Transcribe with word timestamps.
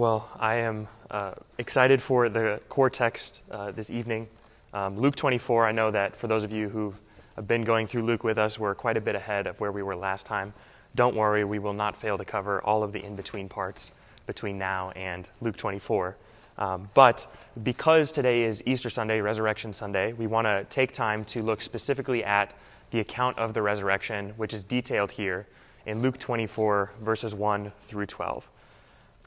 Well, 0.00 0.26
I 0.38 0.54
am 0.54 0.88
uh, 1.10 1.32
excited 1.58 2.00
for 2.00 2.30
the 2.30 2.58
core 2.70 2.88
text 2.88 3.42
uh, 3.50 3.70
this 3.72 3.90
evening. 3.90 4.28
Um, 4.72 4.98
Luke 4.98 5.14
24, 5.14 5.66
I 5.66 5.72
know 5.72 5.90
that 5.90 6.16
for 6.16 6.26
those 6.26 6.42
of 6.42 6.50
you 6.50 6.70
who've 6.70 6.98
been 7.46 7.64
going 7.64 7.86
through 7.86 8.04
Luke 8.04 8.24
with 8.24 8.38
us, 8.38 8.58
we're 8.58 8.74
quite 8.74 8.96
a 8.96 9.00
bit 9.02 9.14
ahead 9.14 9.46
of 9.46 9.60
where 9.60 9.70
we 9.70 9.82
were 9.82 9.94
last 9.94 10.24
time. 10.24 10.54
Don't 10.94 11.14
worry, 11.14 11.44
we 11.44 11.58
will 11.58 11.74
not 11.74 11.98
fail 11.98 12.16
to 12.16 12.24
cover 12.24 12.62
all 12.62 12.82
of 12.82 12.92
the 12.92 13.04
in 13.04 13.14
between 13.14 13.46
parts 13.46 13.92
between 14.26 14.56
now 14.56 14.90
and 14.92 15.28
Luke 15.42 15.58
24. 15.58 16.16
Um, 16.56 16.88
but 16.94 17.30
because 17.62 18.10
today 18.10 18.44
is 18.44 18.62
Easter 18.64 18.88
Sunday, 18.88 19.20
Resurrection 19.20 19.70
Sunday, 19.70 20.14
we 20.14 20.26
want 20.26 20.46
to 20.46 20.64
take 20.70 20.92
time 20.92 21.26
to 21.26 21.42
look 21.42 21.60
specifically 21.60 22.24
at 22.24 22.54
the 22.90 23.00
account 23.00 23.38
of 23.38 23.52
the 23.52 23.60
resurrection, 23.60 24.30
which 24.38 24.54
is 24.54 24.64
detailed 24.64 25.10
here 25.10 25.46
in 25.84 26.00
Luke 26.00 26.16
24, 26.16 26.90
verses 27.02 27.34
1 27.34 27.70
through 27.80 28.06
12. 28.06 28.48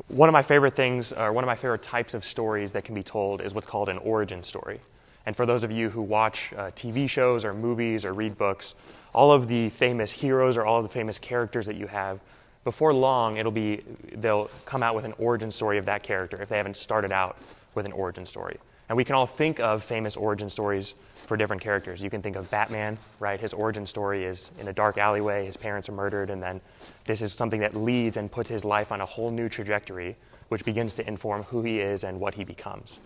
One 0.07 0.27
of 0.27 0.33
my 0.33 0.41
favorite 0.41 0.73
things, 0.73 1.13
or 1.13 1.31
one 1.31 1.43
of 1.43 1.47
my 1.47 1.55
favorite 1.55 1.83
types 1.83 2.13
of 2.13 2.25
stories 2.25 2.71
that 2.71 2.83
can 2.83 2.95
be 2.95 3.03
told, 3.03 3.41
is 3.41 3.53
what's 3.53 3.67
called 3.67 3.89
an 3.89 3.99
origin 3.99 4.41
story. 4.41 4.79
And 5.25 5.35
for 5.35 5.45
those 5.45 5.63
of 5.63 5.71
you 5.71 5.89
who 5.89 6.01
watch 6.01 6.51
uh, 6.53 6.71
TV 6.71 7.07
shows 7.07 7.45
or 7.45 7.53
movies 7.53 8.03
or 8.03 8.13
read 8.13 8.37
books, 8.37 8.75
all 9.13 9.31
of 9.31 9.47
the 9.47 9.69
famous 9.69 10.11
heroes 10.11 10.57
or 10.57 10.65
all 10.65 10.77
of 10.77 10.83
the 10.83 10.89
famous 10.89 11.19
characters 11.19 11.65
that 11.67 11.75
you 11.75 11.87
have, 11.87 12.19
before 12.63 12.93
long, 12.93 13.37
it'll 13.37 13.51
be, 13.51 13.83
they'll 14.15 14.49
come 14.65 14.83
out 14.83 14.95
with 14.95 15.05
an 15.05 15.13
origin 15.17 15.51
story 15.51 15.77
of 15.77 15.85
that 15.85 16.01
character 16.01 16.41
if 16.41 16.49
they 16.49 16.57
haven't 16.57 16.77
started 16.77 17.11
out 17.11 17.37
with 17.75 17.85
an 17.85 17.91
origin 17.91 18.25
story. 18.25 18.57
And 18.89 18.97
we 18.97 19.03
can 19.03 19.15
all 19.15 19.25
think 19.25 19.59
of 19.59 19.83
famous 19.83 20.17
origin 20.17 20.49
stories 20.49 20.95
for 21.25 21.37
different 21.37 21.61
characters. 21.61 22.03
You 22.03 22.09
can 22.09 22.21
think 22.21 22.35
of 22.35 22.49
Batman, 22.51 22.97
right? 23.19 23.39
His 23.39 23.53
origin 23.53 23.85
story 23.85 24.25
is 24.25 24.51
in 24.59 24.67
a 24.67 24.73
dark 24.73 24.97
alleyway, 24.97 25.45
his 25.45 25.57
parents 25.57 25.87
are 25.87 25.93
murdered, 25.93 26.29
and 26.29 26.43
then 26.43 26.59
this 27.05 27.21
is 27.21 27.33
something 27.33 27.61
that 27.61 27.75
leads 27.75 28.17
and 28.17 28.31
puts 28.31 28.49
his 28.49 28.65
life 28.65 28.91
on 28.91 29.01
a 29.01 29.05
whole 29.05 29.31
new 29.31 29.47
trajectory, 29.47 30.15
which 30.49 30.65
begins 30.65 30.95
to 30.95 31.07
inform 31.07 31.43
who 31.43 31.61
he 31.61 31.79
is 31.79 32.03
and 32.03 32.19
what 32.19 32.33
he 32.33 32.43
becomes. 32.43 32.99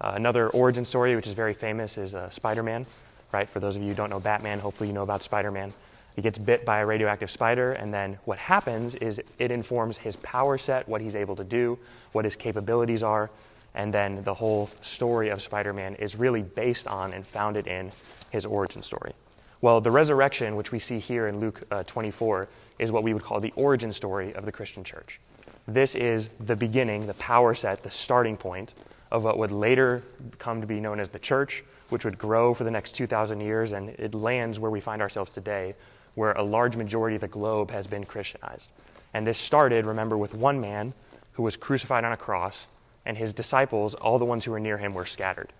Uh, 0.00 0.12
another 0.14 0.48
origin 0.50 0.84
story, 0.84 1.14
which 1.14 1.26
is 1.26 1.34
very 1.34 1.54
famous, 1.54 1.98
is 1.98 2.14
uh, 2.14 2.30
Spider 2.30 2.62
Man, 2.62 2.86
right? 3.32 3.48
For 3.48 3.60
those 3.60 3.76
of 3.76 3.82
you 3.82 3.88
who 3.88 3.94
don't 3.94 4.10
know 4.10 4.20
Batman, 4.20 4.58
hopefully 4.58 4.88
you 4.88 4.94
know 4.94 5.02
about 5.02 5.22
Spider 5.22 5.50
Man. 5.50 5.72
He 6.16 6.22
gets 6.22 6.38
bit 6.38 6.64
by 6.64 6.80
a 6.80 6.86
radioactive 6.86 7.30
spider, 7.30 7.74
and 7.74 7.94
then 7.94 8.18
what 8.24 8.38
happens 8.38 8.96
is 8.96 9.20
it 9.38 9.52
informs 9.52 9.96
his 9.96 10.16
power 10.16 10.58
set, 10.58 10.88
what 10.88 11.00
he's 11.00 11.14
able 11.14 11.36
to 11.36 11.44
do, 11.44 11.78
what 12.10 12.24
his 12.24 12.34
capabilities 12.34 13.04
are, 13.04 13.30
and 13.78 13.94
then 13.94 14.22
the 14.24 14.34
whole 14.34 14.68
story 14.80 15.30
of 15.30 15.40
Spider 15.40 15.72
Man 15.72 15.94
is 15.94 16.16
really 16.16 16.42
based 16.42 16.88
on 16.88 17.12
and 17.14 17.24
founded 17.26 17.68
in 17.68 17.92
his 18.30 18.44
origin 18.44 18.82
story. 18.82 19.12
Well, 19.60 19.80
the 19.80 19.90
resurrection, 19.90 20.56
which 20.56 20.72
we 20.72 20.80
see 20.80 20.98
here 20.98 21.28
in 21.28 21.38
Luke 21.38 21.62
uh, 21.70 21.84
24, 21.84 22.48
is 22.80 22.92
what 22.92 23.04
we 23.04 23.14
would 23.14 23.22
call 23.22 23.40
the 23.40 23.52
origin 23.54 23.92
story 23.92 24.34
of 24.34 24.44
the 24.44 24.52
Christian 24.52 24.82
church. 24.82 25.20
This 25.66 25.94
is 25.94 26.28
the 26.40 26.56
beginning, 26.56 27.06
the 27.06 27.14
power 27.14 27.54
set, 27.54 27.82
the 27.82 27.90
starting 27.90 28.36
point 28.36 28.74
of 29.12 29.22
what 29.24 29.38
would 29.38 29.52
later 29.52 30.02
come 30.38 30.60
to 30.60 30.66
be 30.66 30.80
known 30.80 30.98
as 30.98 31.08
the 31.08 31.18
church, 31.18 31.62
which 31.88 32.04
would 32.04 32.18
grow 32.18 32.54
for 32.54 32.64
the 32.64 32.70
next 32.70 32.92
2,000 32.92 33.40
years, 33.40 33.72
and 33.72 33.90
it 33.90 34.12
lands 34.12 34.58
where 34.58 34.70
we 34.70 34.80
find 34.80 35.00
ourselves 35.00 35.30
today, 35.30 35.74
where 36.14 36.32
a 36.32 36.42
large 36.42 36.76
majority 36.76 37.14
of 37.14 37.20
the 37.20 37.28
globe 37.28 37.70
has 37.70 37.86
been 37.86 38.04
Christianized. 38.04 38.70
And 39.14 39.24
this 39.26 39.38
started, 39.38 39.86
remember, 39.86 40.18
with 40.18 40.34
one 40.34 40.60
man 40.60 40.94
who 41.32 41.44
was 41.44 41.56
crucified 41.56 42.04
on 42.04 42.12
a 42.12 42.16
cross 42.16 42.66
and 43.08 43.16
his 43.16 43.32
disciples, 43.32 43.94
all 43.94 44.18
the 44.18 44.24
ones 44.26 44.44
who 44.44 44.50
were 44.52 44.60
near 44.60 44.76
him, 44.76 44.92
were 44.92 45.06
scattered. 45.06 45.52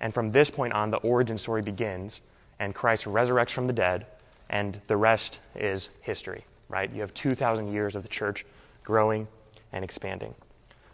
And 0.00 0.12
from 0.12 0.32
this 0.32 0.50
point 0.50 0.72
on, 0.72 0.90
the 0.90 0.96
origin 0.96 1.36
story 1.36 1.60
begins, 1.60 2.22
and 2.58 2.74
Christ 2.74 3.04
resurrects 3.04 3.50
from 3.50 3.66
the 3.66 3.72
dead, 3.74 4.06
and 4.48 4.80
the 4.86 4.96
rest 4.96 5.40
is 5.54 5.90
history, 6.00 6.44
right? 6.70 6.90
You 6.90 7.02
have 7.02 7.12
2,000 7.12 7.70
years 7.70 7.96
of 7.96 8.02
the 8.02 8.08
church 8.08 8.46
growing 8.82 9.28
and 9.72 9.84
expanding. 9.84 10.34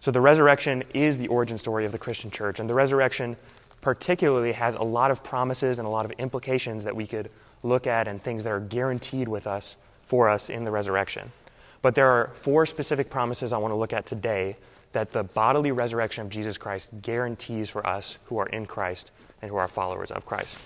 So 0.01 0.11
the 0.11 0.21
resurrection 0.21 0.83
is 0.93 1.19
the 1.19 1.29
origin 1.29 1.57
story 1.57 1.85
of 1.85 1.93
the 1.93 1.99
Christian 1.99 2.33
church, 2.33 2.59
and 2.59 2.69
the 2.69 2.75
resurrection 2.75 3.37
particularly 3.81 4.53
has 4.53 4.75
a 4.75 4.83
lot 4.83 5.13
of 5.13 5.23
promises 5.23 5.79
and 5.79 5.87
a 5.87 5.91
lot 5.91 6.05
of 6.05 6.11
implications 6.13 6.83
that 6.83 6.97
we 6.97 7.07
could 7.07 7.31
look 7.63 7.87
at 7.87 8.09
and 8.09 8.21
things 8.21 8.43
that 8.43 8.51
are 8.51 8.61
guaranteed 8.61 9.29
with 9.29 9.47
us 9.47 9.77
for 10.03 10.29
us 10.29 10.51
in 10.51 10.65
the 10.65 10.71
resurrection. 10.73 11.31
But 11.81 11.95
there 11.95 12.11
are 12.11 12.31
four 12.35 12.67
specific 12.67 13.09
promises 13.09 13.53
I 13.53 13.59
want 13.59 13.71
to 13.71 13.77
look 13.77 13.93
at 13.93 14.05
today 14.05 14.57
that 14.93 15.11
the 15.13 15.23
bodily 15.23 15.73
resurrection 15.73 16.25
of 16.25 16.31
Jesus 16.31 16.59
Christ 16.59 16.91
guarantees 17.03 17.71
for 17.71 17.87
us 17.87 18.19
who 18.27 18.39
are 18.39 18.47
in 18.47 18.67
Christ 18.67 19.11
and 19.41 19.51
who 19.51 19.57
are 19.57 19.69
followers 19.69 20.11
of 20.11 20.25
Christ. 20.27 20.59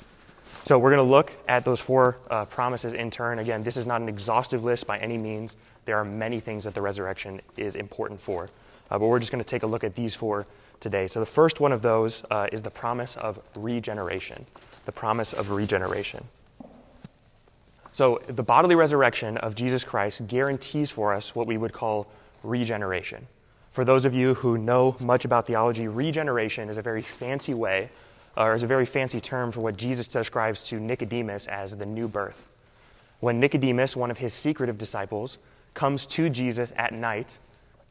So 0.64 0.78
we're 0.78 0.90
going 0.90 1.04
to 1.04 1.10
look 1.10 1.32
at 1.48 1.64
those 1.64 1.80
four 1.80 2.18
uh, 2.30 2.44
promises 2.44 2.92
in 2.92 3.10
turn. 3.10 3.38
Again, 3.38 3.62
this 3.62 3.76
is 3.76 3.86
not 3.86 4.00
an 4.00 4.08
exhaustive 4.08 4.64
list 4.64 4.86
by 4.86 4.98
any 4.98 5.16
means. 5.16 5.56
There 5.84 5.96
are 5.96 6.04
many 6.04 6.40
things 6.40 6.64
that 6.64 6.74
the 6.74 6.82
resurrection 6.82 7.40
is 7.56 7.76
important 7.76 8.20
for. 8.20 8.48
Uh, 8.90 8.98
but 8.98 9.06
we're 9.06 9.18
just 9.18 9.32
going 9.32 9.42
to 9.42 9.48
take 9.48 9.62
a 9.62 9.66
look 9.66 9.84
at 9.84 9.94
these 9.94 10.14
four 10.14 10.46
today. 10.80 11.06
So 11.06 11.20
the 11.20 11.26
first 11.26 11.60
one 11.60 11.72
of 11.72 11.82
those 11.82 12.24
uh, 12.30 12.48
is 12.52 12.62
the 12.62 12.70
promise 12.70 13.16
of 13.16 13.40
regeneration. 13.54 14.44
The 14.84 14.92
promise 14.92 15.32
of 15.32 15.50
regeneration. 15.50 16.24
So 17.92 18.20
the 18.26 18.42
bodily 18.42 18.74
resurrection 18.74 19.38
of 19.38 19.54
Jesus 19.54 19.82
Christ 19.84 20.26
guarantees 20.26 20.90
for 20.90 21.14
us 21.14 21.34
what 21.34 21.46
we 21.46 21.56
would 21.56 21.72
call 21.72 22.08
regeneration. 22.42 23.26
For 23.76 23.84
those 23.84 24.06
of 24.06 24.14
you 24.14 24.32
who 24.32 24.56
know 24.56 24.96
much 25.00 25.26
about 25.26 25.46
theology, 25.46 25.86
regeneration 25.86 26.70
is 26.70 26.78
a 26.78 26.82
very 26.82 27.02
fancy 27.02 27.52
way, 27.52 27.90
or 28.34 28.54
is 28.54 28.62
a 28.62 28.66
very 28.66 28.86
fancy 28.86 29.20
term 29.20 29.52
for 29.52 29.60
what 29.60 29.76
Jesus 29.76 30.08
describes 30.08 30.64
to 30.70 30.80
Nicodemus 30.80 31.46
as 31.46 31.76
the 31.76 31.84
new 31.84 32.08
birth. 32.08 32.48
When 33.20 33.38
Nicodemus, 33.38 33.94
one 33.94 34.10
of 34.10 34.16
his 34.16 34.32
secretive 34.32 34.78
disciples, 34.78 35.38
comes 35.74 36.06
to 36.06 36.30
Jesus 36.30 36.72
at 36.78 36.94
night 36.94 37.36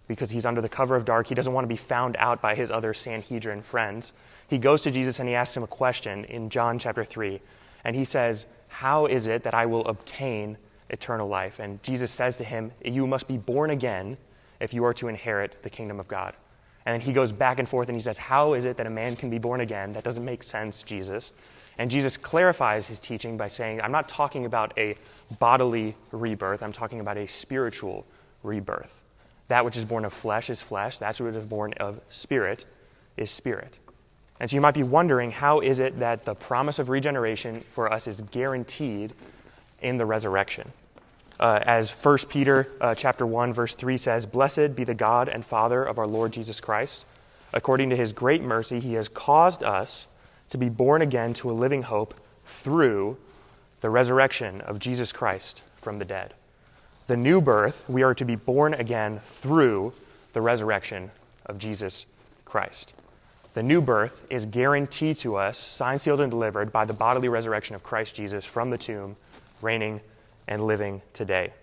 because 0.07 0.31
he's 0.31 0.47
under 0.47 0.59
the 0.59 0.67
cover 0.67 0.95
of 0.95 1.05
dark, 1.05 1.27
he 1.27 1.35
doesn't 1.35 1.53
want 1.53 1.65
to 1.65 1.69
be 1.69 1.75
found 1.75 2.15
out 2.17 2.41
by 2.41 2.55
his 2.55 2.71
other 2.71 2.95
Sanhedrin 2.95 3.61
friends. 3.61 4.13
He 4.47 4.57
goes 4.57 4.81
to 4.81 4.89
Jesus 4.89 5.19
and 5.19 5.29
he 5.29 5.35
asks 5.35 5.55
him 5.55 5.61
a 5.61 5.67
question 5.67 6.25
in 6.25 6.49
John 6.49 6.79
chapter 6.79 7.03
3. 7.03 7.39
And 7.83 7.95
he 7.95 8.05
says, 8.05 8.47
How 8.69 9.05
is 9.05 9.27
it 9.27 9.43
that 9.43 9.53
I 9.53 9.67
will 9.67 9.85
obtain 9.85 10.57
eternal 10.89 11.27
life? 11.27 11.59
And 11.59 11.83
Jesus 11.83 12.09
says 12.09 12.37
to 12.37 12.43
him, 12.43 12.71
You 12.83 13.05
must 13.05 13.27
be 13.27 13.37
born 13.37 13.69
again 13.69 14.17
if 14.59 14.73
you 14.73 14.83
are 14.85 14.93
to 14.93 15.07
inherit 15.07 15.61
the 15.63 15.69
kingdom 15.69 15.99
of 15.99 16.07
God. 16.07 16.35
And 16.85 16.93
then 16.93 17.01
he 17.01 17.13
goes 17.13 17.31
back 17.31 17.59
and 17.59 17.67
forth 17.67 17.89
and 17.89 17.95
he 17.95 18.01
says, 18.01 18.17
How 18.17 18.53
is 18.53 18.65
it 18.65 18.77
that 18.77 18.85
a 18.85 18.91
man 18.91 19.15
can 19.15 19.29
be 19.29 19.39
born 19.39 19.61
again? 19.61 19.91
That 19.93 20.03
doesn't 20.03 20.23
make 20.23 20.43
sense, 20.43 20.83
Jesus. 20.83 21.31
And 21.77 21.91
Jesus 21.91 22.15
clarifies 22.15 22.87
his 22.87 22.99
teaching 22.99 23.37
by 23.37 23.47
saying, 23.47 23.81
I'm 23.81 23.91
not 23.91 24.07
talking 24.07 24.45
about 24.45 24.77
a 24.77 24.95
bodily 25.39 25.95
rebirth, 26.11 26.63
I'm 26.63 26.71
talking 26.71 26.99
about 26.99 27.17
a 27.17 27.27
spiritual 27.27 28.05
rebirth. 28.43 29.03
That 29.47 29.65
which 29.65 29.77
is 29.77 29.85
born 29.85 30.05
of 30.05 30.13
flesh 30.13 30.49
is 30.49 30.61
flesh, 30.61 30.99
that 30.99 31.19
which 31.19 31.35
is 31.35 31.45
born 31.45 31.73
of 31.73 31.99
spirit 32.09 32.65
is 33.17 33.29
spirit. 33.29 33.79
And 34.39 34.49
so 34.49 34.55
you 34.55 34.61
might 34.61 34.73
be 34.73 34.83
wondering, 34.83 35.31
how 35.31 35.59
is 35.61 35.79
it 35.79 35.99
that 35.99 36.25
the 36.25 36.35
promise 36.35 36.79
of 36.79 36.89
regeneration 36.89 37.63
for 37.71 37.91
us 37.91 38.07
is 38.07 38.21
guaranteed 38.21 39.13
in 39.81 39.97
the 39.97 40.05
resurrection? 40.05 40.71
Uh, 41.39 41.59
as 41.63 41.91
1 41.91 42.17
Peter 42.29 42.67
uh, 42.79 42.95
chapter 42.95 43.25
1 43.25 43.53
verse 43.53 43.75
3 43.75 43.97
says, 43.97 44.25
"Blessed 44.25 44.75
be 44.75 44.83
the 44.83 44.93
God 44.93 45.27
and 45.29 45.43
Father 45.43 45.83
of 45.83 45.99
our 45.99 46.07
Lord 46.07 46.31
Jesus 46.31 46.59
Christ. 46.59 47.05
According 47.53 47.89
to 47.89 47.95
his 47.95 48.13
great 48.13 48.41
mercy, 48.41 48.79
he 48.79 48.93
has 48.93 49.07
caused 49.07 49.63
us 49.63 50.07
to 50.49 50.57
be 50.57 50.69
born 50.69 51.01
again 51.01 51.33
to 51.35 51.51
a 51.51 51.53
living 51.53 51.83
hope 51.83 52.13
through 52.45 53.17
the 53.81 53.89
resurrection 53.89 54.61
of 54.61 54.79
Jesus 54.79 55.11
Christ 55.11 55.61
from 55.81 55.99
the 55.99 56.05
dead." 56.05 56.33
The 57.07 57.17
new 57.17 57.39
birth, 57.39 57.85
we 57.87 58.01
are 58.01 58.15
to 58.15 58.25
be 58.25 58.35
born 58.35 58.73
again 58.73 59.19
through 59.25 59.93
the 60.33 60.41
resurrection 60.41 61.11
of 61.45 61.59
Jesus 61.59 62.07
Christ. 62.45 62.95
The 63.53 63.61
new 63.61 63.81
birth 63.81 64.25
is 64.29 64.45
guaranteed 64.45 65.17
to 65.17 65.35
us, 65.35 65.57
signed, 65.57 66.01
sealed, 66.01 66.19
and 66.19 66.31
delivered 66.31 66.71
by 66.71 66.85
the 66.85 66.93
bodily 66.93 67.29
resurrection 67.29 67.75
of 67.75 67.83
Christ 67.83 68.15
Jesus 68.15 68.43
from 68.43 68.69
the 68.69 68.77
tomb, 68.77 69.15
reigning 69.61 70.01
and 70.47 70.65
living 70.65 71.01
today. 71.13 71.53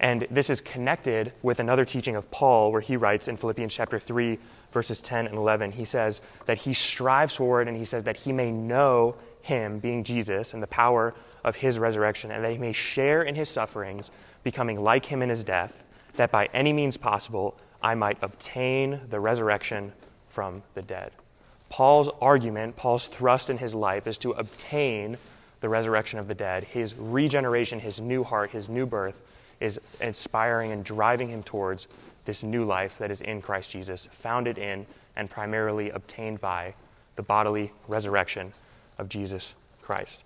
And 0.00 0.26
this 0.30 0.50
is 0.50 0.60
connected 0.60 1.32
with 1.42 1.60
another 1.60 1.84
teaching 1.84 2.16
of 2.16 2.28
Paul, 2.30 2.72
where 2.72 2.80
he 2.80 2.96
writes 2.96 3.28
in 3.28 3.36
Philippians 3.36 3.72
chapter 3.72 4.00
3, 4.00 4.36
verses 4.72 5.00
10 5.00 5.28
and 5.28 5.36
11, 5.36 5.70
he 5.70 5.84
says 5.84 6.20
that 6.46 6.58
he 6.58 6.72
strives 6.72 7.36
for 7.36 7.62
it 7.62 7.68
and 7.68 7.76
he 7.76 7.84
says 7.84 8.02
that 8.04 8.16
he 8.16 8.32
may 8.32 8.50
know 8.50 9.14
him, 9.42 9.78
being 9.78 10.02
Jesus, 10.02 10.54
and 10.54 10.62
the 10.62 10.66
power 10.68 11.14
of 11.44 11.54
his 11.54 11.78
resurrection, 11.78 12.32
and 12.32 12.44
that 12.44 12.52
he 12.52 12.58
may 12.58 12.72
share 12.72 13.22
in 13.22 13.34
his 13.34 13.48
sufferings, 13.48 14.10
becoming 14.42 14.82
like 14.82 15.06
him 15.06 15.22
in 15.22 15.28
his 15.28 15.44
death, 15.44 15.84
that 16.16 16.30
by 16.30 16.48
any 16.52 16.72
means 16.72 16.96
possible 16.96 17.56
I 17.82 17.94
might 17.94 18.18
obtain 18.22 19.00
the 19.08 19.20
resurrection 19.20 19.92
from 20.28 20.62
the 20.74 20.82
dead. 20.82 21.12
Paul's 21.68 22.10
argument, 22.20 22.76
Paul's 22.76 23.06
thrust 23.06 23.50
in 23.50 23.58
his 23.58 23.74
life 23.74 24.06
is 24.06 24.18
to 24.18 24.32
obtain 24.32 25.16
the 25.62 25.68
resurrection 25.68 26.18
of 26.18 26.28
the 26.28 26.34
dead, 26.34 26.64
his 26.64 26.94
regeneration, 26.94 27.80
his 27.80 28.00
new 28.00 28.22
heart, 28.22 28.50
his 28.50 28.68
new 28.68 28.84
birth 28.84 29.22
is 29.60 29.80
inspiring 30.00 30.72
and 30.72 30.84
driving 30.84 31.28
him 31.28 31.42
towards 31.42 31.88
this 32.24 32.42
new 32.42 32.64
life 32.64 32.98
that 32.98 33.10
is 33.10 33.20
in 33.20 33.40
Christ 33.40 33.70
Jesus, 33.70 34.08
founded 34.10 34.58
in 34.58 34.84
and 35.16 35.30
primarily 35.30 35.90
obtained 35.90 36.40
by 36.40 36.74
the 37.16 37.22
bodily 37.22 37.72
resurrection 37.88 38.52
of 38.98 39.08
Jesus 39.08 39.54
Christ. 39.80 40.24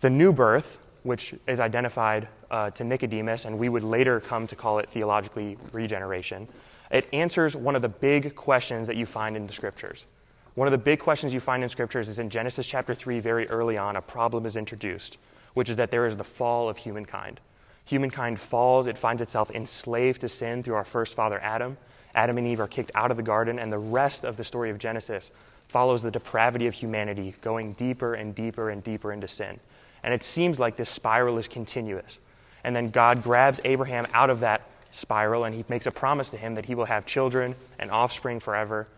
The 0.00 0.10
new 0.10 0.32
birth, 0.32 0.78
which 1.02 1.34
is 1.46 1.60
identified 1.60 2.28
uh, 2.50 2.70
to 2.70 2.84
Nicodemus, 2.84 3.44
and 3.44 3.58
we 3.58 3.68
would 3.68 3.82
later 3.82 4.20
come 4.20 4.46
to 4.46 4.56
call 4.56 4.78
it 4.78 4.88
theologically 4.88 5.56
regeneration, 5.72 6.46
It 6.90 7.08
answers 7.12 7.54
one 7.54 7.76
of 7.76 7.82
the 7.82 7.88
big 7.88 8.34
questions 8.34 8.86
that 8.88 8.96
you 8.96 9.06
find 9.06 9.36
in 9.36 9.46
the 9.46 9.52
scriptures. 9.52 10.06
One 10.54 10.66
of 10.66 10.72
the 10.72 10.78
big 10.78 10.98
questions 10.98 11.32
you 11.32 11.40
find 11.40 11.62
in 11.62 11.68
scriptures 11.68 12.08
is 12.08 12.18
in 12.18 12.28
Genesis 12.28 12.66
chapter 12.66 12.92
3, 12.92 13.20
very 13.20 13.48
early 13.48 13.78
on, 13.78 13.96
a 13.96 14.02
problem 14.02 14.46
is 14.46 14.56
introduced, 14.56 15.18
which 15.54 15.70
is 15.70 15.76
that 15.76 15.90
there 15.90 16.06
is 16.06 16.16
the 16.16 16.24
fall 16.24 16.68
of 16.68 16.76
humankind. 16.76 17.40
Humankind 17.84 18.40
falls, 18.40 18.86
it 18.86 18.98
finds 18.98 19.22
itself 19.22 19.50
enslaved 19.52 20.20
to 20.22 20.28
sin 20.28 20.62
through 20.62 20.74
our 20.74 20.84
first 20.84 21.14
father, 21.14 21.40
Adam. 21.40 21.76
Adam 22.14 22.36
and 22.36 22.46
Eve 22.46 22.60
are 22.60 22.66
kicked 22.66 22.90
out 22.94 23.12
of 23.12 23.16
the 23.16 23.22
garden, 23.22 23.58
and 23.58 23.72
the 23.72 23.78
rest 23.78 24.24
of 24.24 24.36
the 24.36 24.44
story 24.44 24.70
of 24.70 24.78
Genesis 24.78 25.30
follows 25.68 26.02
the 26.02 26.10
depravity 26.10 26.66
of 26.66 26.74
humanity 26.74 27.34
going 27.42 27.72
deeper 27.74 28.14
and 28.14 28.34
deeper 28.34 28.70
and 28.70 28.82
deeper 28.82 29.12
into 29.12 29.28
sin. 29.28 29.60
And 30.02 30.12
it 30.12 30.24
seems 30.24 30.58
like 30.58 30.76
this 30.76 30.90
spiral 30.90 31.38
is 31.38 31.46
continuous. 31.46 32.18
And 32.64 32.74
then 32.74 32.90
God 32.90 33.22
grabs 33.22 33.60
Abraham 33.64 34.06
out 34.12 34.30
of 34.30 34.40
that 34.40 34.62
spiral 34.90 35.44
and 35.44 35.54
he 35.54 35.64
makes 35.68 35.86
a 35.86 35.90
promise 35.90 36.28
to 36.30 36.36
him 36.36 36.54
that 36.56 36.64
he 36.64 36.74
will 36.74 36.86
have 36.86 37.06
children 37.06 37.54
and 37.78 37.90
offspring 37.90 38.40
forever. 38.40 38.88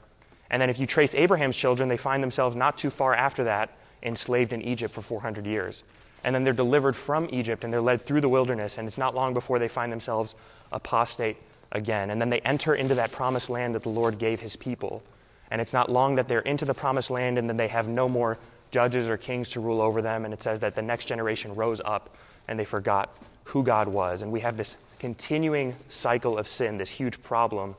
And 0.53 0.61
then 0.61 0.71
if 0.71 0.79
you 0.79 0.87
trace 0.87 1.15
Abraham's 1.15 1.57
children, 1.57 1.89
they 1.89 1.97
find 1.97 2.23
themselves 2.23 2.55
not 2.55 2.79
too 2.79 2.91
far 2.91 3.15
after 3.15 3.45
that 3.45 3.71
enslaved 4.03 4.53
in 4.53 4.63
Egypt 4.63 4.95
for 4.95 5.03
400 5.03 5.47
years. 5.47 5.83
And 6.25 6.35
then 6.35 6.45
they're 6.45 6.53
delivered 6.53 6.95
from 6.95 7.29
Egypt 7.33 7.65
and 7.65 7.73
they're 7.73 7.81
led 7.81 8.01
through 8.01 8.21
the 8.21 8.29
wilderness, 8.29 8.79
and 8.79 8.87
it's 8.87 8.99
not 8.99 9.15
long 9.15 9.35
before 9.35 9.59
they 9.59 9.67
find 9.67 9.91
themselves 9.91 10.37
apostate 10.71 11.37
again. 11.73 12.11
And 12.11 12.21
then 12.21 12.31
they 12.31 12.41
enter 12.41 12.75
into 12.75 12.95
that 12.97 13.11
promised 13.11 13.51
land 13.51 13.75
that 13.75 13.83
the 13.83 13.89
Lord 13.89 14.19
gave 14.19 14.41
his 14.41 14.55
people. 14.55 15.03
And 15.51 15.61
it's 15.61 15.73
not 15.73 15.91
long 15.91 16.15
that 16.15 16.29
they're 16.29 16.41
into 16.41 16.65
the 16.65 16.75
promised 16.75 17.11
land 17.11 17.39
and 17.39 17.49
then 17.49 17.57
they 17.57 17.69
have 17.69 17.89
no 17.89 18.09
more 18.09 18.39
judges 18.71 19.09
or 19.09 19.17
kings 19.17 19.51
to 19.51 19.61
rule 19.61 19.81
over 19.81 20.01
them. 20.01 20.25
And 20.25 20.33
it 20.33 20.43
says 20.43 20.61
that 20.61 20.75
the 20.75 20.83
next 20.83 21.07
generation 21.07 21.55
rose 21.55 21.81
up 21.85 22.17
and 22.49 22.59
they 22.59 22.65
forgot 22.65 23.17
who 23.45 23.63
God 23.63 23.89
was. 23.89 24.23
And 24.23 24.31
we 24.31 24.41
have 24.41 24.57
this 24.57 24.77
continuing 24.99 25.75
cycle 25.89 26.39
of 26.39 26.47
sin, 26.47 26.79
this 26.79 26.89
huge 26.89 27.23
problem, 27.23 27.75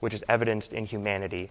which 0.00 0.14
is 0.14 0.24
evidenced 0.28 0.72
in 0.72 0.86
humanity. 0.86 1.50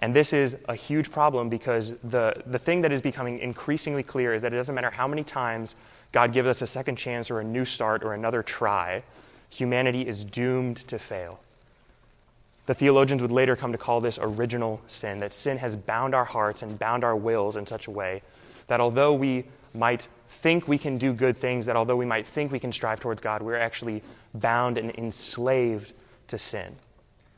And 0.00 0.16
this 0.16 0.32
is 0.32 0.56
a 0.68 0.74
huge 0.74 1.12
problem 1.12 1.48
because 1.48 1.94
the, 2.02 2.34
the 2.46 2.58
thing 2.58 2.80
that 2.80 2.90
is 2.90 3.02
becoming 3.02 3.38
increasingly 3.38 4.02
clear 4.02 4.34
is 4.34 4.42
that 4.42 4.52
it 4.52 4.56
doesn't 4.56 4.74
matter 4.74 4.90
how 4.90 5.06
many 5.06 5.22
times 5.22 5.76
God 6.10 6.32
gives 6.32 6.48
us 6.48 6.62
a 6.62 6.66
second 6.66 6.96
chance 6.96 7.30
or 7.30 7.40
a 7.40 7.44
new 7.44 7.66
start 7.66 8.02
or 8.02 8.14
another 8.14 8.42
try, 8.42 9.02
humanity 9.50 10.06
is 10.06 10.24
doomed 10.24 10.78
to 10.88 10.98
fail. 10.98 11.40
The 12.64 12.74
theologians 12.74 13.20
would 13.20 13.32
later 13.32 13.56
come 13.56 13.72
to 13.72 13.78
call 13.78 14.00
this 14.00 14.18
original 14.20 14.80
sin, 14.86 15.18
that 15.20 15.34
sin 15.34 15.58
has 15.58 15.76
bound 15.76 16.14
our 16.14 16.24
hearts 16.24 16.62
and 16.62 16.78
bound 16.78 17.04
our 17.04 17.16
wills 17.16 17.56
in 17.56 17.66
such 17.66 17.86
a 17.86 17.90
way 17.90 18.22
that 18.68 18.80
although 18.80 19.12
we 19.12 19.44
might 19.74 20.08
think 20.28 20.68
we 20.68 20.78
can 20.78 20.96
do 20.96 21.12
good 21.12 21.36
things, 21.36 21.66
that 21.66 21.74
although 21.74 21.96
we 21.96 22.06
might 22.06 22.26
think 22.26 22.52
we 22.52 22.60
can 22.60 22.70
strive 22.70 23.00
towards 23.00 23.20
God, 23.20 23.42
we're 23.42 23.56
actually 23.56 24.00
bound 24.34 24.78
and 24.78 24.96
enslaved 24.96 25.92
to 26.28 26.38
sin. 26.38 26.76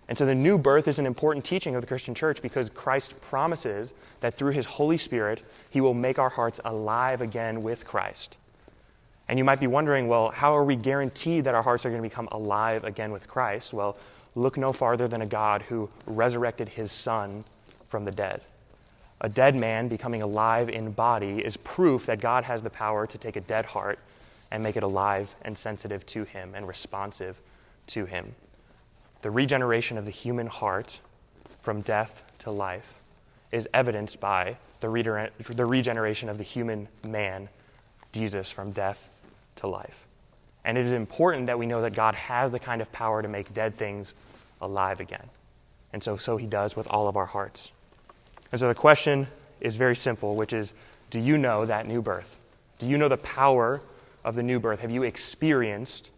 And 0.08 0.18
so 0.18 0.26
the 0.26 0.34
new 0.34 0.58
birth 0.58 0.88
is 0.88 0.98
an 0.98 1.06
important 1.06 1.44
teaching 1.44 1.74
of 1.74 1.80
the 1.80 1.86
Christian 1.86 2.14
church 2.14 2.42
because 2.42 2.68
Christ 2.70 3.18
promises 3.20 3.94
that 4.20 4.34
through 4.34 4.52
his 4.52 4.66
Holy 4.66 4.96
Spirit, 4.96 5.42
he 5.70 5.80
will 5.80 5.94
make 5.94 6.18
our 6.18 6.28
hearts 6.28 6.60
alive 6.64 7.20
again 7.20 7.62
with 7.62 7.86
Christ. 7.86 8.36
And 9.28 9.38
you 9.38 9.44
might 9.44 9.60
be 9.60 9.68
wondering, 9.68 10.08
well, 10.08 10.30
how 10.30 10.56
are 10.56 10.64
we 10.64 10.76
guaranteed 10.76 11.44
that 11.44 11.54
our 11.54 11.62
hearts 11.62 11.86
are 11.86 11.90
going 11.90 12.02
to 12.02 12.08
become 12.08 12.28
alive 12.32 12.84
again 12.84 13.12
with 13.12 13.28
Christ? 13.28 13.72
Well, 13.72 13.96
look 14.34 14.56
no 14.56 14.72
farther 14.72 15.08
than 15.08 15.22
a 15.22 15.26
God 15.26 15.62
who 15.62 15.88
resurrected 16.06 16.68
his 16.68 16.90
Son 16.90 17.44
from 17.88 18.04
the 18.04 18.10
dead. 18.10 18.42
A 19.20 19.28
dead 19.28 19.54
man 19.54 19.86
becoming 19.86 20.20
alive 20.20 20.68
in 20.68 20.90
body 20.90 21.38
is 21.38 21.56
proof 21.58 22.06
that 22.06 22.20
God 22.20 22.42
has 22.44 22.60
the 22.60 22.70
power 22.70 23.06
to 23.06 23.18
take 23.18 23.36
a 23.36 23.40
dead 23.40 23.64
heart 23.64 24.00
and 24.50 24.62
make 24.62 24.76
it 24.76 24.82
alive 24.82 25.34
and 25.42 25.56
sensitive 25.56 26.04
to 26.06 26.24
him 26.24 26.54
and 26.54 26.66
responsive 26.66 27.40
to 27.86 28.04
him. 28.04 28.34
The 29.22 29.30
regeneration 29.30 29.98
of 29.98 30.04
the 30.04 30.10
human 30.10 30.48
heart 30.48 31.00
from 31.60 31.80
death 31.80 32.24
to 32.40 32.50
life 32.50 33.00
is 33.52 33.68
evidenced 33.72 34.20
by 34.20 34.56
the, 34.80 34.88
regeneration 34.88 36.28
of 36.28 36.38
the 36.38 36.44
human 36.44 36.88
man, 37.04 37.48
Jesus, 38.12 38.50
from 38.50 38.72
death 38.72 39.10
to 39.56 39.68
life. 39.68 40.06
And 40.64 40.76
it 40.76 40.84
is 40.84 40.92
important 40.92 41.46
that 41.46 41.58
we 41.58 41.66
know 41.66 41.82
that 41.82 41.94
God 41.94 42.14
has 42.14 42.50
the 42.50 42.58
kind 42.58 42.82
of 42.82 42.90
power 42.90 43.22
to 43.22 43.28
make 43.28 43.54
dead 43.54 43.76
things 43.76 44.14
alive 44.60 45.00
again. 45.00 45.28
And 45.92 46.02
so, 46.02 46.16
so 46.16 46.36
he 46.36 46.46
does 46.46 46.74
with 46.74 46.86
all 46.88 47.08
of 47.08 47.16
our 47.16 47.26
hearts. 47.26 47.70
And 48.50 48.60
so 48.60 48.68
the 48.68 48.74
question 48.74 49.28
is 49.60 49.76
very 49.76 49.96
simple, 49.96 50.34
which 50.34 50.52
is 50.52 50.72
do 51.10 51.20
you 51.20 51.38
know 51.38 51.66
that 51.66 51.86
new 51.86 52.02
birth? 52.02 52.40
Do 52.78 52.88
you 52.88 52.98
know 52.98 53.08
the 53.08 53.18
power 53.18 53.80
of 54.24 54.34
the 54.34 54.42
new 54.42 54.58
birth? 54.58 54.80
Have 54.80 54.90
you 54.90 55.02
experienced 55.04 56.10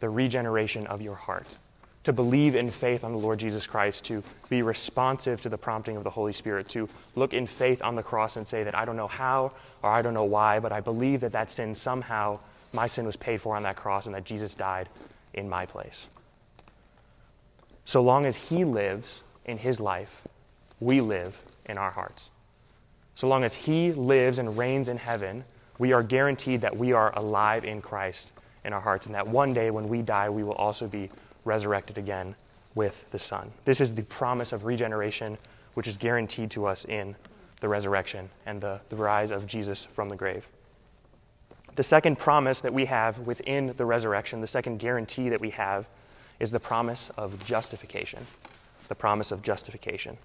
the 0.00 0.08
regeneration 0.08 0.86
of 0.86 1.00
your 1.00 1.14
heart? 1.14 1.56
To 2.04 2.12
believe 2.12 2.56
in 2.56 2.70
faith 2.70 3.04
on 3.04 3.12
the 3.12 3.18
Lord 3.18 3.38
Jesus 3.38 3.66
Christ, 3.66 4.04
to 4.06 4.24
be 4.48 4.62
responsive 4.62 5.40
to 5.42 5.48
the 5.48 5.58
prompting 5.58 5.96
of 5.96 6.02
the 6.02 6.10
Holy 6.10 6.32
Spirit, 6.32 6.68
to 6.70 6.88
look 7.14 7.32
in 7.32 7.46
faith 7.46 7.82
on 7.82 7.94
the 7.94 8.02
cross 8.02 8.36
and 8.36 8.46
say 8.46 8.64
that 8.64 8.76
I 8.76 8.84
don't 8.84 8.96
know 8.96 9.06
how 9.06 9.52
or 9.82 9.90
I 9.90 10.02
don't 10.02 10.14
know 10.14 10.24
why, 10.24 10.58
but 10.58 10.72
I 10.72 10.80
believe 10.80 11.20
that 11.20 11.32
that 11.32 11.50
sin 11.50 11.74
somehow 11.74 12.40
my 12.72 12.86
sin 12.86 13.04
was 13.06 13.16
paid 13.16 13.40
for 13.40 13.56
on 13.56 13.62
that 13.64 13.76
cross 13.76 14.06
and 14.06 14.14
that 14.14 14.24
Jesus 14.24 14.54
died 14.54 14.88
in 15.34 15.48
my 15.48 15.66
place. 15.66 16.08
So 17.84 18.02
long 18.02 18.26
as 18.26 18.36
He 18.36 18.64
lives 18.64 19.22
in 19.44 19.58
His 19.58 19.80
life, 19.80 20.22
we 20.80 21.00
live 21.00 21.40
in 21.66 21.78
our 21.78 21.90
hearts. 21.90 22.30
So 23.14 23.28
long 23.28 23.44
as 23.44 23.54
He 23.54 23.92
lives 23.92 24.38
and 24.38 24.56
reigns 24.56 24.88
in 24.88 24.96
heaven, 24.96 25.44
we 25.78 25.92
are 25.92 26.02
guaranteed 26.02 26.62
that 26.62 26.76
we 26.76 26.92
are 26.92 27.16
alive 27.16 27.64
in 27.64 27.80
Christ 27.80 28.30
in 28.64 28.72
our 28.72 28.80
hearts, 28.80 29.06
and 29.06 29.14
that 29.14 29.26
one 29.26 29.52
day 29.52 29.70
when 29.70 29.88
we 29.88 30.02
die, 30.02 30.30
we 30.30 30.44
will 30.44 30.54
also 30.54 30.86
be 30.86 31.10
resurrected 31.44 31.98
again 31.98 32.34
with 32.74 33.10
the 33.10 33.18
Son. 33.18 33.50
This 33.64 33.80
is 33.80 33.94
the 33.94 34.02
promise 34.04 34.52
of 34.52 34.64
regeneration, 34.64 35.38
which 35.74 35.86
is 35.86 35.96
guaranteed 35.96 36.50
to 36.52 36.66
us 36.66 36.84
in 36.84 37.14
the 37.60 37.68
resurrection 37.68 38.28
and 38.46 38.60
the, 38.60 38.80
the 38.88 38.96
rise 38.96 39.30
of 39.30 39.46
Jesus 39.46 39.84
from 39.84 40.08
the 40.08 40.16
grave. 40.16 40.48
The 41.74 41.82
second 41.82 42.18
promise 42.18 42.60
that 42.60 42.74
we 42.74 42.84
have 42.86 43.18
within 43.20 43.72
the 43.76 43.86
resurrection, 43.86 44.40
the 44.40 44.46
second 44.46 44.78
guarantee 44.78 45.28
that 45.30 45.40
we 45.40 45.50
have, 45.50 45.88
is 46.38 46.50
the 46.50 46.60
promise 46.60 47.10
of 47.16 47.42
justification. 47.44 48.26
The 48.88 48.94
promise 48.94 49.32
of 49.32 49.42
justification. 49.42 50.18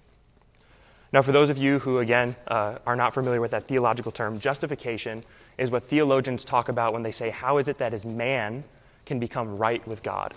Now, 1.10 1.22
for 1.22 1.32
those 1.32 1.48
of 1.48 1.56
you 1.56 1.78
who, 1.78 2.00
again, 2.00 2.36
uh, 2.48 2.78
are 2.86 2.96
not 2.96 3.14
familiar 3.14 3.40
with 3.40 3.52
that 3.52 3.66
theological 3.66 4.12
term, 4.12 4.38
justification 4.38 5.24
is 5.56 5.70
what 5.70 5.84
theologians 5.84 6.44
talk 6.44 6.68
about 6.68 6.92
when 6.92 7.02
they 7.02 7.12
say, 7.12 7.30
How 7.30 7.56
is 7.56 7.68
it 7.68 7.78
that 7.78 7.94
as 7.94 8.04
man 8.04 8.62
can 9.06 9.18
become 9.18 9.56
right 9.56 9.86
with 9.88 10.02
God? 10.02 10.34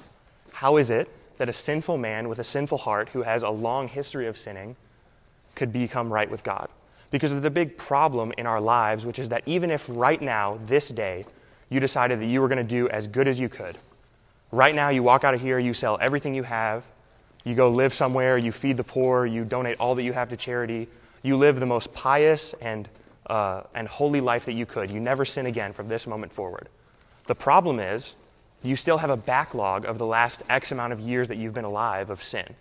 How 0.52 0.78
is 0.78 0.92
it 0.92 1.10
that 1.38 1.50
a 1.50 1.54
sinful 1.54 1.98
man 1.98 2.30
with 2.30 2.40
a 2.40 2.44
sinful 2.44 2.78
heart 2.80 3.10
who 3.10 3.24
has 3.24 3.44
a 3.44 3.50
long 3.50 3.88
history 3.88 4.28
of 4.28 4.38
sinning 4.38 4.76
could 5.56 5.74
become 5.74 6.12
right 6.12 6.30
with 6.30 6.44
God? 6.44 6.70
Because 7.10 7.34
of 7.34 7.42
the 7.42 7.52
big 7.52 7.78
problem 7.78 8.32
in 8.38 8.46
our 8.46 8.62
lives, 8.62 9.06
which 9.06 9.20
is 9.20 9.30
that 9.30 9.44
even 9.46 9.70
if 9.70 9.86
right 9.90 10.22
now, 10.22 10.60
this 10.66 10.90
day, 10.90 11.26
you 11.70 11.80
decided 11.80 12.20
that 12.22 12.26
you 12.26 12.42
were 12.42 12.48
going 12.48 12.58
to 12.58 12.64
do 12.64 12.88
as 12.90 13.08
good 13.08 13.28
as 13.28 13.40
you 13.40 13.50
could, 13.50 13.78
right 14.52 14.76
now 14.76 14.90
you 14.90 15.04
walk 15.04 15.24
out 15.24 15.34
of 15.34 15.42
here, 15.42 15.60
you 15.60 15.74
sell 15.74 15.98
everything 16.02 16.34
you 16.34 16.44
have, 16.44 16.86
you 17.44 17.56
go 17.56 17.70
live 17.70 17.94
somewhere, 17.94 18.38
you 18.38 18.52
feed 18.52 18.78
the 18.78 18.84
poor, 18.84 19.26
you 19.26 19.44
donate 19.44 19.78
all 19.80 19.96
that 19.96 20.04
you 20.04 20.14
have 20.14 20.30
to 20.30 20.38
charity, 20.38 20.88
you 21.24 21.36
live 21.38 21.60
the 21.60 21.66
most 21.66 21.94
pious 21.94 22.54
and, 22.62 22.88
uh, 23.28 23.64
and 23.74 23.88
holy 23.88 24.22
life 24.22 24.46
that 24.46 24.54
you 24.54 24.66
could. 24.66 24.92
You 24.92 25.00
never 25.00 25.26
sin 25.26 25.46
again 25.46 25.74
from 25.74 25.88
this 25.88 26.08
moment 26.08 26.32
forward. 26.32 26.70
The 27.28 27.36
problem 27.36 27.80
is, 27.80 28.16
you 28.64 28.76
still 28.76 28.98
have 28.98 29.10
a 29.10 29.18
backlog 29.18 29.86
of 29.86 29.98
the 29.98 30.06
last 30.06 30.44
X 30.50 30.72
amount 30.72 30.94
of 30.94 31.00
years 31.00 31.28
that 31.28 31.38
you've 31.38 31.54
been 31.54 31.66
alive 31.66 32.10
of 32.10 32.22
sin 32.22 32.56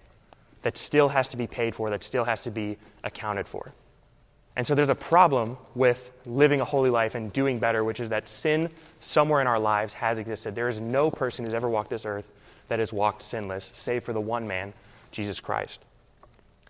that 0.63 0.77
still 0.77 1.09
has 1.09 1.29
to 1.29 1.37
be 1.37 1.47
paid 1.47 1.75
for, 1.75 1.91
that 1.91 2.05
still 2.05 2.25
has 2.25 2.43
to 2.43 2.51
be 2.51 2.77
accounted 3.03 3.47
for. 3.47 3.73
And 4.57 4.67
so 4.67 4.75
there's 4.75 4.91
a 4.91 4.95
problem 4.95 5.57
with 5.75 6.11
living 6.27 6.61
a 6.61 6.65
holy 6.65 6.91
life 6.91 7.15
and 7.15 7.33
doing 7.33 7.59
better, 7.59 7.85
which 7.85 8.01
is 8.01 8.09
that 8.11 8.29
sin 8.29 8.69
somewhere 8.99 9.41
in 9.41 9.47
our 9.47 9.59
lives 9.59 9.95
has 9.95 10.19
existed. 10.19 10.55
There 10.55 10.69
is 10.69 10.81
no 10.81 11.11
person 11.11 11.45
who's 11.45 11.55
ever 11.55 11.69
walked 11.69 11.91
this 11.91 12.05
earth 12.05 12.29
that 12.69 12.79
has 12.79 12.93
walked 12.93 13.23
sinless, 13.23 13.71
save 13.75 14.05
for 14.05 14.13
the 14.13 14.21
one 14.21 14.47
man, 14.47 14.73
Jesus 15.13 15.41
Christ. 15.41 15.81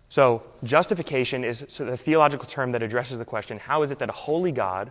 So, 0.08 0.42
justification 0.64 1.44
is 1.44 1.60
the 1.78 1.96
theological 1.96 2.46
term 2.46 2.72
that 2.72 2.82
addresses 2.82 3.18
the 3.18 3.24
question 3.24 3.58
how 3.58 3.82
is 3.82 3.90
it 3.90 3.98
that 4.00 4.08
a 4.08 4.12
holy 4.12 4.52
God 4.52 4.90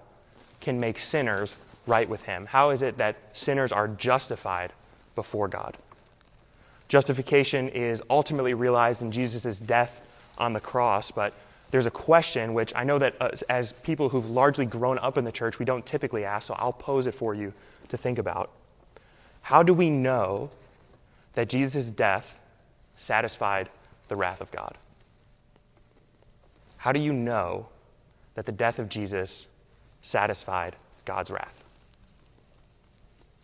can 0.62 0.80
make 0.80 0.98
sinners 0.98 1.56
right 1.90 2.08
with 2.08 2.24
him? 2.24 2.46
How 2.46 2.70
is 2.70 2.82
it 2.82 2.98
that 2.98 3.18
sinners 3.34 3.72
are 3.72 3.88
justified 3.88 4.72
before 5.16 5.48
God? 5.48 5.78
Justification 6.88 7.70
is 7.70 8.02
ultimately 8.10 8.54
realized 8.54 9.02
in 9.02 9.12
Jesus' 9.12 9.60
death 9.60 10.02
on 10.38 10.54
the 10.54 10.60
cross, 10.60 11.12
but 11.12 11.34
there's 11.72 11.86
a 11.86 11.92
question 11.92 12.54
which 12.54 12.74
I 12.76 12.84
know 12.84 12.98
that 12.98 13.16
uh, 13.22 13.30
as, 13.32 13.44
as, 13.44 13.74
people 13.74 14.10
who've 14.10 14.30
largely 14.30 14.66
grown 14.66 14.98
up 14.98 15.18
in 15.18 15.24
the 15.24 15.32
church, 15.32 15.60
we 15.60 15.66
don't 15.66 15.86
typically 15.86 16.26
ask, 16.26 16.48
so 16.48 16.56
I'll 16.56 16.74
pose 16.74 17.06
it 17.06 17.14
for 17.14 17.36
you 17.36 17.54
to 17.90 17.98
think 17.98 18.18
about. 18.18 18.50
How 19.42 19.62
do 19.62 19.74
we 19.74 19.90
know 19.90 20.50
that 21.34 21.48
Jesus' 21.48 21.92
death 21.92 22.40
satisfied 22.96 23.70
the 24.08 24.16
wrath 24.16 24.42
of 24.42 24.52
God? 24.52 24.78
How 26.78 26.92
do 26.92 27.00
you 27.00 27.14
know 27.14 27.68
that 28.34 28.46
the 28.46 28.52
death 28.52 28.80
of 28.80 28.90
Jesus 28.90 29.48
satisfied 30.02 30.76
God's 31.06 31.30
wrath? 31.30 31.64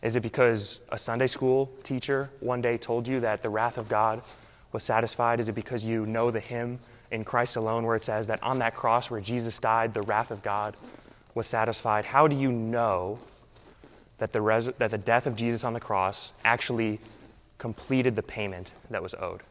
Is 0.01 0.15
it 0.15 0.21
because 0.21 0.79
a 0.89 0.97
Sunday 0.97 1.27
school 1.27 1.71
teacher 1.83 2.29
one 2.39 2.61
day 2.61 2.77
told 2.77 3.07
you 3.07 3.19
that 3.21 3.41
the 3.41 3.49
wrath 3.49 3.77
of 3.77 3.89
God 3.89 4.21
was 4.71 4.83
satisfied? 4.83 5.39
Is 5.39 5.49
it 5.49 5.55
because 5.55 5.85
you 5.85 6.05
know 6.05 6.31
the 6.31 6.39
hymn 6.39 6.79
in 7.11 7.23
Christ 7.23 7.55
alone 7.55 7.85
where 7.85 7.95
it 7.95 8.03
says 8.03 8.27
that 8.27 8.41
on 8.43 8.59
that 8.59 8.75
cross 8.75 9.09
where 9.09 9.21
Jesus 9.21 9.57
died, 9.57 9.93
the 9.93 10.01
wrath 10.03 10.31
of 10.31 10.43
God 10.43 10.75
was 11.33 11.47
satisfied? 11.47 12.05
How 12.05 12.27
do 12.27 12.35
you 12.35 12.51
know 12.51 13.19
that 14.17 14.31
the, 14.31 14.41
res- 14.41 14.71
that 14.77 14.91
the 14.91 14.97
death 14.97 15.27
of 15.27 15.35
Jesus 15.35 15.63
on 15.63 15.73
the 15.73 15.79
cross 15.79 16.33
actually 16.43 16.99
completed 17.57 18.15
the 18.15 18.23
payment 18.23 18.73
that 18.89 19.01
was 19.01 19.13
owed? 19.15 19.41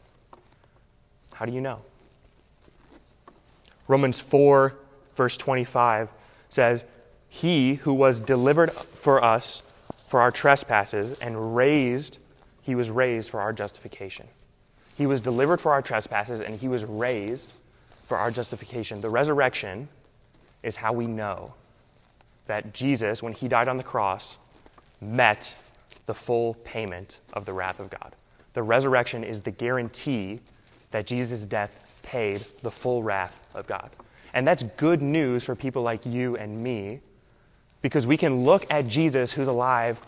How 1.34 1.46
do 1.46 1.52
you 1.52 1.60
know? 1.60 1.80
Romans 3.88 4.20
4, 4.20 4.74
verse 5.14 5.36
25 5.36 6.10
says, 6.48 6.84
He 7.28 7.74
who 7.74 7.92
was 7.92 8.20
delivered 8.20 8.72
for 8.72 9.22
us 9.22 9.62
for 10.06 10.20
our 10.20 10.30
trespasses 10.30 11.12
and 11.18 11.56
raised, 11.56 12.18
he 12.62 12.74
was 12.74 12.90
raised 12.90 13.30
for 13.30 13.40
our 13.40 13.52
justification. 13.52 14.26
He 14.96 15.06
was 15.06 15.20
delivered 15.20 15.60
for 15.60 15.72
our 15.72 15.82
trespasses 15.82 16.40
and 16.40 16.58
he 16.58 16.68
was 16.68 16.84
raised 16.84 17.50
for 18.06 18.16
our 18.18 18.30
justification. 18.30 19.00
The 19.00 19.10
resurrection 19.10 19.88
is 20.62 20.76
how 20.76 20.92
we 20.92 21.06
know 21.06 21.54
that 22.46 22.74
Jesus, 22.74 23.22
when 23.22 23.32
he 23.32 23.48
died 23.48 23.68
on 23.68 23.76
the 23.76 23.82
cross, 23.82 24.38
met 25.00 25.56
the 26.06 26.14
full 26.14 26.54
payment 26.64 27.20
of 27.32 27.44
the 27.44 27.52
wrath 27.52 27.80
of 27.80 27.90
God. 27.90 28.14
The 28.52 28.62
resurrection 28.62 29.24
is 29.24 29.40
the 29.40 29.50
guarantee 29.50 30.40
that 30.90 31.06
Jesus' 31.06 31.46
death 31.46 31.80
paid 32.02 32.44
the 32.62 32.70
full 32.70 33.02
wrath 33.02 33.42
of 33.54 33.66
God. 33.66 33.90
And 34.32 34.46
that's 34.46 34.62
good 34.62 35.02
news 35.02 35.44
for 35.44 35.54
people 35.54 35.82
like 35.82 36.04
you 36.06 36.36
and 36.36 36.62
me 36.62 37.00
because 37.84 38.06
we 38.06 38.16
can 38.16 38.44
look 38.44 38.64
at 38.70 38.88
Jesus 38.88 39.30
who's 39.30 39.46
alive 39.46 40.00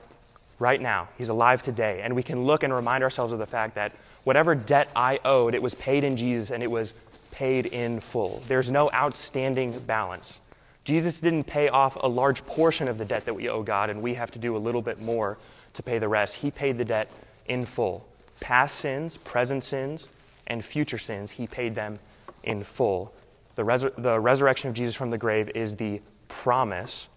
right 0.58 0.80
now. 0.80 1.08
He's 1.18 1.28
alive 1.28 1.60
today. 1.60 2.00
And 2.02 2.16
we 2.16 2.22
can 2.22 2.44
look 2.44 2.62
and 2.62 2.72
remind 2.72 3.04
ourselves 3.04 3.34
of 3.34 3.38
the 3.38 3.44
fact 3.44 3.74
that 3.74 3.92
whatever 4.24 4.54
debt 4.54 4.88
I 4.96 5.20
owed, 5.26 5.54
it 5.54 5.60
was 5.60 5.74
paid 5.74 6.02
in 6.02 6.16
Jesus 6.16 6.50
and 6.50 6.62
it 6.62 6.70
was 6.70 6.94
paid 7.32 7.66
in 7.66 8.00
full. 8.00 8.42
There's 8.48 8.70
no 8.70 8.90
outstanding 8.94 9.78
balance. 9.80 10.40
Jesus 10.84 11.20
didn't 11.20 11.44
pay 11.44 11.68
off 11.68 11.98
a 12.02 12.08
large 12.08 12.46
portion 12.46 12.88
of 12.88 12.96
the 12.96 13.04
debt 13.04 13.26
that 13.26 13.34
we 13.34 13.50
owe 13.50 13.62
God, 13.62 13.90
and 13.90 14.00
we 14.00 14.14
have 14.14 14.30
to 14.30 14.38
do 14.38 14.56
a 14.56 14.58
little 14.58 14.80
bit 14.80 14.98
more 15.02 15.36
to 15.74 15.82
pay 15.82 15.98
the 15.98 16.08
rest. 16.08 16.36
He 16.36 16.50
paid 16.50 16.78
the 16.78 16.84
debt 16.84 17.10
in 17.44 17.66
full. 17.66 18.08
Past 18.40 18.76
sins, 18.76 19.18
present 19.18 19.62
sins, 19.62 20.08
and 20.46 20.64
future 20.64 20.96
sins, 20.96 21.30
He 21.30 21.46
paid 21.46 21.74
them 21.74 21.98
in 22.42 22.62
full. 22.62 23.12
The, 23.56 23.92
the 23.98 24.18
resurrection 24.18 24.70
of 24.70 24.74
Jesus 24.74 24.94
from 24.94 25.10
the 25.10 25.18
grave 25.18 25.50
is 25.54 25.76
the 25.76 26.00
promise 26.28 27.08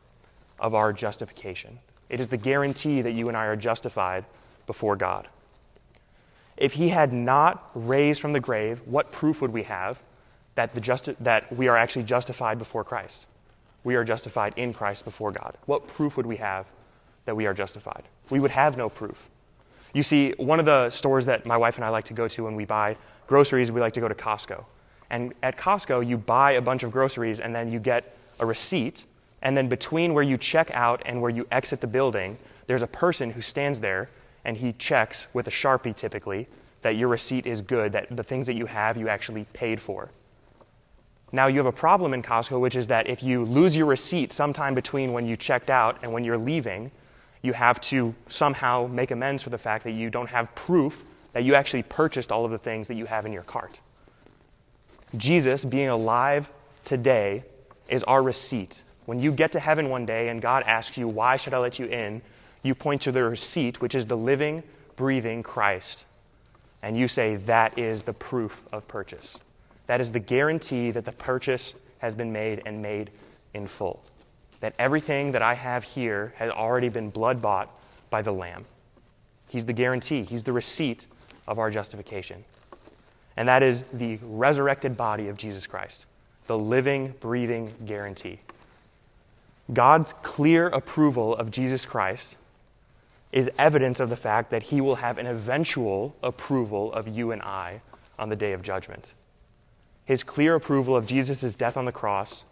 of 0.60 0.74
our 0.76 0.94
justification. 0.94 1.80
It 2.10 2.20
is 2.20 2.28
the 2.28 2.38
guarantee 2.38 3.02
that 3.02 3.12
you 3.12 3.28
and 3.28 3.38
I 3.38 3.46
are 3.46 3.56
justified 3.56 4.26
before 4.68 4.96
God. 4.96 5.28
If 6.58 6.74
he 6.74 6.90
had 6.90 7.14
not 7.14 7.70
raised 7.74 8.20
from 8.20 8.34
the 8.34 8.40
grave, 8.40 8.82
what 8.86 9.12
proof 9.12 9.42
would 9.42 9.54
we 9.54 9.64
have 9.64 10.02
that, 10.56 10.74
the 10.74 10.82
justi- 10.82 11.16
that 11.22 11.52
we 11.56 11.68
are 11.68 11.78
actually 11.78 12.04
justified 12.04 12.58
before 12.58 12.84
Christ? 12.84 13.26
we 13.84 13.96
are 13.96 14.04
justified 14.04 14.54
in 14.58 14.74
Christ 14.74 15.06
before 15.06 15.32
God. 15.32 15.58
What 15.66 15.88
proof 15.88 16.18
would 16.18 16.26
we 16.26 16.38
have 16.38 16.66
that 17.26 17.36
we 17.36 17.46
are 17.46 17.54
justified? 17.54 18.04
We 18.30 18.40
would 18.40 18.52
have 18.52 18.78
no 18.78 18.90
proof. 18.90 19.30
You 19.94 20.04
see, 20.04 20.34
one 20.38 20.60
of 20.60 20.66
the 20.66 20.90
stores 20.90 21.26
that 21.26 21.46
my 21.46 21.58
wife 21.58 21.78
and 21.78 21.86
I 21.86 21.90
like 21.90 22.06
to 22.06 22.14
go 22.14 22.28
to 22.28 22.44
when 22.44 22.56
we 22.56 22.66
buy 22.66 22.96
groceries, 23.28 23.72
we 23.72 23.82
like 23.82 23.94
to 23.94 24.02
go 24.02 24.08
to 24.08 24.16
Costco. 24.16 24.64
And 25.10 25.34
at 25.42 25.58
Costco, 25.58 26.06
you 26.06 26.18
buy 26.18 26.52
a 26.52 26.62
bunch 26.62 26.84
of 26.84 26.92
groceries 26.92 27.40
and 27.40 27.56
then 27.56 27.72
you 27.72 27.80
get 27.80 28.16
a 28.40 28.46
receipt. 28.46 29.06
And 29.42 29.56
then 29.56 29.68
between 29.68 30.14
where 30.14 30.24
you 30.24 30.38
check 30.38 30.70
out 30.72 31.02
and 31.06 31.22
where 31.22 31.32
you 31.32 31.48
exit 31.52 31.82
the 31.82 31.88
building, 31.88 32.38
there's 32.68 32.82
a 32.82 32.88
person 32.88 33.32
who 33.32 33.42
stands 33.42 33.80
there 33.80 34.10
and 34.46 34.58
he 34.58 34.74
checks 34.74 35.28
with 35.34 35.48
a 35.48 35.52
Sharpie 35.52 35.96
typically 35.96 36.48
that 36.82 36.96
your 36.96 37.08
receipt 37.08 37.46
is 37.46 37.62
good, 37.62 37.92
that 37.92 38.16
the 38.16 38.24
things 38.24 38.48
that 38.48 38.56
you 38.56 38.66
have 38.66 38.98
you 38.98 39.10
actually 39.10 39.46
paid 39.54 39.82
for. 39.82 40.10
Now 41.32 41.48
you 41.48 41.58
have 41.58 41.66
a 41.66 41.72
problem 41.72 42.14
in 42.14 42.24
Costco, 42.24 42.60
which 42.60 42.76
is 42.76 42.88
that 42.88 43.08
if 43.08 43.22
you 43.22 43.44
lose 43.44 43.76
your 43.76 43.86
receipt 43.86 44.34
sometime 44.34 44.74
between 44.74 45.14
when 45.14 45.26
you 45.26 45.36
checked 45.36 45.70
out 45.70 46.00
and 46.02 46.12
when 46.12 46.24
you're 46.24 46.38
leaving, 46.38 46.92
you 47.42 47.54
have 47.54 47.80
to 47.82 48.16
somehow 48.28 48.88
make 48.88 49.12
amends 49.12 49.44
for 49.44 49.50
the 49.50 49.58
fact 49.58 49.84
that 49.84 49.92
you 49.92 50.10
don't 50.10 50.30
have 50.30 50.54
proof 50.56 51.04
that 51.34 51.44
you 51.44 51.56
actually 51.56 51.84
purchased 51.84 52.32
all 52.32 52.46
of 52.46 52.52
the 52.52 52.58
things 52.58 52.88
that 52.88 52.96
you 52.96 53.06
have 53.06 53.26
in 53.26 53.32
your 53.32 53.44
cart. 53.44 53.80
Jesus, 55.16 55.64
being 55.64 55.90
alive 55.90 56.50
today, 56.84 57.44
is 57.88 58.04
our 58.04 58.22
receipt. 58.24 58.84
When 59.10 59.18
you 59.18 59.32
get 59.32 59.54
to 59.54 59.60
heaven 59.60 59.90
one 59.90 60.06
day 60.06 60.30
and 60.30 60.40
God 60.40 60.62
asks 60.68 60.96
you, 60.96 61.08
Why 61.08 61.36
should 61.36 61.56
I 61.56 61.58
let 61.58 61.80
you 61.80 61.88
in? 61.88 62.22
you 62.62 62.76
point 62.76 63.02
to 63.02 63.12
the 63.12 63.24
receipt, 63.24 63.82
which 63.82 63.96
is 63.96 64.06
the 64.06 64.16
living, 64.16 64.62
breathing 64.98 65.42
Christ. 65.42 66.06
And 66.84 66.96
you 66.96 67.08
say, 67.08 67.38
That 67.38 67.76
is 67.80 68.04
the 68.04 68.14
proof 68.14 68.62
of 68.72 68.88
purchase. 68.88 69.40
That 69.88 70.00
is 70.00 70.12
the 70.12 70.20
guarantee 70.20 70.92
that 70.92 71.06
the 71.06 71.12
purchase 71.12 71.74
has 71.98 72.14
been 72.14 72.32
made 72.32 72.62
and 72.68 72.84
made 72.84 73.10
in 73.56 73.66
full. 73.66 74.04
That 74.60 74.76
everything 74.78 75.32
that 75.32 75.42
I 75.42 75.56
have 75.56 75.84
here 75.84 76.36
has 76.36 76.52
already 76.52 76.90
been 76.90 77.10
blood 77.10 77.42
bought 77.42 77.76
by 78.12 78.22
the 78.22 78.32
Lamb. 78.32 78.64
He's 79.48 79.66
the 79.66 79.74
guarantee, 79.74 80.22
He's 80.22 80.44
the 80.44 80.54
receipt 80.54 81.08
of 81.48 81.58
our 81.58 81.72
justification. 81.72 82.46
And 83.38 83.48
that 83.48 83.64
is 83.64 83.86
the 83.92 84.20
resurrected 84.22 84.96
body 84.96 85.30
of 85.30 85.36
Jesus 85.36 85.66
Christ, 85.66 86.06
the 86.46 86.60
living, 86.60 87.16
breathing 87.20 87.74
guarantee. 87.88 88.40
God's 89.72 90.14
clear 90.24 90.68
approval 90.68 91.36
of 91.36 91.52
Jesus 91.52 91.86
Christ 91.86 92.38
is 93.32 93.52
evidence 93.58 94.00
of 94.00 94.10
the 94.10 94.16
fact 94.16 94.50
that 94.50 94.64
He 94.64 94.82
will 94.82 94.96
have 94.96 95.18
an 95.18 95.28
eventual 95.28 96.16
approval 96.24 96.92
of 96.94 97.08
you 97.08 97.32
and 97.32 97.42
I 97.42 97.82
on 98.18 98.30
the 98.30 98.36
day 98.36 98.54
of 98.54 98.62
judgment 98.62 99.14
his 100.10 100.24
clear 100.24 100.56
approval 100.56 100.96
of 100.96 101.06
Jesus' 101.06 101.54
death 101.54 101.78
on 101.78 101.86
the 101.86 101.92
cross 101.92 102.44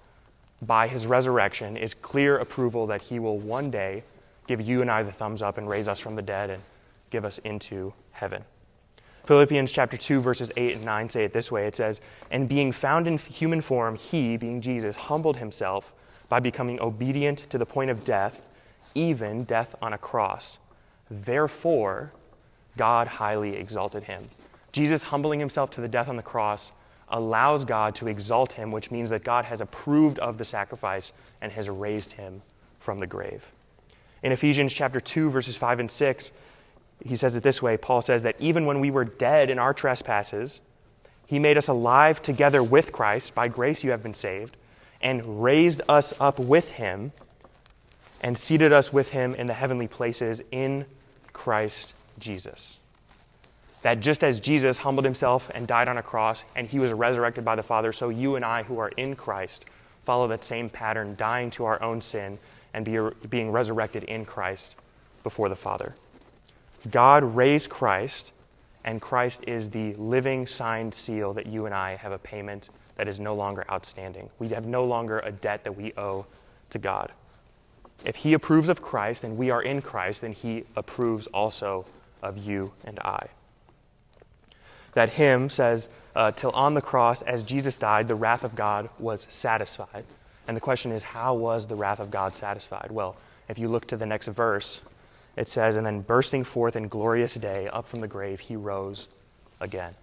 by 0.62 0.88
his 0.88 1.08
resurrection 1.08 1.76
is 1.76 1.96
clear 1.96 2.38
approval 2.38 2.86
that 2.86 3.02
he 3.02 3.18
will 3.18 3.40
one 3.40 3.72
day 3.72 4.04
give 4.46 4.62
you 4.62 4.84
and 4.84 4.92
I 4.92 5.02
the 5.02 5.12
thumbs 5.12 5.42
up 5.42 5.58
and 5.58 5.68
raise 5.68 5.88
us 5.88 6.00
from 6.00 6.16
the 6.16 6.22
dead 6.22 6.52
and 6.52 6.62
give 7.10 7.26
us 7.26 7.40
into 7.40 7.96
heaven. 8.12 8.44
Philippians 9.26 9.72
chapter 9.72 9.98
2 9.98 10.22
verses 10.22 10.52
8 10.56 10.76
and 10.76 10.86
9 10.86 11.10
say 11.10 11.24
it 11.24 11.34
this 11.34 11.52
way. 11.52 11.66
It 11.66 11.76
says, 11.76 12.00
"And 12.30 12.48
being 12.48 12.72
found 12.72 13.08
in 13.08 13.18
human 13.18 13.62
form, 13.62 13.96
he, 13.96 14.38
being 14.38 14.62
Jesus, 14.62 14.96
humbled 14.96 15.38
himself 15.38 15.96
by 16.30 16.40
becoming 16.40 16.80
obedient 16.80 17.38
to 17.38 17.58
the 17.58 17.66
point 17.66 17.90
of 17.90 18.04
death, 18.04 18.42
even 18.96 19.44
death 19.44 19.76
on 19.82 19.94
a 19.94 19.98
cross. 19.98 20.60
Therefore, 21.10 22.12
God 22.76 23.08
highly 23.08 23.56
exalted 23.56 24.04
him." 24.04 24.30
Jesus 24.72 25.04
humbling 25.04 25.40
himself 25.40 25.70
to 25.72 25.82
the 25.82 25.88
death 25.88 26.10
on 26.10 26.18
the 26.18 26.24
cross 26.24 26.72
allows 27.10 27.64
God 27.66 27.96
to 27.96 28.08
exalt 28.08 28.54
him, 28.54 28.72
which 28.72 28.92
means 28.92 29.10
that 29.10 29.24
God 29.24 29.46
has 29.46 29.62
approved 29.62 30.20
of 30.20 30.38
the 30.38 30.46
sacrifice 30.46 31.14
and 31.42 31.52
has 31.54 31.70
raised 31.70 32.14
him 32.14 32.42
from 32.80 33.00
the 33.00 33.08
grave. 33.08 33.52
In 34.22 34.32
Ephesians 34.32 34.74
chapter 34.74 35.00
2 35.00 35.30
verses 35.30 35.56
5 35.56 35.80
and 35.80 35.90
6, 35.90 36.32
he 37.04 37.16
says 37.16 37.36
it 37.36 37.44
this 37.44 37.62
way. 37.62 37.78
Paul 37.78 38.02
says 38.02 38.24
that 38.24 38.36
even 38.40 38.66
when 38.66 38.80
we 38.80 38.92
were 38.92 39.06
dead 39.06 39.50
in 39.50 39.60
our 39.60 39.74
trespasses, 39.74 40.62
he 41.26 41.40
made 41.40 41.58
us 41.58 41.68
alive 41.68 42.22
together 42.22 42.62
with 42.62 42.92
Christ. 42.92 43.36
By 43.36 43.48
grace 43.48 43.84
you 43.84 43.92
have 43.92 44.04
been 44.04 44.14
saved, 44.14 44.58
and 45.02 45.44
raised 45.44 45.82
us 45.88 46.14
up 46.20 46.40
with 46.40 46.72
him, 46.72 47.12
and 48.22 48.38
seated 48.38 48.74
us 48.74 48.92
with 48.92 49.10
him 49.10 49.36
in 49.36 49.48
the 49.48 49.54
heavenly 49.54 49.88
places 49.88 50.42
in 50.52 50.86
Christ 51.34 51.94
Jesus 52.18 52.80
that 53.82 54.00
just 54.00 54.24
as 54.24 54.40
Jesus 54.40 54.78
humbled 54.78 55.06
himself 55.06 55.50
and 55.54 55.68
died 55.68 55.88
on 55.88 55.98
a 55.98 56.04
cross 56.04 56.44
and 56.56 56.68
he 56.68 56.80
was 56.80 56.92
resurrected 56.92 57.46
by 57.46 57.56
the 57.56 57.64
Father, 57.64 57.94
so 57.94 58.10
you 58.10 58.36
and 58.36 58.44
I 58.44 58.64
who 58.64 58.80
are 58.80 58.90
in 58.98 59.16
Christ 59.16 59.66
follow 60.04 60.28
that 60.28 60.44
same 60.44 60.70
pattern, 60.70 61.16
dying 61.16 61.50
to 61.52 61.66
our 61.66 61.82
own 61.82 62.02
sin 62.02 62.38
and 62.74 62.84
be, 62.84 62.98
being 63.30 63.52
resurrected 63.52 64.04
in 64.04 64.26
Christ 64.26 64.76
before 65.24 65.50
the 65.50 65.56
Father. 65.56 65.96
God 66.92 67.24
raised 67.24 67.70
Christ, 67.70 68.34
and 68.84 69.02
Christ 69.02 69.44
is 69.48 69.70
the 69.70 69.94
living 69.94 70.48
signed 70.48 70.94
seal 70.94 71.34
that 71.34 71.46
you 71.46 71.66
and 71.66 71.74
I 71.74 71.96
have 71.96 72.12
a 72.12 72.20
payment 72.20 72.70
that 72.98 73.08
is 73.08 73.20
no 73.20 73.34
longer 73.34 73.66
outstanding. 73.72 74.30
We 74.40 74.50
have 74.50 74.66
no 74.66 74.84
longer 74.84 75.20
a 75.20 75.32
debt 75.32 75.64
that 75.64 75.74
we 75.74 75.94
owe 75.98 76.26
to 76.72 76.80
God. 76.80 77.12
If 78.04 78.18
He 78.18 78.34
approves 78.34 78.70
of 78.70 78.82
Christ 78.82 79.24
and 79.24 79.38
we 79.38 79.50
are 79.50 79.62
in 79.62 79.82
Christ, 79.82 80.22
then 80.22 80.34
He 80.34 80.66
approves 80.76 81.28
also 81.28 81.86
of 82.22 82.38
you 82.38 82.74
and 82.84 83.00
I 83.00 83.30
that 84.98 85.12
hymn 85.12 85.48
says, 85.48 85.90
uh, 86.16 86.32
Till 86.32 86.50
on 86.52 86.74
the 86.74 86.82
cross, 86.82 87.22
as 87.22 87.44
Jesus 87.44 87.78
died, 87.78 88.08
the 88.08 88.16
wrath 88.16 88.44
of 88.44 88.56
God 88.56 88.90
was 88.98 89.28
satisfied. 89.30 90.04
And 90.48 90.58
the 90.58 90.62
question 90.62 90.92
is, 90.92 91.04
how 91.04 91.36
was 91.36 91.68
the 91.68 91.76
wrath 91.76 92.00
of 92.00 92.10
God 92.10 92.34
satisfied? 92.34 92.90
Well, 92.90 93.16
if 93.48 93.60
you 93.60 93.68
look 93.68 93.86
to 93.90 93.98
the 93.98 94.08
next 94.08 94.28
verse, 94.30 94.82
it 95.36 95.48
says, 95.48 95.76
And 95.76 95.86
then 95.86 96.02
bursting 96.02 96.44
forth 96.44 96.76
in 96.76 96.88
glorious 96.88 97.36
day, 97.36 97.68
up 97.68 97.88
from 97.88 98.00
the 98.00 98.08
grave, 98.08 98.40
he 98.40 98.56
rose 98.56 99.08
again. 99.60 99.94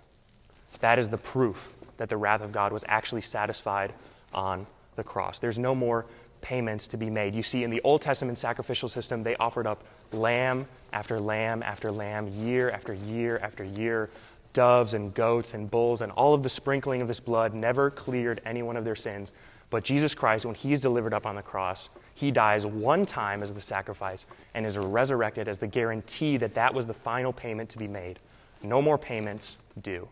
That 0.78 1.00
is 1.00 1.08
the 1.08 1.18
proof 1.18 1.73
that 1.96 2.08
the 2.08 2.16
wrath 2.16 2.42
of 2.42 2.52
God 2.52 2.72
was 2.72 2.84
actually 2.88 3.20
satisfied 3.20 3.92
on 4.32 4.66
the 4.96 5.04
cross. 5.04 5.38
There's 5.38 5.58
no 5.58 5.74
more 5.74 6.06
payments 6.40 6.86
to 6.88 6.96
be 6.96 7.08
made. 7.08 7.34
You 7.34 7.42
see, 7.42 7.64
in 7.64 7.70
the 7.70 7.80
Old 7.82 8.02
Testament 8.02 8.36
sacrificial 8.36 8.88
system, 8.88 9.22
they 9.22 9.34
offered 9.36 9.66
up 9.66 9.84
lamb 10.12 10.66
after 10.92 11.18
lamb 11.18 11.62
after 11.62 11.90
lamb, 11.90 12.28
year 12.28 12.70
after 12.70 12.92
year 12.92 13.38
after 13.38 13.64
year 13.64 14.10
doves 14.52 14.94
and 14.94 15.12
goats 15.12 15.52
and 15.52 15.70
bulls 15.70 16.00
and 16.00 16.12
all 16.12 16.32
of 16.32 16.42
the 16.42 16.48
sprinkling 16.48 17.02
of 17.02 17.08
this 17.08 17.20
blood 17.20 17.54
never 17.54 17.90
cleared 17.90 18.40
anyone 18.46 18.76
of 18.76 18.84
their 18.84 18.94
sins. 18.94 19.32
But 19.68 19.84
Jesus 19.84 20.14
Christ, 20.14 20.46
when 20.46 20.54
he's 20.54 20.80
delivered 20.80 21.12
up 21.12 21.26
on 21.26 21.34
the 21.34 21.42
cross, 21.42 21.90
he 22.14 22.30
dies 22.30 22.64
one 22.64 23.04
time 23.04 23.42
as 23.42 23.52
the 23.52 23.60
sacrifice 23.60 24.24
and 24.54 24.64
is 24.64 24.78
resurrected 24.78 25.48
as 25.48 25.58
the 25.58 25.66
guarantee 25.66 26.36
that 26.36 26.54
that 26.54 26.72
was 26.72 26.86
the 26.86 26.94
final 26.94 27.32
payment 27.32 27.68
to 27.70 27.78
be 27.78 27.88
made. 27.88 28.20
No 28.62 28.80
more 28.80 28.96
payments 28.96 29.58
due. 29.82 30.08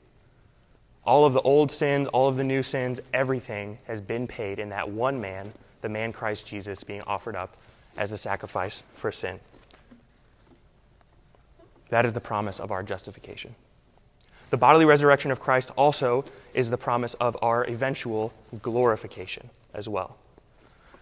All 1.05 1.25
of 1.25 1.33
the 1.33 1.41
old 1.41 1.71
sins, 1.71 2.07
all 2.09 2.29
of 2.29 2.37
the 2.37 2.45
new 2.45 2.63
sins, 2.63 3.01
everything 3.13 3.79
has 3.87 4.01
been 4.01 4.27
paid 4.27 4.59
in 4.59 4.69
that 4.69 4.89
one 4.89 5.21
man, 5.21 5.53
the 5.81 5.89
man 5.89 6.13
Christ 6.13 6.47
Jesus, 6.47 6.85
being 6.85 7.03
offered 7.03 7.35
up 7.35 7.57
as 7.97 8.13
a 8.13 8.19
sacrifice 8.19 8.83
for 8.95 9.11
sin. 9.11 9.41
That 11.91 12.07
is 12.07 12.13
the 12.13 12.21
promise 12.21 12.61
of 12.61 12.71
our 12.71 12.83
justification. 12.83 13.55
The 14.51 14.57
bodily 14.57 14.85
resurrection 14.85 15.31
of 15.31 15.41
Christ 15.41 15.71
also 15.77 16.25
is 16.55 16.71
the 16.71 16.79
promise 16.79 17.15
of 17.15 17.37
our 17.43 17.65
eventual 17.65 18.33
glorification 18.63 19.51
as 19.75 19.89
well. 19.89 20.17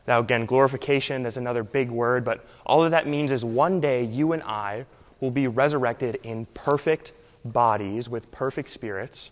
Now, 0.07 0.21
again, 0.21 0.47
glorification 0.47 1.27
is 1.27 1.37
another 1.37 1.63
big 1.63 1.91
word, 1.91 2.25
but 2.25 2.47
all 2.65 2.83
of 2.83 2.91
that 2.93 3.07
means 3.07 3.31
is 3.31 3.45
one 3.45 3.81
day 3.81 4.03
you 4.03 4.33
and 4.33 4.43
I 4.45 4.87
will 5.21 5.31
be 5.31 5.47
resurrected 5.47 6.19
in 6.23 6.47
perfect 6.55 7.13
bodies 7.45 8.09
with 8.09 8.31
perfect 8.31 8.71
spirits, 8.71 9.31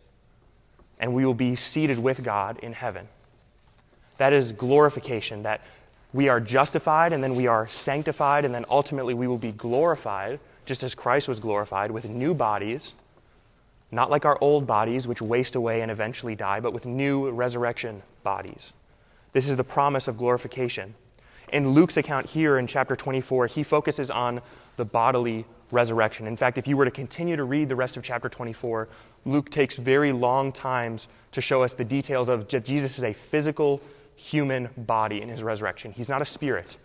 and 1.00 1.12
we 1.14 1.24
will 1.24 1.34
be 1.34 1.54
seated 1.54 1.98
with 1.98 2.22
God 2.22 2.58
in 2.58 2.72
heaven. 2.72 3.08
That 4.16 4.32
is 4.32 4.52
glorification, 4.52 5.42
that 5.44 5.60
we 6.12 6.28
are 6.28 6.40
justified 6.40 7.12
and 7.12 7.22
then 7.22 7.34
we 7.34 7.46
are 7.46 7.66
sanctified, 7.66 8.44
and 8.44 8.54
then 8.54 8.64
ultimately 8.68 9.14
we 9.14 9.26
will 9.26 9.38
be 9.38 9.52
glorified, 9.52 10.40
just 10.64 10.82
as 10.82 10.94
Christ 10.94 11.28
was 11.28 11.40
glorified, 11.40 11.90
with 11.90 12.08
new 12.08 12.34
bodies 12.34 12.94
not 13.90 14.10
like 14.10 14.24
our 14.24 14.38
old 14.40 14.66
bodies, 14.66 15.08
which 15.08 15.22
waste 15.22 15.54
away 15.54 15.80
and 15.80 15.90
eventually 15.90 16.34
die, 16.34 16.60
but 16.60 16.72
with 16.72 16.84
new 16.84 17.30
resurrection 17.30 18.02
bodies. 18.22 18.72
This 19.32 19.48
is 19.48 19.56
the 19.56 19.64
promise 19.64 20.08
of 20.08 20.18
glorification. 20.18 20.94
In 21.52 21.70
Luke's 21.70 21.96
account 21.96 22.26
here 22.26 22.58
in 22.58 22.66
chapter 22.66 22.94
24, 22.94 23.46
he 23.46 23.62
focuses 23.62 24.10
on 24.10 24.42
the 24.76 24.84
bodily 24.84 25.46
resurrection. 25.70 26.26
In 26.26 26.36
fact, 26.36 26.58
if 26.58 26.66
you 26.66 26.76
were 26.76 26.84
to 26.84 26.90
continue 26.90 27.36
to 27.36 27.44
read 27.44 27.68
the 27.68 27.76
rest 27.76 27.96
of 27.96 28.02
chapter 28.02 28.28
24, 28.28 28.88
Luke 29.24 29.50
takes 29.50 29.76
very 29.76 30.12
long 30.12 30.52
times 30.52 31.08
to 31.32 31.40
show 31.40 31.62
us 31.62 31.74
the 31.74 31.84
details 31.84 32.28
of 32.28 32.48
Jesus 32.48 32.98
is 32.98 33.04
a 33.04 33.12
physical 33.12 33.80
human 34.16 34.68
body 34.76 35.20
in 35.20 35.28
his 35.28 35.42
resurrection. 35.42 35.92
He's 35.92 36.08
not 36.08 36.22
a 36.22 36.24
spirit. 36.24 36.76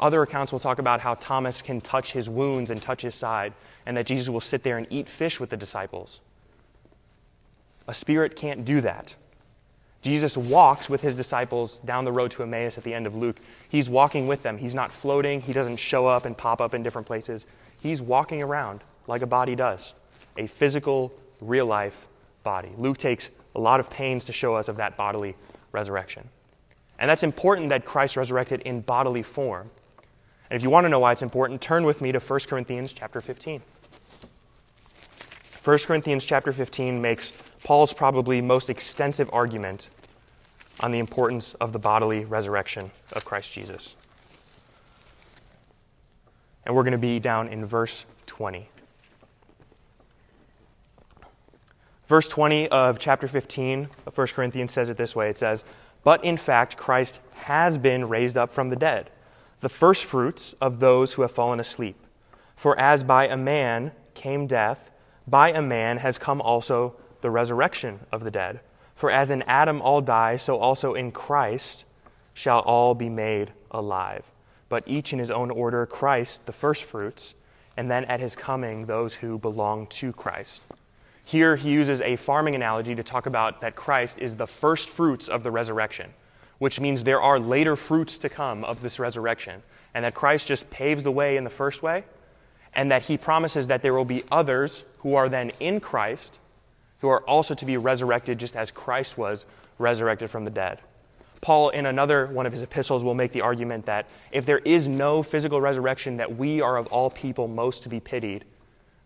Other 0.00 0.22
accounts 0.22 0.52
will 0.52 0.60
talk 0.60 0.78
about 0.78 1.00
how 1.00 1.14
Thomas 1.14 1.60
can 1.60 1.80
touch 1.80 2.12
his 2.12 2.30
wounds 2.30 2.70
and 2.70 2.80
touch 2.80 3.02
his 3.02 3.14
side 3.14 3.52
and 3.84 3.96
that 3.96 4.06
Jesus 4.06 4.28
will 4.28 4.40
sit 4.40 4.62
there 4.62 4.78
and 4.78 4.86
eat 4.90 5.08
fish 5.08 5.40
with 5.40 5.50
the 5.50 5.56
disciples. 5.56 6.20
A 7.88 7.94
spirit 7.94 8.36
can't 8.36 8.64
do 8.64 8.80
that. 8.82 9.16
Jesus 10.00 10.36
walks 10.36 10.88
with 10.88 11.00
his 11.00 11.16
disciples 11.16 11.80
down 11.80 12.04
the 12.04 12.12
road 12.12 12.30
to 12.32 12.42
Emmaus 12.42 12.78
at 12.78 12.84
the 12.84 12.94
end 12.94 13.06
of 13.06 13.16
Luke. 13.16 13.40
He's 13.68 13.90
walking 13.90 14.28
with 14.28 14.42
them. 14.42 14.56
He's 14.56 14.74
not 14.74 14.92
floating. 14.92 15.40
He 15.40 15.52
doesn't 15.52 15.78
show 15.78 16.06
up 16.06 16.24
and 16.24 16.36
pop 16.36 16.60
up 16.60 16.74
in 16.74 16.82
different 16.82 17.06
places. 17.06 17.46
He's 17.80 18.00
walking 18.00 18.42
around 18.42 18.84
like 19.08 19.22
a 19.22 19.26
body 19.26 19.56
does, 19.56 19.94
a 20.36 20.46
physical, 20.46 21.12
real 21.40 21.66
life 21.66 22.06
body. 22.42 22.70
Luke 22.76 22.98
takes 22.98 23.30
a 23.54 23.60
lot 23.60 23.80
of 23.80 23.90
pains 23.90 24.24
to 24.26 24.32
show 24.32 24.54
us 24.54 24.68
of 24.68 24.76
that 24.76 24.96
bodily 24.96 25.34
resurrection. 25.72 26.28
And 26.98 27.08
that's 27.08 27.22
important 27.22 27.68
that 27.68 27.84
Christ 27.84 28.16
resurrected 28.16 28.62
in 28.62 28.80
bodily 28.80 29.22
form. 29.22 29.70
And 30.50 30.56
if 30.56 30.62
you 30.62 30.70
want 30.70 30.84
to 30.84 30.88
know 30.88 30.98
why 30.98 31.12
it's 31.12 31.22
important, 31.22 31.60
turn 31.60 31.84
with 31.84 32.00
me 32.00 32.12
to 32.12 32.18
1 32.18 32.40
Corinthians 32.48 32.92
chapter 32.92 33.20
15. 33.20 33.62
1 35.64 35.78
Corinthians 35.80 36.24
chapter 36.24 36.52
15 36.52 37.00
makes 37.00 37.32
Paul's 37.62 37.92
probably 37.92 38.40
most 38.40 38.70
extensive 38.70 39.28
argument 39.32 39.90
on 40.80 40.92
the 40.92 40.98
importance 40.98 41.54
of 41.54 41.72
the 41.72 41.78
bodily 41.78 42.24
resurrection 42.24 42.90
of 43.12 43.24
Christ 43.24 43.52
Jesus. 43.52 43.96
And 46.64 46.74
we're 46.74 46.84
going 46.84 46.92
to 46.92 46.98
be 46.98 47.18
down 47.18 47.48
in 47.48 47.64
verse 47.64 48.06
20. 48.26 48.68
Verse 52.08 52.26
20 52.26 52.68
of 52.70 52.98
chapter 52.98 53.28
15 53.28 53.90
of 54.06 54.16
1 54.16 54.26
Corinthians 54.28 54.72
says 54.72 54.88
it 54.88 54.96
this 54.96 55.14
way 55.14 55.28
it 55.28 55.36
says, 55.36 55.62
But 56.02 56.24
in 56.24 56.38
fact, 56.38 56.78
Christ 56.78 57.20
has 57.36 57.76
been 57.76 58.08
raised 58.08 58.38
up 58.38 58.50
from 58.50 58.70
the 58.70 58.76
dead, 58.76 59.10
the 59.60 59.68
firstfruits 59.68 60.54
of 60.58 60.80
those 60.80 61.12
who 61.12 61.22
have 61.22 61.30
fallen 61.30 61.60
asleep. 61.60 61.96
For 62.56 62.80
as 62.80 63.04
by 63.04 63.28
a 63.28 63.36
man 63.36 63.92
came 64.14 64.46
death, 64.46 64.90
by 65.26 65.52
a 65.52 65.60
man 65.60 65.98
has 65.98 66.16
come 66.16 66.40
also 66.40 66.96
the 67.20 67.30
resurrection 67.30 68.00
of 68.10 68.24
the 68.24 68.30
dead. 68.30 68.60
For 68.94 69.10
as 69.10 69.30
in 69.30 69.42
Adam 69.42 69.82
all 69.82 70.00
die, 70.00 70.36
so 70.36 70.56
also 70.56 70.94
in 70.94 71.12
Christ 71.12 71.84
shall 72.32 72.60
all 72.60 72.94
be 72.94 73.10
made 73.10 73.52
alive. 73.70 74.24
But 74.70 74.84
each 74.86 75.12
in 75.12 75.18
his 75.18 75.30
own 75.30 75.50
order 75.50 75.84
Christ, 75.84 76.46
the 76.46 76.52
firstfruits, 76.52 77.34
and 77.76 77.90
then 77.90 78.06
at 78.06 78.20
his 78.20 78.34
coming, 78.34 78.86
those 78.86 79.14
who 79.14 79.38
belong 79.38 79.86
to 79.88 80.14
Christ. 80.14 80.62
Here 81.28 81.56
he 81.56 81.70
uses 81.70 82.00
a 82.00 82.16
farming 82.16 82.54
analogy 82.54 82.94
to 82.94 83.02
talk 83.02 83.26
about 83.26 83.60
that 83.60 83.76
Christ 83.76 84.18
is 84.18 84.36
the 84.36 84.46
first 84.46 84.88
fruits 84.88 85.28
of 85.28 85.42
the 85.42 85.50
resurrection, 85.50 86.14
which 86.56 86.80
means 86.80 87.04
there 87.04 87.20
are 87.20 87.38
later 87.38 87.76
fruits 87.76 88.16
to 88.20 88.30
come 88.30 88.64
of 88.64 88.80
this 88.80 88.98
resurrection, 88.98 89.62
and 89.92 90.06
that 90.06 90.14
Christ 90.14 90.48
just 90.48 90.70
paves 90.70 91.02
the 91.02 91.12
way 91.12 91.36
in 91.36 91.44
the 91.44 91.50
first 91.50 91.82
way, 91.82 92.04
and 92.72 92.90
that 92.90 93.02
he 93.02 93.18
promises 93.18 93.66
that 93.66 93.82
there 93.82 93.92
will 93.92 94.06
be 94.06 94.24
others 94.32 94.86
who 95.00 95.16
are 95.16 95.28
then 95.28 95.52
in 95.60 95.80
Christ 95.80 96.38
who 97.00 97.08
are 97.08 97.20
also 97.24 97.52
to 97.52 97.66
be 97.66 97.76
resurrected 97.76 98.38
just 98.38 98.56
as 98.56 98.70
Christ 98.70 99.18
was 99.18 99.44
resurrected 99.76 100.30
from 100.30 100.46
the 100.46 100.50
dead. 100.50 100.78
Paul, 101.42 101.68
in 101.68 101.84
another 101.84 102.28
one 102.28 102.46
of 102.46 102.52
his 102.52 102.62
epistles, 102.62 103.04
will 103.04 103.12
make 103.12 103.32
the 103.32 103.42
argument 103.42 103.84
that 103.84 104.06
if 104.32 104.46
there 104.46 104.60
is 104.60 104.88
no 104.88 105.22
physical 105.22 105.60
resurrection, 105.60 106.16
that 106.16 106.38
we 106.38 106.62
are 106.62 106.78
of 106.78 106.86
all 106.86 107.10
people 107.10 107.48
most 107.48 107.82
to 107.82 107.90
be 107.90 108.00
pitied 108.00 108.46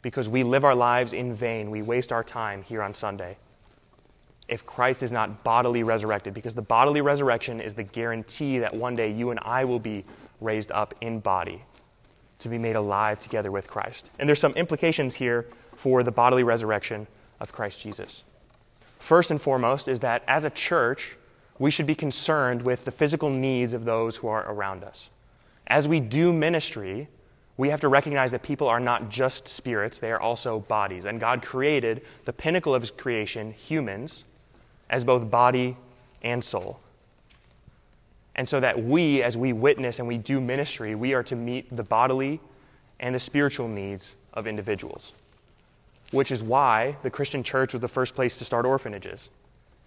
because 0.02 0.28
we 0.28 0.42
live 0.42 0.64
our 0.64 0.74
lives 0.74 1.12
in 1.12 1.32
vain. 1.32 1.70
We 1.70 1.82
waste 1.82 2.12
our 2.12 2.24
time 2.24 2.62
here 2.62 2.82
on 2.82 2.94
Sunday. 2.94 3.36
If 4.48 4.66
Christ 4.66 5.02
is 5.02 5.12
not 5.12 5.44
bodily 5.44 5.84
resurrected, 5.84 6.34
because 6.34 6.54
the 6.54 6.62
bodily 6.62 7.00
resurrection 7.00 7.60
is 7.60 7.74
the 7.74 7.84
guarantee 7.84 8.58
that 8.58 8.74
one 8.74 8.96
day 8.96 9.10
you 9.10 9.30
and 9.30 9.40
I 9.40 9.64
will 9.64 9.78
be 9.78 10.04
raised 10.40 10.72
up 10.72 10.94
in 11.00 11.20
body 11.20 11.62
to 12.40 12.48
be 12.48 12.58
made 12.58 12.74
alive 12.74 13.20
together 13.20 13.52
with 13.52 13.68
Christ. 13.68 14.10
And 14.18 14.28
there's 14.28 14.40
some 14.40 14.52
implications 14.54 15.14
here 15.14 15.46
for 15.76 16.02
the 16.02 16.10
bodily 16.10 16.42
resurrection 16.42 17.06
of 17.38 17.52
Christ 17.52 17.80
Jesus. 17.80 18.24
First 18.98 19.30
and 19.30 19.40
foremost 19.40 19.86
is 19.86 20.00
that 20.00 20.24
as 20.26 20.44
a 20.44 20.50
church, 20.50 21.16
we 21.58 21.70
should 21.70 21.86
be 21.86 21.94
concerned 21.94 22.62
with 22.62 22.84
the 22.84 22.90
physical 22.90 23.30
needs 23.30 23.72
of 23.72 23.84
those 23.84 24.16
who 24.16 24.26
are 24.26 24.50
around 24.50 24.82
us. 24.82 25.08
As 25.68 25.88
we 25.88 26.00
do 26.00 26.32
ministry, 26.32 27.08
we 27.56 27.68
have 27.68 27.80
to 27.80 27.88
recognize 27.88 28.32
that 28.32 28.42
people 28.42 28.68
are 28.68 28.80
not 28.80 29.10
just 29.10 29.46
spirits, 29.46 30.00
they 30.00 30.10
are 30.10 30.20
also 30.20 30.60
bodies. 30.60 31.04
And 31.04 31.20
God 31.20 31.42
created 31.42 32.02
the 32.24 32.32
pinnacle 32.32 32.74
of 32.74 32.82
His 32.82 32.90
creation, 32.90 33.52
humans, 33.52 34.24
as 34.88 35.04
both 35.04 35.30
body 35.30 35.76
and 36.22 36.42
soul. 36.42 36.80
And 38.34 38.48
so 38.48 38.60
that 38.60 38.82
we, 38.82 39.22
as 39.22 39.36
we 39.36 39.52
witness 39.52 39.98
and 39.98 40.08
we 40.08 40.16
do 40.16 40.40
ministry, 40.40 40.94
we 40.94 41.12
are 41.12 41.22
to 41.24 41.36
meet 41.36 41.74
the 41.74 41.82
bodily 41.82 42.40
and 43.00 43.14
the 43.14 43.20
spiritual 43.20 43.68
needs 43.68 44.16
of 44.32 44.46
individuals. 44.46 45.12
Which 46.12 46.30
is 46.30 46.42
why 46.42 46.96
the 47.02 47.10
Christian 47.10 47.42
church 47.42 47.74
was 47.74 47.80
the 47.80 47.88
first 47.88 48.14
place 48.14 48.38
to 48.38 48.44
start 48.44 48.64
orphanages 48.64 49.30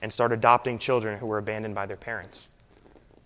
and 0.01 0.13
start 0.13 0.31
adopting 0.31 0.77
children 0.77 1.17
who 1.17 1.25
were 1.25 1.39
abandoned 1.39 1.73
by 1.73 1.85
their 1.85 1.97
parents. 1.97 2.47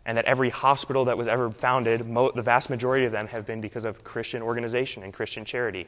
And 0.06 0.18
that 0.18 0.26
every 0.26 0.50
hospital 0.50 1.06
that 1.06 1.18
was 1.18 1.28
ever 1.28 1.52
founded, 1.52 2.08
mo- 2.08 2.32
the 2.32 2.42
vast 2.42 2.70
majority 2.70 3.06
of 3.06 3.12
them 3.12 3.28
have 3.28 3.46
been 3.46 3.62
because 3.62 3.86
of 3.86 4.04
Christian 4.04 4.42
organization 4.42 5.04
and 5.04 5.14
Christian 5.14 5.46
charity. 5.46 5.88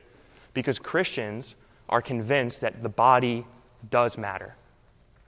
Because 0.54 0.80
Christians 0.80 1.56
are 1.90 2.02
convinced 2.02 2.62
that 2.62 2.84
the 2.84 2.90
body 2.90 3.46
does 3.90 4.18
matter. 4.18 4.56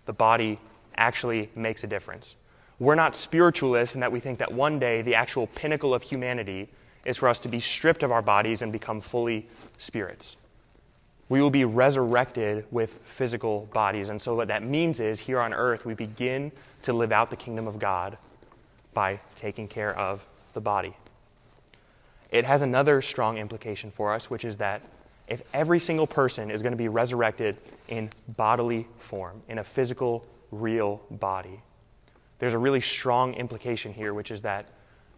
The 0.05 0.13
body 0.13 0.59
actually 0.95 1.49
makes 1.55 1.83
a 1.83 1.87
difference. 1.87 2.35
We're 2.79 2.95
not 2.95 3.15
spiritualists 3.15 3.95
in 3.95 4.01
that 4.01 4.11
we 4.11 4.19
think 4.19 4.39
that 4.39 4.51
one 4.51 4.79
day 4.79 5.01
the 5.01 5.15
actual 5.15 5.47
pinnacle 5.47 5.93
of 5.93 6.03
humanity 6.03 6.69
is 7.05 7.17
for 7.17 7.29
us 7.29 7.39
to 7.41 7.49
be 7.49 7.59
stripped 7.59 8.03
of 8.03 8.11
our 8.11 8.21
bodies 8.21 8.61
and 8.61 8.71
become 8.71 9.01
fully 9.01 9.47
spirits. 9.77 10.37
We 11.29 11.41
will 11.41 11.49
be 11.49 11.65
resurrected 11.65 12.65
with 12.71 12.99
physical 13.03 13.69
bodies. 13.73 14.09
And 14.09 14.21
so, 14.21 14.35
what 14.35 14.49
that 14.49 14.63
means 14.63 14.99
is 14.99 15.19
here 15.19 15.39
on 15.39 15.53
earth, 15.53 15.85
we 15.85 15.93
begin 15.93 16.51
to 16.83 16.93
live 16.93 17.11
out 17.11 17.29
the 17.29 17.35
kingdom 17.35 17.67
of 17.67 17.79
God 17.79 18.17
by 18.93 19.19
taking 19.35 19.67
care 19.67 19.97
of 19.97 20.25
the 20.53 20.61
body. 20.61 20.95
It 22.29 22.45
has 22.45 22.61
another 22.61 23.01
strong 23.01 23.37
implication 23.37 23.91
for 23.91 24.13
us, 24.13 24.29
which 24.29 24.45
is 24.45 24.57
that 24.57 24.81
if 25.27 25.41
every 25.53 25.79
single 25.79 26.07
person 26.07 26.51
is 26.51 26.61
going 26.61 26.73
to 26.73 26.77
be 26.77 26.87
resurrected 26.87 27.57
in 27.87 28.09
bodily 28.35 28.87
form, 28.97 29.41
in 29.47 29.59
a 29.59 29.63
physical, 29.63 30.25
real 30.51 31.01
body, 31.11 31.61
there's 32.39 32.53
a 32.53 32.57
really 32.57 32.81
strong 32.81 33.33
implication 33.35 33.93
here, 33.93 34.13
which 34.13 34.31
is 34.31 34.41
that 34.41 34.65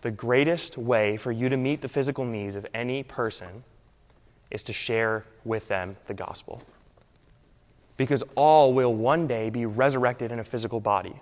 the 0.02 0.12
greatest 0.12 0.78
way 0.78 1.18
for 1.18 1.32
you 1.32 1.50
to 1.50 1.58
meet 1.58 1.82
the 1.82 1.88
physical 1.88 2.26
needs 2.26 2.56
of 2.56 2.68
any 2.74 3.02
person 3.02 3.64
is 4.52 4.62
to 4.64 4.74
share 4.74 5.26
with 5.44 5.68
them 5.68 5.98
the 6.08 6.14
gospel. 6.14 6.62
because 7.98 8.24
all 8.36 8.74
will 8.74 8.94
one 8.94 9.28
day 9.28 9.50
be 9.50 9.66
resurrected 9.66 10.32
in 10.32 10.40
a 10.40 10.44
physical 10.44 10.80
body. 10.80 11.16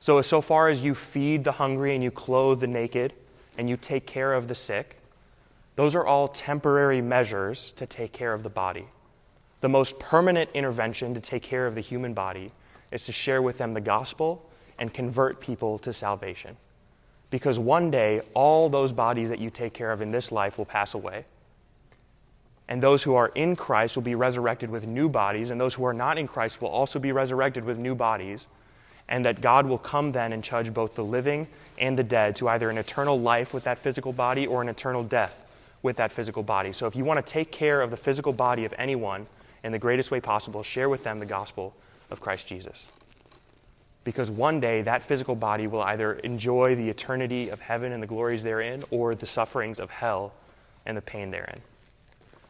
So, 0.00 0.20
so 0.22 0.40
far 0.40 0.68
as 0.68 0.82
you 0.82 0.94
feed 0.94 1.44
the 1.44 1.52
hungry 1.52 1.94
and 1.94 2.02
you 2.02 2.10
clothe 2.10 2.60
the 2.60 2.66
naked 2.66 3.12
and 3.56 3.68
you 3.68 3.76
take 3.76 4.06
care 4.06 4.32
of 4.32 4.46
the 4.48 4.54
sick, 4.54 4.96
those 5.76 5.94
are 5.94 6.06
all 6.06 6.28
temporary 6.28 7.00
measures 7.00 7.72
to 7.72 7.86
take 7.86 8.12
care 8.12 8.32
of 8.32 8.42
the 8.42 8.50
body. 8.50 8.86
The 9.60 9.68
most 9.68 9.98
permanent 9.98 10.50
intervention 10.54 11.14
to 11.14 11.20
take 11.20 11.42
care 11.42 11.66
of 11.66 11.74
the 11.74 11.80
human 11.80 12.14
body 12.14 12.52
is 12.90 13.06
to 13.06 13.12
share 13.12 13.42
with 13.42 13.58
them 13.58 13.72
the 13.72 13.80
gospel 13.80 14.48
and 14.78 14.94
convert 14.94 15.40
people 15.40 15.78
to 15.80 15.92
salvation. 15.92 16.56
Because 17.30 17.58
one 17.58 17.90
day, 17.90 18.22
all 18.34 18.68
those 18.68 18.92
bodies 18.92 19.28
that 19.28 19.38
you 19.38 19.50
take 19.50 19.74
care 19.74 19.92
of 19.92 20.00
in 20.00 20.10
this 20.10 20.32
life 20.32 20.58
will 20.58 20.64
pass 20.64 20.94
away. 20.94 21.24
And 22.68 22.82
those 22.82 23.02
who 23.02 23.14
are 23.14 23.28
in 23.34 23.56
Christ 23.56 23.96
will 23.96 24.02
be 24.02 24.14
resurrected 24.14 24.70
with 24.70 24.86
new 24.86 25.08
bodies, 25.08 25.50
and 25.50 25.60
those 25.60 25.74
who 25.74 25.84
are 25.84 25.94
not 25.94 26.18
in 26.18 26.26
Christ 26.26 26.62
will 26.62 26.68
also 26.68 26.98
be 26.98 27.12
resurrected 27.12 27.64
with 27.64 27.78
new 27.78 27.94
bodies. 27.94 28.46
And 29.08 29.24
that 29.24 29.40
God 29.40 29.66
will 29.66 29.78
come 29.78 30.12
then 30.12 30.32
and 30.32 30.44
judge 30.44 30.72
both 30.74 30.94
the 30.94 31.04
living 31.04 31.46
and 31.78 31.98
the 31.98 32.04
dead 32.04 32.36
to 32.36 32.48
either 32.48 32.68
an 32.68 32.78
eternal 32.78 33.18
life 33.18 33.54
with 33.54 33.64
that 33.64 33.78
physical 33.78 34.12
body 34.12 34.46
or 34.46 34.60
an 34.60 34.68
eternal 34.68 35.02
death 35.02 35.44
with 35.82 35.96
that 35.96 36.12
physical 36.12 36.42
body. 36.42 36.72
So 36.72 36.86
if 36.86 36.96
you 36.96 37.04
want 37.04 37.24
to 37.24 37.32
take 37.32 37.52
care 37.52 37.80
of 37.80 37.90
the 37.90 37.96
physical 37.96 38.32
body 38.32 38.64
of 38.64 38.74
anyone 38.76 39.26
in 39.64 39.72
the 39.72 39.78
greatest 39.78 40.10
way 40.10 40.20
possible, 40.20 40.62
share 40.62 40.88
with 40.88 41.04
them 41.04 41.18
the 41.18 41.26
gospel 41.26 41.74
of 42.10 42.20
Christ 42.20 42.46
Jesus. 42.46 42.88
Because 44.04 44.30
one 44.30 44.60
day 44.60 44.82
that 44.82 45.02
physical 45.02 45.34
body 45.34 45.66
will 45.66 45.82
either 45.82 46.14
enjoy 46.14 46.74
the 46.74 46.88
eternity 46.88 47.48
of 47.48 47.60
heaven 47.60 47.92
and 47.92 48.02
the 48.02 48.06
glories 48.06 48.42
therein 48.42 48.82
or 48.90 49.14
the 49.14 49.26
sufferings 49.26 49.78
of 49.80 49.90
hell 49.90 50.32
and 50.86 50.96
the 50.96 51.02
pain 51.02 51.30
therein. 51.30 51.60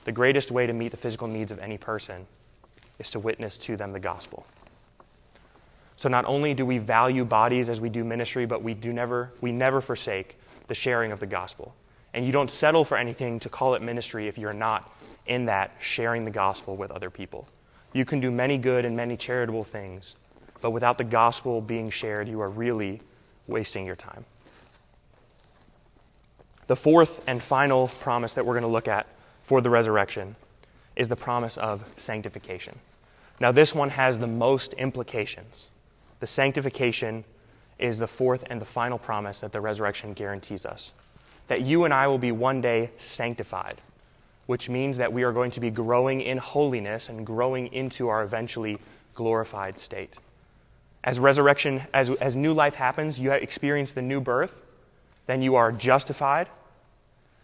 The 0.04 0.12
greatest 0.12 0.50
way 0.50 0.66
to 0.66 0.72
meet 0.72 0.90
the 0.90 0.96
physical 0.96 1.28
needs 1.28 1.52
of 1.52 1.58
any 1.58 1.76
person 1.76 2.26
is 2.98 3.10
to 3.10 3.18
witness 3.18 3.58
to 3.58 3.76
them 3.76 3.92
the 3.92 4.00
gospel. 4.00 4.46
So 5.98 6.08
not 6.08 6.26
only 6.26 6.54
do 6.54 6.64
we 6.64 6.78
value 6.78 7.24
bodies 7.24 7.68
as 7.68 7.80
we 7.80 7.88
do 7.88 8.04
ministry, 8.04 8.46
but 8.46 8.62
we 8.62 8.72
do 8.72 8.92
never 8.92 9.32
we 9.40 9.50
never 9.50 9.80
forsake 9.80 10.38
the 10.68 10.74
sharing 10.74 11.10
of 11.10 11.18
the 11.18 11.26
gospel. 11.26 11.74
And 12.14 12.24
you 12.24 12.30
don't 12.30 12.52
settle 12.52 12.84
for 12.84 12.96
anything 12.96 13.40
to 13.40 13.48
call 13.48 13.74
it 13.74 13.82
ministry 13.82 14.28
if 14.28 14.38
you're 14.38 14.52
not 14.52 14.94
in 15.26 15.46
that 15.46 15.72
sharing 15.80 16.24
the 16.24 16.30
gospel 16.30 16.76
with 16.76 16.92
other 16.92 17.10
people. 17.10 17.48
You 17.92 18.04
can 18.04 18.20
do 18.20 18.30
many 18.30 18.58
good 18.58 18.84
and 18.84 18.96
many 18.96 19.16
charitable 19.16 19.64
things, 19.64 20.14
but 20.60 20.70
without 20.70 20.98
the 20.98 21.04
gospel 21.04 21.60
being 21.60 21.90
shared, 21.90 22.28
you 22.28 22.40
are 22.42 22.48
really 22.48 23.02
wasting 23.48 23.84
your 23.84 23.96
time. 23.96 24.24
The 26.68 26.76
fourth 26.76 27.24
and 27.26 27.42
final 27.42 27.88
promise 27.88 28.34
that 28.34 28.46
we're 28.46 28.54
going 28.54 28.62
to 28.62 28.68
look 28.68 28.86
at 28.86 29.08
for 29.42 29.60
the 29.60 29.70
resurrection 29.70 30.36
is 30.94 31.08
the 31.08 31.16
promise 31.16 31.56
of 31.56 31.82
sanctification. 31.96 32.78
Now, 33.40 33.50
this 33.50 33.74
one 33.74 33.90
has 33.90 34.20
the 34.20 34.28
most 34.28 34.74
implications. 34.74 35.70
The 36.20 36.26
sanctification 36.26 37.24
is 37.78 37.98
the 37.98 38.08
fourth 38.08 38.44
and 38.50 38.60
the 38.60 38.66
final 38.66 38.98
promise 38.98 39.40
that 39.40 39.52
the 39.52 39.60
resurrection 39.60 40.12
guarantees 40.12 40.66
us 40.66 40.92
that 41.48 41.62
you 41.62 41.84
and 41.84 41.92
I 41.92 42.06
will 42.06 42.18
be 42.18 42.30
one 42.30 42.60
day 42.60 42.90
sanctified, 42.98 43.80
which 44.46 44.68
means 44.68 44.98
that 44.98 45.12
we 45.12 45.24
are 45.24 45.32
going 45.32 45.50
to 45.52 45.60
be 45.60 45.70
growing 45.70 46.20
in 46.20 46.38
holiness 46.38 47.08
and 47.08 47.26
growing 47.26 47.72
into 47.72 48.08
our 48.08 48.22
eventually 48.22 48.78
glorified 49.14 49.78
state. 49.78 50.18
As 51.04 51.18
resurrection, 51.18 51.82
as, 51.92 52.10
as 52.10 52.36
new 52.36 52.52
life 52.52 52.74
happens, 52.74 53.18
you 53.18 53.32
experience 53.32 53.92
the 53.92 54.02
new 54.02 54.20
birth, 54.20 54.62
then 55.26 55.42
you 55.42 55.56
are 55.56 55.72
justified, 55.72 56.48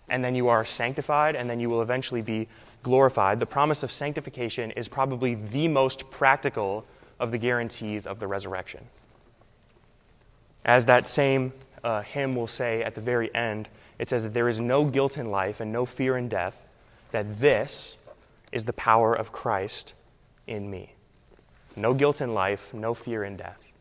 and 0.09 0.23
then 0.23 0.35
you 0.35 0.49
are 0.49 0.65
sanctified, 0.65 1.35
and 1.35 1.49
then 1.49 1.61
you 1.61 1.71
will 1.71 1.81
eventually 1.81 2.23
be 2.23 2.47
glorified. 2.83 3.41
The 3.41 3.47
promise 3.47 3.83
of 3.83 3.91
sanctification 3.91 4.71
is 4.73 4.87
probably 4.87 5.35
the 5.35 5.69
most 5.69 6.11
practical 6.11 6.85
of 7.18 7.31
the 7.31 7.38
guarantees 7.38 8.07
of 8.07 8.18
the 8.18 8.27
resurrection. 8.27 8.87
As 10.64 10.87
that 10.87 11.07
same 11.07 11.53
uh, 11.83 12.03
hymn 12.03 12.35
will 12.35 12.46
say 12.46 12.83
at 12.83 12.94
the 12.94 13.00
very 13.00 13.35
end, 13.35 13.68
it 13.98 14.09
says 14.09 14.22
that 14.22 14.35
there 14.35 14.48
is 14.48 14.61
no 14.61 14.85
guilt 14.85 15.18
in 15.18 15.31
life 15.31 15.61
and 15.61 15.72
no 15.72 15.85
fear 15.85 16.16
in 16.16 16.29
death, 16.29 16.66
that 17.12 17.40
this 17.40 17.96
is 18.53 18.64
the 18.64 18.72
power 18.72 19.14
of 19.14 19.33
Christ 19.33 19.94
in 20.46 20.70
me. 20.70 20.94
No 21.77 21.92
guilt 21.92 22.20
in 22.20 22.35
life, 22.35 22.72
no 22.72 22.94
fear 22.94 23.24
in 23.24 23.37
death. 23.37 23.72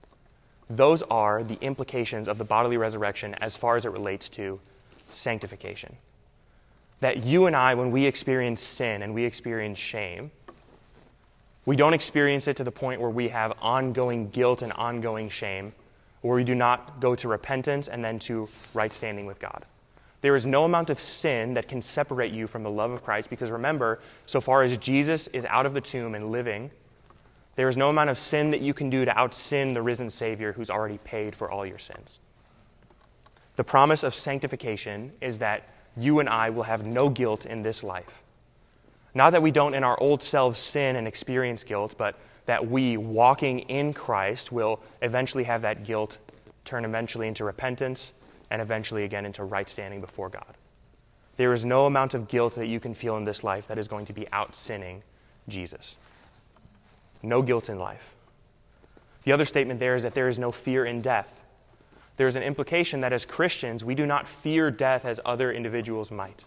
Those 0.70 1.04
are 1.04 1.44
the 1.44 1.58
implications 1.62 2.28
of 2.28 2.38
the 2.38 2.44
bodily 2.44 2.78
resurrection 2.78 3.36
as 3.36 3.56
far 3.56 3.76
as 3.76 3.86
it 3.86 3.92
relates 3.92 4.30
to 4.30 4.60
sanctification 5.12 5.96
that 7.04 7.26
you 7.26 7.48
and 7.48 7.56
I, 7.56 7.76
when 7.76 7.92
we 7.92 8.06
experience 8.06 8.62
sin 8.62 9.02
and 9.02 9.14
we 9.14 9.26
experience 9.26 9.78
shame, 9.78 10.32
we 11.66 11.76
don't 11.76 11.94
experience 11.94 12.48
it 12.48 12.58
to 12.58 12.64
the 12.64 12.72
point 12.72 13.00
where 13.00 13.10
we 13.10 13.30
have 13.30 13.54
ongoing 13.62 14.30
guilt 14.30 14.62
and 14.62 14.74
ongoing 14.74 15.30
shame, 15.30 15.74
where 16.22 16.36
we 16.36 16.44
do 16.44 16.56
not 16.56 17.00
go 17.00 17.16
to 17.16 17.28
repentance 17.28 17.88
and 17.88 18.04
then 18.04 18.20
to 18.20 18.50
right 18.74 18.94
standing 18.94 19.26
with 19.26 19.40
God. 19.40 19.66
There 20.22 20.36
is 20.36 20.46
no 20.46 20.64
amount 20.64 20.90
of 20.90 21.00
sin 21.00 21.54
that 21.54 21.68
can 21.68 21.82
separate 21.82 22.32
you 22.32 22.48
from 22.48 22.64
the 22.64 22.70
love 22.70 22.92
of 22.92 23.04
Christ 23.04 23.30
because 23.30 23.52
remember, 23.52 24.00
so 24.26 24.40
far 24.40 24.64
as 24.64 24.78
Jesus 24.78 25.28
is 25.28 25.46
out 25.46 25.66
of 25.66 25.74
the 25.74 25.82
tomb 25.82 26.16
and 26.16 26.32
living, 26.32 26.72
there 27.56 27.68
is 27.68 27.78
no 27.78 27.90
amount 27.90 28.10
of 28.10 28.18
sin 28.18 28.50
that 28.52 28.62
you 28.62 28.74
can 28.74 28.90
do 28.90 29.06
to 29.06 29.12
outsin 29.12 29.74
the 29.74 29.82
risen 29.82 30.10
Savior 30.10 30.54
who's 30.54 30.70
already 30.70 30.98
paid 31.00 31.36
for 31.36 31.52
all 31.52 31.66
your 31.66 31.78
sins. 31.78 32.20
The 33.56 33.64
promise 33.64 34.04
of 34.04 34.16
sanctification 34.16 35.12
is 35.22 35.38
that 35.40 35.68
you 35.96 36.20
and 36.20 36.28
I 36.28 36.50
will 36.50 36.64
have 36.64 36.86
no 36.86 37.10
guilt 37.10 37.46
in 37.46 37.62
this 37.62 37.84
life. 37.84 38.23
Not 39.16 39.32
that 39.32 39.42
we 39.42 39.52
don't 39.52 39.74
in 39.74 39.84
our 39.84 40.00
old 40.00 40.22
selves 40.22 40.60
sin 40.60 40.96
and 40.96 41.08
experience 41.08 41.64
guilt, 41.64 41.96
but 41.98 42.18
that 42.46 42.68
we, 42.68 42.98
walking 42.98 43.60
in 43.60 43.94
Christ, 43.94 44.52
will 44.52 44.82
eventually 45.02 45.44
have 45.44 45.62
that 45.62 45.84
guilt 45.84 46.18
turn 46.66 46.86
eventually 46.86 47.28
into 47.28 47.46
repentance 47.46 48.14
and 48.50 48.62
eventually 48.62 49.04
again 49.04 49.26
into 49.26 49.44
right 49.44 49.70
standing 49.70 50.02
before 50.02 50.30
God. 50.30 50.58
There 51.38 51.54
is 51.54 51.66
no 51.66 51.86
amount 51.86 52.14
of 52.14 52.28
guilt 52.28 52.56
that 52.56 52.68
you 52.68 52.80
can 52.80 52.94
feel 52.94 53.18
in 53.18 53.24
this 53.24 53.44
life 53.44 53.68
that 53.68 53.78
is 53.78 53.88
going 53.88 54.06
to 54.06 54.14
be 54.14 54.28
out 54.32 54.56
sinning 54.56 55.04
Jesus. 55.48 55.98
No 57.22 57.42
guilt 57.42 57.70
in 57.70 57.80
life. 57.80 58.16
The 59.24 59.32
other 59.32 59.46
statement 59.46 59.80
there 59.80 59.96
is 59.96 60.04
that 60.04 60.14
there 60.14 60.28
is 60.28 60.38
no 60.38 60.52
fear 60.52 60.86
in 60.86 61.02
death 61.02 61.44
there's 62.18 62.36
an 62.36 62.44
implication 62.44 63.02
that 63.02 63.14
as 63.14 63.26
Christians, 63.26 63.84
we 63.84 63.96
do 63.96 64.06
not 64.06 64.28
fear 64.28 64.70
death 64.70 65.06
as 65.06 65.20
other 65.26 65.52
individuals 65.52 66.12
might. 66.12 66.46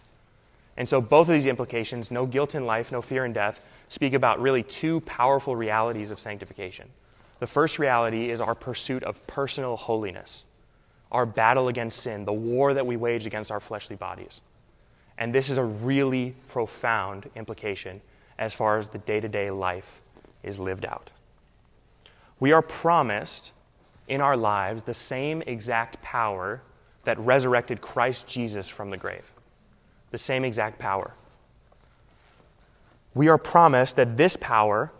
And 0.77 0.87
so, 0.87 1.01
both 1.01 1.27
of 1.27 1.33
these 1.33 1.47
implications, 1.47 2.11
no 2.11 2.25
guilt 2.25 2.53
in 2.53 2.65
life, 2.65 2.91
no 2.91 3.01
fear 3.01 3.25
in 3.25 3.33
death, 3.33 3.61
speak 3.87 4.13
about 4.13 4.39
really 4.39 4.61
two 4.61 5.01
powerful 5.01 5.55
realities 5.55 6.11
of 6.11 6.19
sanctification. 6.19 6.87
The 7.39 7.47
first 7.47 7.79
reality 7.79 8.29
is 8.29 8.41
our 8.41 8.55
pursuit 8.55 9.03
of 9.03 9.25
personal 9.25 9.75
holiness, 9.75 10.45
our 11.11 11.25
battle 11.25 11.67
against 11.67 11.99
sin, 11.99 12.25
the 12.25 12.33
war 12.33 12.73
that 12.75 12.85
we 12.85 12.95
wage 12.95 13.25
against 13.25 13.51
our 13.51 13.59
fleshly 13.59 13.95
bodies. 13.95 14.41
And 15.17 15.33
this 15.33 15.49
is 15.49 15.57
a 15.57 15.63
really 15.63 16.35
profound 16.47 17.29
implication 17.35 18.01
as 18.37 18.53
far 18.53 18.77
as 18.77 18.87
the 18.87 18.99
day 18.99 19.19
to 19.19 19.27
day 19.27 19.49
life 19.49 20.01
is 20.43 20.59
lived 20.59 20.85
out. 20.85 21.09
We 22.39 22.51
are 22.51 22.61
promised 22.61 23.51
in 24.07 24.21
our 24.21 24.37
lives 24.37 24.83
the 24.83 24.93
same 24.93 25.41
exact 25.47 26.01
power 26.03 26.61
that 27.03 27.17
resurrected 27.19 27.81
Christ 27.81 28.27
Jesus 28.27 28.69
from 28.69 28.91
the 28.91 28.97
grave. 28.97 29.31
The 30.17 30.23
same 30.23 30.43
exact 30.43 30.79
power. 30.79 31.13
We 33.13 33.27
are 33.27 33.37
promised 33.37 33.97
that 33.97 34.17
this 34.17 34.35
power 34.35 34.91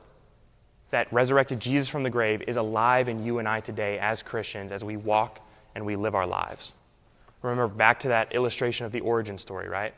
that 0.91 1.11
resurrected 1.11 1.59
Jesus 1.59 1.89
from 1.89 2.03
the 2.03 2.11
grave 2.11 2.43
is 2.45 2.57
alive 2.57 3.09
in 3.09 3.25
you 3.25 3.39
and 3.39 3.49
I 3.49 3.61
today 3.61 3.97
as 3.97 4.21
Christians 4.21 4.71
as 4.71 4.83
we 4.83 4.95
walk 4.95 5.39
and 5.73 5.87
we 5.87 5.95
live 5.95 6.13
our 6.13 6.27
lives. 6.27 6.71
Remember 7.41 7.67
back 7.67 7.99
to 8.01 8.09
that 8.09 8.35
illustration 8.35 8.85
of 8.85 8.91
the 8.91 8.99
origin 8.99 9.39
story, 9.39 9.67
right? 9.67 9.91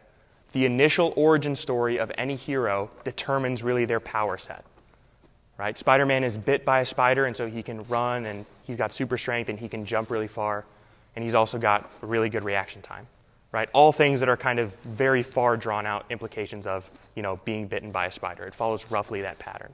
The 0.53 0.65
initial 0.65 1.11
origin 1.17 1.53
story 1.53 1.99
of 1.99 2.13
any 2.17 2.37
hero 2.37 2.89
determines 3.03 3.61
really 3.61 3.83
their 3.83 3.99
power 3.99 4.37
set 4.37 4.63
right? 5.57 5.77
Spider 5.77 6.05
Man 6.05 6.23
is 6.23 6.37
bit 6.37 6.63
by 6.63 6.79
a 6.79 6.85
spider, 6.85 7.25
and 7.25 7.35
so 7.35 7.45
he 7.45 7.61
can 7.61 7.85
run, 7.87 8.25
and 8.27 8.45
he's 8.63 8.77
got 8.77 8.93
super 8.93 9.17
strength, 9.17 9.49
and 9.49 9.59
he 9.59 9.67
can 9.67 9.83
jump 9.83 10.09
really 10.09 10.29
far, 10.29 10.63
and 11.17 11.23
he's 11.25 11.35
also 11.35 11.59
got 11.59 11.91
really 11.99 12.29
good 12.29 12.45
reaction 12.45 12.81
time, 12.81 13.05
right? 13.51 13.69
All 13.73 13.91
things 13.91 14.19
that 14.19 14.29
are 14.29 14.37
kind 14.37 14.59
of 14.59 14.75
very 14.79 15.23
far 15.23 15.57
drawn 15.57 15.85
out 15.85 16.05
implications 16.09 16.67
of, 16.67 16.89
you 17.15 17.23
know, 17.23 17.39
being 17.45 17.67
bitten 17.67 17.91
by 17.91 18.05
a 18.05 18.11
spider. 18.11 18.43
It 18.43 18.53
follows 18.53 18.89
roughly 18.91 19.21
that 19.21 19.39
pattern. 19.39 19.73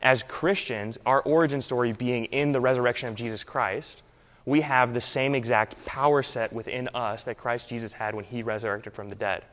As 0.00 0.22
Christians, 0.22 0.96
our 1.04 1.20
origin 1.22 1.60
story 1.60 1.92
being 1.92 2.26
in 2.26 2.52
the 2.52 2.60
resurrection 2.60 3.08
of 3.08 3.14
Jesus 3.14 3.44
Christ, 3.44 4.02
we 4.46 4.60
have 4.62 4.94
the 4.94 5.00
same 5.00 5.34
exact 5.34 5.84
power 5.84 6.22
set 6.22 6.52
within 6.52 6.88
us 6.94 7.24
that 7.24 7.36
Christ 7.36 7.68
Jesus 7.68 7.92
had 7.92 8.14
when 8.14 8.24
he 8.24 8.42
resurrected 8.42 8.94
from 8.94 9.08
the 9.08 9.14
dead, 9.14 9.44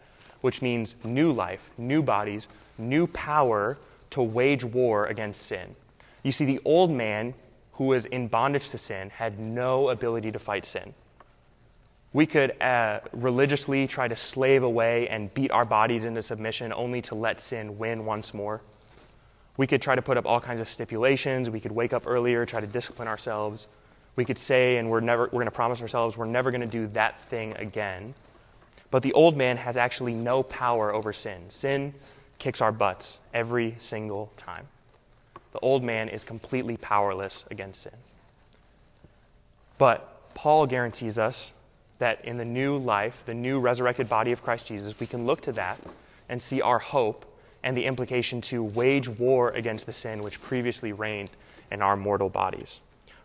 which 0.41 0.61
means 0.61 0.95
new 1.03 1.31
life, 1.31 1.71
new 1.77 2.01
bodies, 2.01 2.47
new 2.77 3.07
power 3.07 3.77
to 4.11 4.23
wage 4.23 4.63
war 4.63 5.07
against 5.07 5.47
sin. 5.47 5.75
You 6.23 6.31
see, 6.31 6.45
the 6.45 6.61
old 6.63 6.91
man 6.91 7.33
who 7.73 7.85
was 7.85 8.05
in 8.05 8.27
bondage 8.27 8.69
to 8.69 8.77
sin 8.77 9.09
had 9.09 9.39
no 9.39 9.89
ability 9.89 10.31
to 10.31 10.39
fight 10.39 10.63
sin. 10.63 10.93
We 12.15 12.25
could 12.25 12.61
uh, 12.61 13.01
religiously 13.11 13.87
try 13.87 14.07
to 14.07 14.15
slave 14.15 14.63
away 14.63 15.09
and 15.09 15.33
beat 15.33 15.51
our 15.51 15.65
bodies 15.65 16.05
into 16.05 16.21
submission 16.21 16.71
only 16.71 17.01
to 17.01 17.13
let 17.13 17.41
sin 17.41 17.77
win 17.77 18.05
once 18.05 18.33
more. 18.33 18.61
We 19.57 19.67
could 19.67 19.81
try 19.81 19.95
to 19.95 20.01
put 20.01 20.15
up 20.15 20.25
all 20.25 20.39
kinds 20.39 20.61
of 20.61 20.69
stipulations. 20.69 21.49
We 21.49 21.59
could 21.59 21.73
wake 21.73 21.91
up 21.91 22.07
earlier, 22.07 22.45
try 22.45 22.61
to 22.61 22.67
discipline 22.67 23.09
ourselves. 23.09 23.67
We 24.15 24.23
could 24.23 24.37
say, 24.37 24.77
and 24.77 24.89
we're, 24.89 25.01
never, 25.01 25.23
we're 25.23 25.41
going 25.41 25.47
to 25.47 25.51
promise 25.51 25.81
ourselves 25.81 26.17
we're 26.17 26.25
never 26.25 26.51
going 26.51 26.61
to 26.61 26.67
do 26.67 26.87
that 26.93 27.19
thing 27.19 27.51
again. 27.57 28.13
But 28.91 29.03
the 29.03 29.11
old 29.11 29.35
man 29.35 29.57
has 29.57 29.75
actually 29.75 30.13
no 30.13 30.41
power 30.41 30.93
over 30.93 31.11
sin. 31.11 31.41
Sin 31.49 31.93
kicks 32.39 32.61
our 32.61 32.71
butts 32.71 33.17
every 33.33 33.75
single 33.77 34.31
time. 34.37 34.69
The 35.51 35.59
old 35.59 35.83
man 35.83 36.07
is 36.07 36.23
completely 36.23 36.77
powerless 36.77 37.43
against 37.51 37.81
sin. 37.81 37.97
But 39.77 40.33
Paul 40.33 40.65
guarantees 40.65 41.19
us 41.19 41.51
that 41.99 42.23
in 42.25 42.37
the 42.37 42.45
new 42.45 42.77
life, 42.77 43.23
the 43.25 43.33
new 43.33 43.59
resurrected 43.59 44.09
body 44.09 44.31
of 44.31 44.43
Christ 44.43 44.67
Jesus, 44.67 44.99
we 44.99 45.07
can 45.07 45.25
look 45.25 45.41
to 45.41 45.51
that 45.53 45.79
and 46.29 46.41
see 46.41 46.61
our 46.61 46.79
hope 46.79 47.25
and 47.63 47.75
the 47.75 47.85
implication 47.85 48.41
to 48.41 48.63
wage 48.63 49.07
war 49.07 49.49
against 49.51 49.85
the 49.85 49.93
sin 49.93 50.21
which 50.21 50.41
previously 50.41 50.93
reigned 50.93 51.29
in 51.71 51.81
our 51.81 51.95
mortal 51.95 52.29
bodies. 52.29 52.79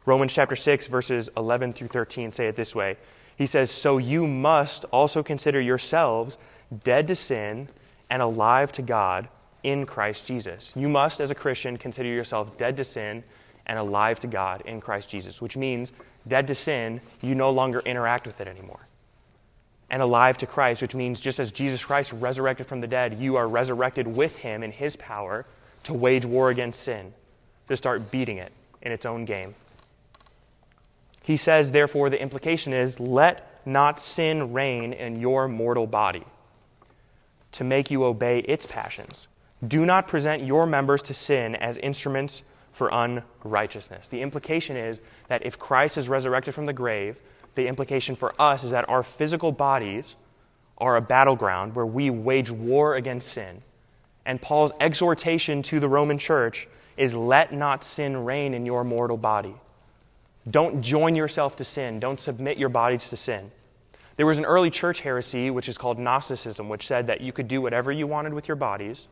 Romans 0.07 0.33
chapter 0.33 0.57
6, 0.57 0.87
verses 0.87 1.29
11 1.37 1.75
through 1.75 1.89
13 1.89 2.33
say 2.33 2.47
it 2.47 2.57
this 2.57 2.75
way 2.75 2.97
He 3.37 3.47
says, 3.47 3.71
So 3.71 3.99
you 3.99 4.27
must 4.27 4.85
also 4.87 5.23
consider 5.23 5.61
yourselves 5.61 6.39
dead 6.85 7.09
to 7.09 7.15
sin 7.15 7.69
and 8.09 8.23
alive 8.23 8.73
to 8.73 8.83
God 8.83 9.29
in 9.63 9.85
Christ 9.85 10.27
Jesus. 10.27 10.73
You 10.75 10.89
must, 10.89 11.21
as 11.21 11.31
a 11.31 11.35
Christian, 11.35 11.77
consider 11.77 12.09
yourself 12.09 12.57
dead 12.57 12.77
to 12.79 12.85
sin 12.85 13.23
and 13.67 13.79
alive 13.79 14.19
to 14.21 14.27
God 14.27 14.63
in 14.63 14.81
Christ 14.81 15.11
Jesus, 15.11 15.43
which 15.43 15.57
means 15.57 15.93
dead 16.29 16.47
to 16.49 16.55
sin, 16.55 17.01
you 17.21 17.35
no 17.35 17.51
longer 17.51 17.81
interact 17.81 18.27
with 18.27 18.41
it 18.41 18.49
anymore. 18.49 18.87
And 19.91 20.03
alive 20.03 20.39
to 20.39 20.47
Christ, 20.47 20.83
which 20.83 20.95
means 20.95 21.21
just 21.21 21.41
as 21.41 21.51
Jesus 21.51 21.85
Christ 21.85 22.13
resurrected 22.13 22.67
from 22.67 22.81
the 22.81 22.87
dead, 22.87 23.19
you 23.19 23.37
are 23.37 23.49
resurrected 23.49 24.07
with 24.07 24.37
him 24.37 24.63
in 24.63 24.71
his 24.71 24.97
power 24.97 25.47
to 25.85 25.95
wage 25.95 26.25
war 26.25 26.51
against 26.51 26.83
sin, 26.83 27.13
to 27.69 27.77
start 27.77 28.11
beating 28.11 28.37
it 28.37 28.53
in 28.83 28.93
its 28.93 29.05
own 29.05 29.25
game. 29.25 29.55
He 31.23 31.37
says, 31.37 31.73
therefore, 31.73 32.11
the 32.11 32.21
implication 32.21 32.73
is 32.73 33.01
let 33.01 33.67
not 33.67 34.01
sin 34.01 34.53
reign 34.53 34.93
in 34.93 35.21
your 35.21 35.49
mortal 35.49 35.87
body 35.87 36.25
to 37.53 37.65
make 37.65 37.91
you 37.91 38.05
obey 38.05 38.41
its 38.41 38.67
passions. 38.67 39.29
Do 39.67 39.85
not 39.85 40.09
present 40.09 40.43
your 40.45 40.67
members 40.67 41.03
to 41.03 41.15
sin 41.15 41.55
as 41.57 41.77
instruments 41.79 42.43
for 42.73 42.89
unrighteousness. 42.93 44.09
The 44.09 44.21
implication 44.21 44.77
is 44.77 45.03
that 45.29 45.45
if 45.45 45.59
Christ 45.59 45.99
is 45.99 46.09
resurrected 46.09 46.55
from 46.55 46.67
the 46.67 46.73
grave, 46.73 47.21
the 47.55 47.67
implication 47.67 48.15
for 48.15 48.35
us 48.41 48.65
is 48.65 48.71
that 48.71 48.89
our 48.89 49.03
physical 49.03 49.53
bodies 49.53 50.17
are 50.79 50.97
a 50.97 51.01
battleground 51.01 51.75
where 51.75 51.87
we 51.87 52.11
wage 52.11 52.51
war 52.51 52.95
against 52.95 53.29
sin. 53.29 53.63
And 54.25 54.41
Paul's 54.41 54.73
exhortation 54.81 55.63
to 55.65 55.81
the 55.81 55.89
Roman 55.89 56.19
church 56.19 56.69
is 56.97 57.15
let 57.15 57.53
not 57.53 57.83
sin 57.83 58.25
reign 58.25 58.55
in 58.55 58.67
your 58.67 58.85
mortal 58.85 59.17
body. 59.17 59.55
Don't 60.51 60.81
join 60.81 61.15
yourself 61.15 61.57
to 61.57 61.65
sin. 61.65 62.01
Don't 62.01 62.21
submit 62.21 62.57
your 62.57 62.69
bodies 62.69 63.11
to 63.11 63.17
sin. 63.17 63.51
There 64.17 64.27
was 64.27 64.39
an 64.39 64.45
early 64.45 64.71
church 64.71 65.01
heresy, 65.01 65.51
which 65.51 65.69
is 65.69 65.79
called 65.79 65.99
Gnosticism, 65.99 66.69
which 66.69 66.87
said 66.87 67.07
that 67.07 67.21
you 67.21 67.33
could 67.33 67.49
do 67.49 67.63
whatever 67.63 67.91
you 67.91 68.07
wanted 68.07 68.35
with 68.35 68.49
your 68.49 68.57
bodies, 68.57 69.09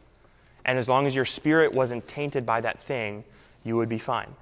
and 0.64 0.78
as 0.78 0.88
long 0.88 1.06
as 1.06 1.14
your 1.14 1.24
spirit 1.24 1.72
wasn't 1.72 2.06
tainted 2.06 2.44
by 2.44 2.60
that 2.60 2.78
thing, 2.78 3.24
you 3.68 3.76
would 3.76 3.88
be 3.88 3.98
fine. 3.98 4.34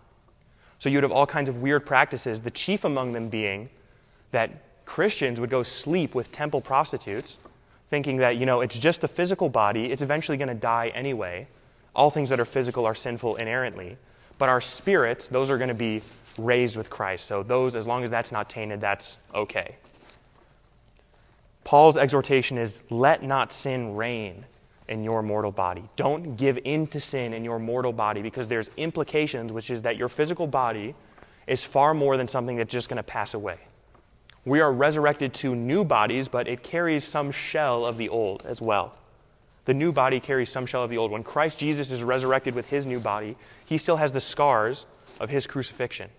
So 0.79 0.89
you 0.89 0.97
would 0.97 1.05
have 1.05 1.13
all 1.13 1.27
kinds 1.27 1.49
of 1.49 1.63
weird 1.63 1.85
practices, 1.85 2.41
the 2.41 2.51
chief 2.51 2.85
among 2.85 3.13
them 3.13 3.29
being 3.29 3.69
that 4.31 4.85
Christians 4.85 5.41
would 5.41 5.51
go 5.51 5.63
sleep 5.63 6.15
with 6.15 6.33
temple 6.33 6.61
prostitutes, 6.61 7.39
thinking 7.89 8.19
that, 8.19 8.37
you 8.37 8.47
know, 8.47 8.61
it's 8.61 8.79
just 8.79 9.01
the 9.01 9.09
physical 9.09 9.49
body, 9.49 9.91
it's 9.91 10.03
eventually 10.03 10.39
going 10.39 10.49
to 10.49 10.55
die 10.55 10.89
anyway. 10.95 11.47
All 11.95 12.11
things 12.11 12.31
that 12.31 12.41
are 12.41 12.45
physical 12.45 12.87
are 12.87 12.95
sinful 12.95 13.37
inherently. 13.37 13.97
But 14.39 14.49
our 14.49 14.61
spirits, 14.61 15.29
those 15.29 15.51
are 15.51 15.59
going 15.59 15.69
to 15.69 15.75
be 15.75 16.03
raised 16.39 16.77
with 16.77 16.91
Christ. 16.91 17.27
So 17.27 17.43
those, 17.43 17.75
as 17.75 17.87
long 17.87 18.05
as 18.05 18.11
that's 18.11 18.33
not 18.33 18.51
tainted, 18.51 18.81
that's 18.81 19.17
okay. 19.35 19.77
Paul's 21.65 21.97
exhortation 21.97 22.59
is 22.59 22.81
let 22.91 23.23
not 23.23 23.53
sin 23.53 23.97
reign 23.97 24.45
in 24.89 25.03
your 25.03 25.23
mortal 25.23 25.53
body. 25.53 25.89
Don't 25.97 26.37
give 26.37 26.59
in 26.65 26.87
to 26.89 27.01
sin 27.01 27.33
in 27.33 27.45
your 27.45 27.59
mortal 27.59 27.93
body 27.93 28.23
because 28.23 28.49
there's 28.49 28.71
implications, 28.77 29.53
which 29.53 29.71
is 29.71 29.83
that 29.83 29.97
your 29.97 30.09
physical 30.09 30.47
body 30.47 30.95
is 31.47 31.65
far 31.65 31.95
more 31.95 32.17
than 32.17 32.29
something 32.29 32.57
that's 32.57 32.73
just 32.73 32.89
going 32.89 32.97
to 32.97 33.03
pass 33.03 33.35
away. 33.35 33.59
We 34.45 34.61
are 34.61 34.73
resurrected 34.73 35.35
to 35.35 35.57
new 35.57 35.85
bodies, 35.85 36.29
but 36.29 36.47
it 36.47 36.63
carries 36.63 37.05
some 37.05 37.31
shell 37.33 37.85
of 37.85 37.99
the 37.99 38.09
old 38.09 38.45
as 38.47 38.63
well. 38.63 38.95
The 39.65 39.75
new 39.75 39.93
body 39.93 40.21
carries 40.21 40.49
some 40.49 40.67
shell 40.67 40.85
of 40.85 40.91
the 40.91 40.99
old. 40.99 41.11
When 41.11 41.25
Christ 41.25 41.59
Jesus 41.59 41.91
is 41.91 42.05
resurrected 42.05 42.55
with 42.55 42.67
his 42.67 42.87
new 42.87 43.01
body, 43.01 43.37
he 43.65 43.79
still 43.79 43.97
has 43.97 44.13
the 44.13 44.21
scars 44.21 44.87
of 45.19 45.31
his 45.31 45.47
crucifixion. 45.49 46.11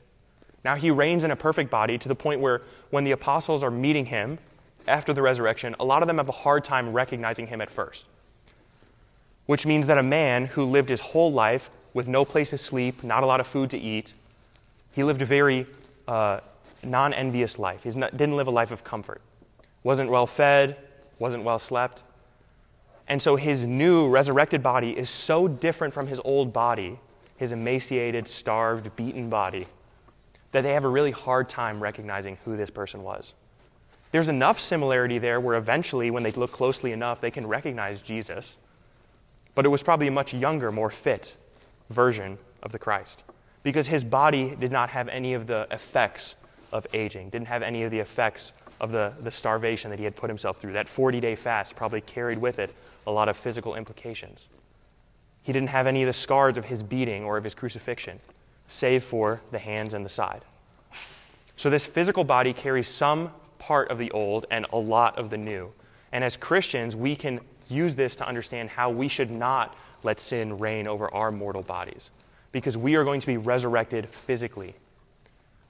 Now 0.65 0.75
he 0.75 0.91
reigns 0.91 1.23
in 1.23 1.31
a 1.31 1.35
perfect 1.37 1.71
body 1.71 1.97
to 1.97 2.09
the 2.09 2.15
point 2.15 2.41
where 2.41 2.63
when 2.89 3.05
the 3.05 3.11
apostles 3.11 3.63
are 3.63 3.71
meeting 3.71 4.05
him 4.05 4.37
after 4.87 5.13
the 5.13 5.21
resurrection, 5.21 5.75
a 5.79 5.85
lot 5.85 6.01
of 6.01 6.07
them 6.07 6.17
have 6.17 6.27
a 6.27 6.33
hard 6.33 6.65
time 6.65 6.91
recognizing 6.91 7.47
him 7.47 7.61
at 7.61 7.69
first. 7.69 8.05
Which 9.47 9.65
means 9.65 9.87
that 9.87 9.97
a 9.97 10.03
man 10.03 10.45
who 10.45 10.63
lived 10.63 10.89
his 10.89 11.01
whole 11.01 11.31
life 11.31 11.69
with 11.93 12.07
no 12.07 12.23
place 12.23 12.51
to 12.51 12.57
sleep, 12.57 13.03
not 13.03 13.23
a 13.23 13.25
lot 13.25 13.39
of 13.39 13.47
food 13.47 13.71
to 13.71 13.79
eat, 13.79 14.13
he 14.91 15.03
lived 15.03 15.21
a 15.21 15.25
very 15.25 15.65
uh, 16.07 16.39
non 16.83 17.13
envious 17.13 17.57
life. 17.57 17.83
He 17.83 17.89
didn't 17.89 18.35
live 18.35 18.47
a 18.47 18.51
life 18.51 18.71
of 18.71 18.83
comfort. 18.83 19.21
Wasn't 19.83 20.09
well 20.09 20.27
fed, 20.27 20.77
wasn't 21.19 21.43
well 21.43 21.59
slept. 21.59 22.03
And 23.07 23.21
so 23.21 23.35
his 23.35 23.63
new 23.63 24.09
resurrected 24.09 24.61
body 24.61 24.97
is 24.97 25.09
so 25.09 25.47
different 25.47 25.93
from 25.93 26.07
his 26.07 26.19
old 26.25 26.51
body, 26.51 26.99
his 27.37 27.51
emaciated, 27.51 28.27
starved, 28.27 28.95
beaten 28.95 29.29
body, 29.29 29.67
that 30.51 30.61
they 30.61 30.73
have 30.73 30.83
a 30.83 30.89
really 30.89 31.11
hard 31.11 31.47
time 31.47 31.81
recognizing 31.81 32.37
who 32.43 32.57
this 32.57 32.69
person 32.69 33.03
was. 33.03 33.33
There's 34.11 34.29
enough 34.29 34.59
similarity 34.59 35.19
there 35.19 35.39
where 35.39 35.57
eventually, 35.57 36.11
when 36.11 36.23
they 36.23 36.31
look 36.31 36.51
closely 36.51 36.91
enough, 36.91 37.21
they 37.21 37.31
can 37.31 37.47
recognize 37.47 38.01
Jesus. 38.01 38.57
But 39.57 39.65
it 39.65 39.69
was 39.69 39.81
probably 39.81 40.05
a 40.05 40.11
much 40.11 40.35
younger, 40.35 40.71
more 40.71 40.91
fit 40.91 41.35
version 41.89 42.37
of 42.61 42.71
the 42.71 42.77
Christ 42.77 43.23
because 43.63 43.87
his 43.87 44.03
body 44.03 44.55
did 44.55 44.71
not 44.71 44.91
have 44.91 45.07
any 45.07 45.33
of 45.33 45.47
the 45.47 45.67
effects 45.71 46.35
of 46.71 46.85
aging, 46.93 47.31
didn't 47.31 47.47
have 47.47 47.63
any 47.63 47.81
of 47.81 47.89
the 47.89 47.97
effects 47.97 48.53
of 48.79 48.91
the, 48.91 49.13
the 49.23 49.31
starvation 49.31 49.89
that 49.89 49.97
he 49.97 50.05
had 50.05 50.15
put 50.15 50.29
himself 50.29 50.57
through. 50.57 50.73
That 50.73 50.87
40 50.87 51.19
day 51.19 51.33
fast 51.33 51.75
probably 51.75 52.01
carried 52.01 52.37
with 52.37 52.59
it 52.59 52.71
a 53.07 53.11
lot 53.11 53.29
of 53.29 53.35
physical 53.35 53.73
implications. 53.73 54.47
He 55.41 55.51
didn't 55.53 55.69
have 55.69 55.87
any 55.87 56.03
of 56.03 56.07
the 56.07 56.13
scars 56.13 56.59
of 56.59 56.65
his 56.65 56.83
beating 56.83 57.23
or 57.23 57.35
of 57.35 57.43
his 57.43 57.55
crucifixion, 57.55 58.19
save 58.67 59.01
for 59.01 59.41
the 59.49 59.57
hands 59.57 59.95
and 59.95 60.05
the 60.05 60.09
side. 60.09 60.45
So, 61.55 61.71
this 61.71 61.83
physical 61.83 62.23
body 62.23 62.53
carries 62.53 62.87
some 62.87 63.31
part 63.57 63.89
of 63.89 63.97
the 63.97 64.11
old 64.11 64.45
and 64.51 64.67
a 64.71 64.77
lot 64.77 65.17
of 65.17 65.31
the 65.31 65.37
new. 65.37 65.73
And 66.11 66.23
as 66.23 66.37
Christians, 66.37 66.95
we 66.95 67.15
can 67.15 67.39
use 67.69 67.95
this 67.95 68.15
to 68.17 68.27
understand 68.27 68.69
how 68.69 68.89
we 68.89 69.07
should 69.07 69.31
not 69.31 69.75
let 70.03 70.19
sin 70.19 70.57
reign 70.57 70.87
over 70.87 71.13
our 71.13 71.31
mortal 71.31 71.63
bodies. 71.63 72.09
Because 72.51 72.77
we 72.77 72.95
are 72.95 73.03
going 73.03 73.19
to 73.19 73.27
be 73.27 73.37
resurrected 73.37 74.09
physically 74.09 74.75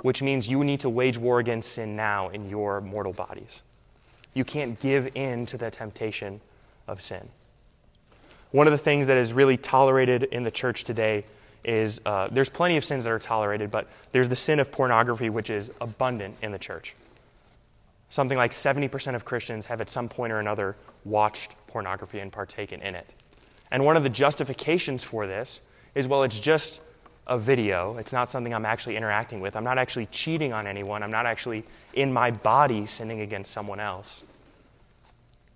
which 0.01 0.21
means 0.21 0.47
you 0.47 0.63
need 0.63 0.79
to 0.81 0.89
wage 0.89 1.17
war 1.17 1.39
against 1.39 1.73
sin 1.73 1.95
now 1.95 2.29
in 2.29 2.49
your 2.49 2.81
mortal 2.81 3.13
bodies. 3.13 3.61
You 4.33 4.45
can't 4.45 4.79
give 4.79 5.09
in 5.15 5.45
to 5.47 5.57
the 5.57 5.71
temptation 5.71 6.39
of 6.87 7.01
sin. 7.01 7.27
One 8.51 8.67
of 8.67 8.71
the 8.71 8.77
things 8.77 9.07
that 9.07 9.17
is 9.17 9.33
really 9.33 9.57
tolerated 9.57 10.23
in 10.23 10.43
the 10.43 10.51
church 10.51 10.83
today 10.83 11.25
is 11.63 11.99
uh, 12.05 12.29
there's 12.31 12.49
plenty 12.49 12.77
of 12.77 12.85
sins 12.85 13.03
that 13.03 13.11
are 13.11 13.19
tolerated, 13.19 13.71
but 13.71 13.89
there's 14.11 14.29
the 14.29 14.35
sin 14.35 14.59
of 14.59 14.71
pornography, 14.71 15.29
which 15.29 15.49
is 15.49 15.71
abundant 15.81 16.35
in 16.41 16.51
the 16.51 16.59
church. 16.59 16.95
Something 18.09 18.37
like 18.37 18.51
70% 18.51 19.15
of 19.15 19.25
Christians 19.25 19.65
have 19.65 19.81
at 19.81 19.89
some 19.89 20.07
point 20.07 20.31
or 20.31 20.39
another 20.39 20.75
watched 21.03 21.55
pornography 21.67 22.19
and 22.19 22.31
partaken 22.31 22.81
in 22.81 22.95
it. 22.95 23.07
And 23.71 23.83
one 23.83 23.97
of 23.97 24.03
the 24.03 24.09
justifications 24.09 25.03
for 25.03 25.27
this 25.27 25.61
is 25.93 26.07
well, 26.07 26.23
it's 26.23 26.39
just 26.39 26.79
a 27.27 27.37
video. 27.37 27.97
It's 27.97 28.13
not 28.13 28.29
something 28.29 28.53
I'm 28.53 28.65
actually 28.65 28.95
interacting 28.95 29.41
with. 29.41 29.55
I'm 29.55 29.63
not 29.63 29.77
actually 29.77 30.05
cheating 30.07 30.53
on 30.53 30.65
anyone. 30.65 31.03
I'm 31.03 31.11
not 31.11 31.25
actually 31.25 31.65
in 31.93 32.11
my 32.11 32.31
body 32.31 32.85
sinning 32.85 33.21
against 33.21 33.51
someone 33.51 33.81
else. 33.81 34.23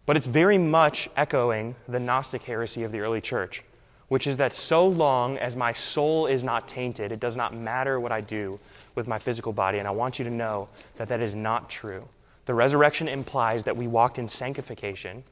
But 0.06 0.18
it's 0.18 0.28
very 0.28 0.58
much 0.58 1.10
echoing 1.16 1.76
the 1.88 2.00
Gnostic 2.00 2.44
heresy 2.44 2.84
of 2.84 2.92
the 2.92 3.00
early 3.00 3.22
church, 3.22 3.64
which 4.10 4.28
is 4.28 4.36
that 4.38 4.54
so 4.54 4.86
long 4.86 5.38
as 5.38 5.56
my 5.56 5.72
soul 5.72 6.26
is 6.26 6.44
not 6.44 6.68
tainted, 6.68 7.14
it 7.14 7.22
does 7.22 7.38
not 7.38 7.56
matter 7.56 8.00
what 8.00 8.12
I 8.12 8.20
do 8.20 8.60
with 8.96 9.08
my 9.08 9.20
physical 9.20 9.54
body. 9.54 9.78
And 9.78 9.88
I 9.88 9.92
want 9.92 10.20
you 10.20 10.26
to 10.26 10.32
know 10.32 10.68
that 10.98 11.08
that 11.08 11.22
is 11.22 11.34
not 11.34 11.70
true. 11.70 12.06
The 12.46 12.54
resurrection 12.54 13.08
implies 13.08 13.64
that 13.66 13.78
we 13.78 13.88
walked 13.88 14.18
in 14.18 14.28
sanctification, 14.28 15.24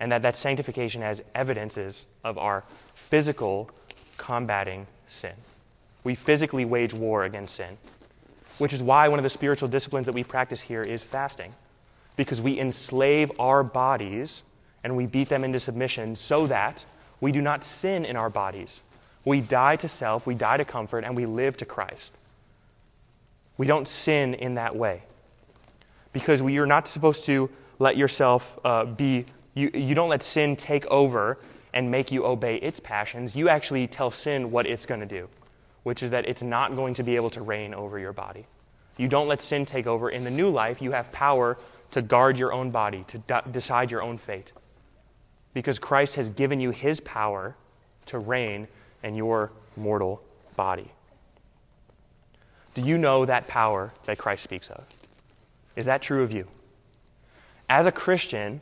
and 0.00 0.10
that 0.10 0.22
that 0.22 0.34
sanctification 0.34 1.00
has 1.02 1.22
evidences 1.34 2.06
of 2.24 2.36
our 2.36 2.64
physical 2.94 3.70
combating 4.16 4.86
sin. 5.06 5.34
We 6.02 6.16
physically 6.16 6.64
wage 6.64 6.92
war 6.92 7.24
against 7.24 7.54
sin, 7.54 7.78
which 8.58 8.72
is 8.72 8.82
why 8.82 9.06
one 9.06 9.18
of 9.18 9.22
the 9.22 9.30
spiritual 9.30 9.68
disciplines 9.68 10.06
that 10.06 10.12
we 10.12 10.24
practice 10.24 10.60
here 10.60 10.82
is 10.82 11.04
fasting, 11.04 11.54
because 12.16 12.42
we 12.42 12.58
enslave 12.58 13.30
our 13.38 13.62
bodies 13.62 14.42
and 14.82 14.96
we 14.96 15.06
beat 15.06 15.28
them 15.28 15.44
into 15.44 15.60
submission 15.60 16.16
so 16.16 16.48
that 16.48 16.84
we 17.20 17.30
do 17.30 17.40
not 17.40 17.62
sin 17.62 18.04
in 18.04 18.16
our 18.16 18.28
bodies. 18.28 18.80
We 19.24 19.40
die 19.40 19.76
to 19.76 19.88
self, 19.88 20.26
we 20.26 20.34
die 20.34 20.56
to 20.56 20.64
comfort, 20.64 21.04
and 21.04 21.14
we 21.14 21.26
live 21.26 21.56
to 21.58 21.64
Christ. 21.64 22.12
We 23.56 23.68
don't 23.68 23.86
sin 23.86 24.34
in 24.34 24.56
that 24.56 24.74
way. 24.74 25.02
Because 26.12 26.42
are 26.42 26.66
not 26.66 26.86
supposed 26.86 27.24
to 27.24 27.50
let 27.78 27.96
yourself 27.96 28.58
uh, 28.64 28.84
be, 28.84 29.26
you, 29.54 29.70
you 29.74 29.94
don't 29.94 30.08
let 30.08 30.22
sin 30.22 30.56
take 30.56 30.86
over 30.86 31.38
and 31.74 31.90
make 31.90 32.12
you 32.12 32.26
obey 32.26 32.56
its 32.56 32.80
passions. 32.80 33.34
You 33.34 33.48
actually 33.48 33.86
tell 33.86 34.10
sin 34.10 34.50
what 34.50 34.66
it's 34.66 34.86
going 34.86 35.00
to 35.00 35.06
do, 35.06 35.28
which 35.82 36.02
is 36.02 36.10
that 36.10 36.28
it's 36.28 36.42
not 36.42 36.76
going 36.76 36.94
to 36.94 37.02
be 37.02 37.16
able 37.16 37.30
to 37.30 37.42
reign 37.42 37.72
over 37.74 37.98
your 37.98 38.12
body. 38.12 38.46
You 38.98 39.08
don't 39.08 39.28
let 39.28 39.40
sin 39.40 39.64
take 39.64 39.86
over. 39.86 40.10
In 40.10 40.24
the 40.24 40.30
new 40.30 40.50
life, 40.50 40.82
you 40.82 40.92
have 40.92 41.10
power 41.12 41.58
to 41.92 42.02
guard 42.02 42.38
your 42.38 42.52
own 42.52 42.70
body, 42.70 43.04
to 43.08 43.18
de- 43.18 43.42
decide 43.50 43.90
your 43.90 44.02
own 44.02 44.18
fate. 44.18 44.52
Because 45.54 45.78
Christ 45.78 46.14
has 46.16 46.28
given 46.28 46.60
you 46.60 46.70
his 46.70 47.00
power 47.00 47.56
to 48.06 48.18
reign 48.18 48.68
in 49.02 49.14
your 49.14 49.52
mortal 49.76 50.22
body. 50.56 50.90
Do 52.74 52.82
you 52.82 52.96
know 52.96 53.26
that 53.26 53.48
power 53.48 53.92
that 54.06 54.18
Christ 54.18 54.42
speaks 54.42 54.70
of? 54.70 54.84
Is 55.76 55.86
that 55.86 56.02
true 56.02 56.22
of 56.22 56.32
you? 56.32 56.46
As 57.68 57.86
a 57.86 57.92
Christian, 57.92 58.60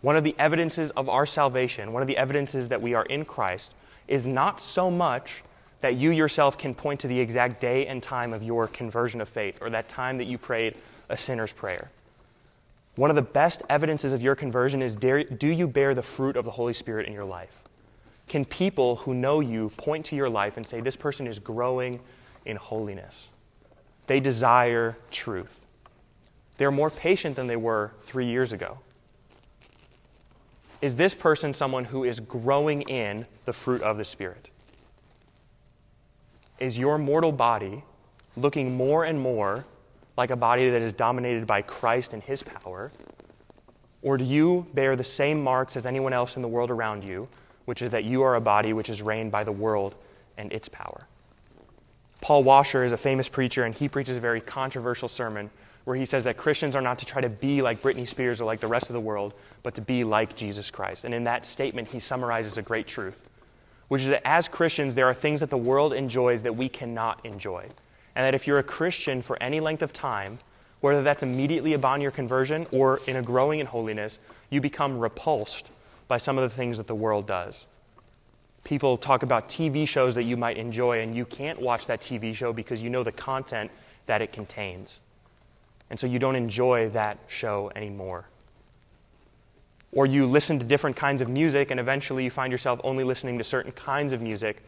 one 0.00 0.16
of 0.16 0.24
the 0.24 0.34
evidences 0.38 0.90
of 0.92 1.08
our 1.08 1.26
salvation, 1.26 1.92
one 1.92 2.02
of 2.02 2.06
the 2.06 2.16
evidences 2.16 2.68
that 2.68 2.80
we 2.80 2.94
are 2.94 3.04
in 3.04 3.24
Christ, 3.24 3.74
is 4.06 4.26
not 4.26 4.60
so 4.60 4.90
much 4.90 5.42
that 5.80 5.96
you 5.96 6.10
yourself 6.10 6.58
can 6.58 6.74
point 6.74 7.00
to 7.00 7.08
the 7.08 7.18
exact 7.18 7.60
day 7.60 7.86
and 7.86 8.02
time 8.02 8.32
of 8.32 8.42
your 8.42 8.66
conversion 8.68 9.20
of 9.20 9.28
faith 9.28 9.58
or 9.60 9.70
that 9.70 9.88
time 9.88 10.18
that 10.18 10.26
you 10.26 10.38
prayed 10.38 10.74
a 11.08 11.16
sinner's 11.16 11.52
prayer. 11.52 11.90
One 12.96 13.10
of 13.10 13.16
the 13.16 13.22
best 13.22 13.62
evidences 13.68 14.12
of 14.12 14.22
your 14.22 14.34
conversion 14.34 14.82
is 14.82 14.96
do 14.96 15.48
you 15.48 15.68
bear 15.68 15.94
the 15.94 16.02
fruit 16.02 16.36
of 16.36 16.44
the 16.44 16.50
Holy 16.50 16.72
Spirit 16.72 17.06
in 17.06 17.12
your 17.12 17.24
life? 17.24 17.62
Can 18.26 18.44
people 18.44 18.96
who 18.96 19.14
know 19.14 19.40
you 19.40 19.70
point 19.76 20.04
to 20.06 20.16
your 20.16 20.28
life 20.28 20.56
and 20.56 20.66
say, 20.66 20.80
This 20.80 20.96
person 20.96 21.26
is 21.26 21.38
growing 21.38 22.00
in 22.44 22.56
holiness? 22.56 23.28
They 24.06 24.20
desire 24.20 24.96
truth. 25.10 25.64
They're 26.58 26.70
more 26.70 26.90
patient 26.90 27.36
than 27.36 27.46
they 27.46 27.56
were 27.56 27.92
three 28.02 28.26
years 28.26 28.52
ago. 28.52 28.78
Is 30.82 30.94
this 30.94 31.14
person 31.14 31.54
someone 31.54 31.84
who 31.84 32.04
is 32.04 32.20
growing 32.20 32.82
in 32.82 33.26
the 33.46 33.52
fruit 33.52 33.80
of 33.80 33.96
the 33.96 34.04
Spirit? 34.04 34.50
Is 36.58 36.78
your 36.78 36.98
mortal 36.98 37.32
body 37.32 37.82
looking 38.36 38.76
more 38.76 39.04
and 39.04 39.20
more 39.20 39.64
like 40.16 40.30
a 40.30 40.36
body 40.36 40.68
that 40.70 40.82
is 40.82 40.92
dominated 40.92 41.46
by 41.46 41.62
Christ 41.62 42.12
and 42.12 42.22
His 42.22 42.42
power? 42.42 42.90
Or 44.02 44.16
do 44.16 44.24
you 44.24 44.66
bear 44.74 44.96
the 44.96 45.04
same 45.04 45.42
marks 45.42 45.76
as 45.76 45.86
anyone 45.86 46.12
else 46.12 46.36
in 46.36 46.42
the 46.42 46.48
world 46.48 46.70
around 46.70 47.04
you, 47.04 47.28
which 47.66 47.82
is 47.82 47.90
that 47.90 48.04
you 48.04 48.22
are 48.22 48.34
a 48.34 48.40
body 48.40 48.72
which 48.72 48.88
is 48.88 49.00
reigned 49.00 49.30
by 49.30 49.44
the 49.44 49.52
world 49.52 49.94
and 50.36 50.52
its 50.52 50.68
power? 50.68 51.06
Paul 52.20 52.42
Washer 52.42 52.82
is 52.82 52.90
a 52.90 52.96
famous 52.96 53.28
preacher, 53.28 53.64
and 53.64 53.74
he 53.74 53.88
preaches 53.88 54.16
a 54.16 54.20
very 54.20 54.40
controversial 54.40 55.08
sermon 55.08 55.50
where 55.88 55.96
he 55.96 56.04
says 56.04 56.22
that 56.24 56.36
Christians 56.36 56.76
are 56.76 56.82
not 56.82 56.98
to 56.98 57.06
try 57.06 57.22
to 57.22 57.30
be 57.30 57.62
like 57.62 57.80
Britney 57.80 58.06
Spears 58.06 58.42
or 58.42 58.44
like 58.44 58.60
the 58.60 58.66
rest 58.66 58.90
of 58.90 58.92
the 58.92 59.00
world, 59.00 59.32
but 59.62 59.74
to 59.76 59.80
be 59.80 60.04
like 60.04 60.36
Jesus 60.36 60.70
Christ. 60.70 61.06
And 61.06 61.14
in 61.14 61.24
that 61.24 61.46
statement, 61.46 61.88
he 61.88 61.98
summarizes 61.98 62.58
a 62.58 62.62
great 62.62 62.86
truth, 62.86 63.26
which 63.88 64.02
is 64.02 64.08
that 64.08 64.20
as 64.28 64.48
Christians, 64.48 64.94
there 64.94 65.06
are 65.06 65.14
things 65.14 65.40
that 65.40 65.48
the 65.48 65.56
world 65.56 65.94
enjoys 65.94 66.42
that 66.42 66.54
we 66.54 66.68
cannot 66.68 67.24
enjoy. 67.24 67.66
And 68.14 68.26
that 68.26 68.34
if 68.34 68.46
you're 68.46 68.58
a 68.58 68.62
Christian 68.62 69.22
for 69.22 69.42
any 69.42 69.60
length 69.60 69.80
of 69.80 69.94
time, 69.94 70.40
whether 70.80 71.02
that's 71.02 71.22
immediately 71.22 71.72
upon 71.72 72.02
your 72.02 72.10
conversion 72.10 72.66
or 72.70 73.00
in 73.06 73.16
a 73.16 73.22
growing 73.22 73.60
in 73.60 73.66
holiness, 73.66 74.18
you 74.50 74.60
become 74.60 74.98
repulsed 74.98 75.70
by 76.06 76.18
some 76.18 76.36
of 76.36 76.42
the 76.42 76.54
things 76.54 76.76
that 76.76 76.86
the 76.86 76.94
world 76.94 77.26
does. 77.26 77.64
People 78.62 78.98
talk 78.98 79.22
about 79.22 79.48
TV 79.48 79.88
shows 79.88 80.14
that 80.16 80.24
you 80.24 80.36
might 80.36 80.58
enjoy, 80.58 81.00
and 81.00 81.16
you 81.16 81.24
can't 81.24 81.58
watch 81.58 81.86
that 81.86 82.02
TV 82.02 82.34
show 82.34 82.52
because 82.52 82.82
you 82.82 82.90
know 82.90 83.02
the 83.02 83.10
content 83.10 83.70
that 84.04 84.20
it 84.20 84.34
contains. 84.34 85.00
And 85.90 85.98
so 85.98 86.06
you 86.06 86.18
don't 86.18 86.36
enjoy 86.36 86.90
that 86.90 87.18
show 87.26 87.70
anymore. 87.74 88.28
Or 89.92 90.04
you 90.06 90.26
listen 90.26 90.58
to 90.58 90.64
different 90.64 90.96
kinds 90.96 91.22
of 91.22 91.28
music, 91.28 91.70
and 91.70 91.80
eventually 91.80 92.24
you 92.24 92.30
find 92.30 92.52
yourself 92.52 92.80
only 92.84 93.04
listening 93.04 93.38
to 93.38 93.44
certain 93.44 93.72
kinds 93.72 94.12
of 94.12 94.20
music 94.20 94.62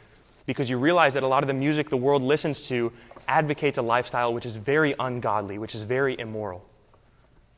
because 0.46 0.70
you 0.70 0.78
realize 0.78 1.14
that 1.14 1.22
a 1.22 1.26
lot 1.26 1.44
of 1.44 1.48
the 1.48 1.54
music 1.54 1.90
the 1.90 1.96
world 1.96 2.22
listens 2.22 2.62
to 2.68 2.90
advocates 3.28 3.78
a 3.78 3.82
lifestyle 3.82 4.32
which 4.32 4.46
is 4.46 4.56
very 4.56 4.94
ungodly, 4.98 5.58
which 5.58 5.74
is 5.74 5.82
very 5.82 6.18
immoral. 6.18 6.64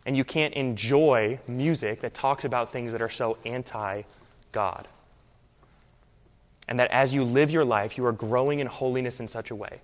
And 0.04 0.16
you 0.16 0.24
can't 0.24 0.52
enjoy 0.54 1.38
music 1.46 2.00
that 2.00 2.12
talks 2.12 2.44
about 2.44 2.72
things 2.72 2.90
that 2.92 3.00
are 3.00 3.08
so 3.08 3.38
anti 3.44 4.02
God. 4.50 4.88
And 6.66 6.78
that 6.78 6.90
as 6.90 7.14
you 7.14 7.22
live 7.22 7.50
your 7.50 7.64
life, 7.64 7.96
you 7.96 8.04
are 8.06 8.12
growing 8.12 8.58
in 8.58 8.66
holiness 8.66 9.20
in 9.20 9.28
such 9.28 9.50
a 9.50 9.54
way 9.54 9.80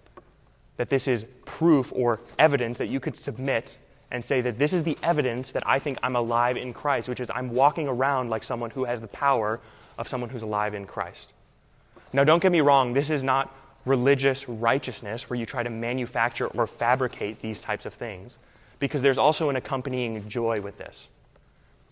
that 0.79 0.89
this 0.89 1.07
is 1.07 1.27
proof 1.45 1.93
or 1.95 2.21
evidence 2.39 2.79
that 2.79 2.89
you 2.89 3.01
could 3.01 3.17
submit 3.17 3.77
and 4.11 4.25
say 4.25 4.41
that 4.41 4.59
this 4.59 4.73
is 4.73 4.83
the 4.83 4.97
evidence 5.03 5.53
that 5.53 5.67
I 5.67 5.79
think 5.79 5.99
I'm 6.03 6.17
alive 6.17 6.57
in 6.57 6.73
Christ, 6.73 7.09
which 7.09 7.21
is 7.21 7.29
I'm 7.35 7.51
walking 7.51 7.87
around 7.87 8.31
like 8.31 8.43
someone 8.43 8.71
who 8.71 8.85
has 8.85 9.01
the 9.01 9.09
power 9.09 9.61
of 9.99 10.09
someone 10.09 10.31
who's 10.31 10.43
alive 10.43 10.73
in 10.73 10.87
Christ. 10.87 11.35
Now, 12.13 12.25
don't 12.25 12.41
get 12.41 12.53
me 12.53 12.63
wrong, 12.63 12.95
this 12.95 13.11
is 13.11 13.23
not 13.23 13.55
religious 13.85 14.49
righteousness 14.49 15.29
where 15.29 15.39
you 15.39 15.45
try 15.45 15.63
to 15.63 15.71
manufacture 15.71 16.47
or 16.47 16.67
fabricate 16.67 17.43
these 17.43 17.61
types 17.61 17.85
of 17.85 17.93
things, 17.93 18.39
because 18.79 19.03
there's 19.03 19.19
also 19.19 19.51
an 19.51 19.57
accompanying 19.57 20.27
joy 20.29 20.61
with 20.61 20.79
this, 20.79 21.09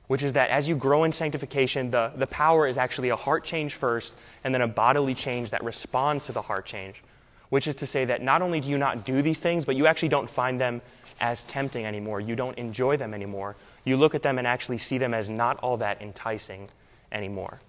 which 0.06 0.22
is 0.22 0.32
that 0.34 0.48
as 0.48 0.68
you 0.68 0.76
grow 0.76 1.04
in 1.04 1.12
sanctification, 1.12 1.90
the, 1.90 2.12
the 2.16 2.26
power 2.28 2.66
is 2.66 2.78
actually 2.78 3.10
a 3.10 3.16
heart 3.16 3.44
change 3.44 3.74
first 3.74 4.14
and 4.44 4.54
then 4.54 4.62
a 4.62 4.68
bodily 4.68 5.14
change 5.14 5.50
that 5.50 5.62
responds 5.64 6.24
to 6.26 6.32
the 6.32 6.42
heart 6.42 6.64
change 6.64 7.02
which 7.48 7.66
is 7.66 7.74
to 7.76 7.86
say 7.86 8.04
that 8.04 8.22
not 8.22 8.42
only 8.42 8.60
do 8.60 8.68
you 8.68 8.78
not 8.78 9.04
do 9.04 9.22
these 9.22 9.40
things, 9.40 9.64
but 9.64 9.76
you 9.76 9.86
actually 9.86 10.08
don't 10.08 10.28
find 10.28 10.60
them 10.60 10.82
as 11.20 11.44
tempting 11.44 11.86
anymore. 11.86 12.20
You 12.20 12.36
don't 12.36 12.58
enjoy 12.58 12.96
them 12.96 13.14
anymore. 13.14 13.56
You 13.84 13.96
look 13.96 14.14
at 14.14 14.22
them 14.22 14.38
and 14.38 14.46
actually 14.46 14.78
see 14.78 14.98
them 14.98 15.14
as 15.14 15.30
not 15.30 15.58
all 15.58 15.76
that 15.78 16.02
enticing 16.02 16.68
anymore. 17.12 17.60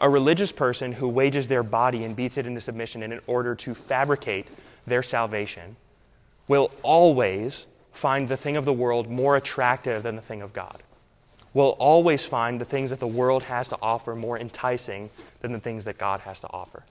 A 0.00 0.08
religious 0.08 0.52
person 0.52 0.92
who 0.92 1.08
wages 1.08 1.48
their 1.48 1.62
body 1.62 2.04
and 2.04 2.16
beats 2.16 2.36
it 2.36 2.46
into 2.46 2.60
submission 2.60 3.02
in 3.02 3.20
order 3.26 3.54
to 3.56 3.74
fabricate 3.74 4.48
their 4.86 5.02
salvation 5.02 5.76
will 6.48 6.70
always 6.82 7.66
find 7.92 8.28
the 8.28 8.36
thing 8.36 8.56
of 8.56 8.64
the 8.64 8.72
world 8.72 9.08
more 9.08 9.36
attractive 9.36 10.02
than 10.02 10.16
the 10.16 10.22
thing 10.22 10.42
of 10.42 10.52
God. 10.52 10.82
Will 11.54 11.76
always 11.78 12.24
find 12.24 12.60
the 12.60 12.64
things 12.64 12.90
that 12.90 13.00
the 13.00 13.06
world 13.06 13.44
has 13.44 13.68
to 13.68 13.78
offer 13.82 14.16
more 14.16 14.38
enticing 14.38 15.10
than 15.40 15.52
the 15.52 15.60
things 15.60 15.84
that 15.84 15.98
God 15.98 16.20
has 16.20 16.40
to 16.40 16.48
offer 16.50 16.82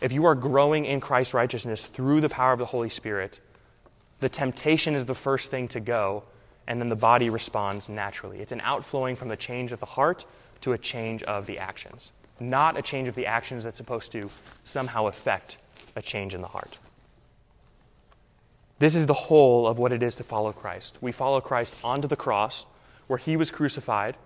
if 0.00 0.12
you 0.12 0.24
are 0.26 0.34
growing 0.34 0.84
in 0.84 1.00
Christ's 1.00 1.34
righteousness 1.34 1.84
through 1.84 2.20
the 2.20 2.28
power 2.28 2.52
of 2.52 2.58
the 2.58 2.66
Holy 2.66 2.88
Spirit, 2.88 3.40
the 4.20 4.28
temptation 4.28 4.94
is 4.94 5.06
the 5.06 5.14
first 5.14 5.50
thing 5.50 5.68
to 5.68 5.80
go, 5.80 6.24
and 6.66 6.80
then 6.80 6.88
the 6.88 6.96
body 6.96 7.30
responds 7.30 7.88
naturally. 7.88 8.40
It's 8.40 8.52
an 8.52 8.60
outflowing 8.62 9.16
from 9.16 9.28
the 9.28 9.36
change 9.36 9.72
of 9.72 9.80
the 9.80 9.86
heart 9.86 10.26
to 10.62 10.72
a 10.72 10.78
change 10.78 11.22
of 11.22 11.46
the 11.46 11.58
actions, 11.58 12.12
not 12.40 12.76
a 12.76 12.82
change 12.82 13.08
of 13.08 13.14
the 13.14 13.26
actions 13.26 13.64
that's 13.64 13.76
supposed 13.76 14.12
to 14.12 14.30
somehow 14.64 15.06
affect 15.06 15.58
a 15.96 16.02
change 16.02 16.34
in 16.34 16.40
the 16.40 16.48
heart. 16.48 16.78
This 18.78 18.94
is 18.94 19.06
the 19.06 19.14
whole 19.14 19.66
of 19.66 19.78
what 19.78 19.92
it 19.92 20.02
is 20.02 20.14
to 20.16 20.22
follow 20.22 20.52
Christ. 20.52 20.96
We 21.00 21.10
follow 21.10 21.40
Christ 21.40 21.74
onto 21.82 22.06
the 22.06 22.16
cross 22.16 22.66
where 23.08 23.18
he 23.18 23.36
was 23.36 23.50
crucified 23.50 24.16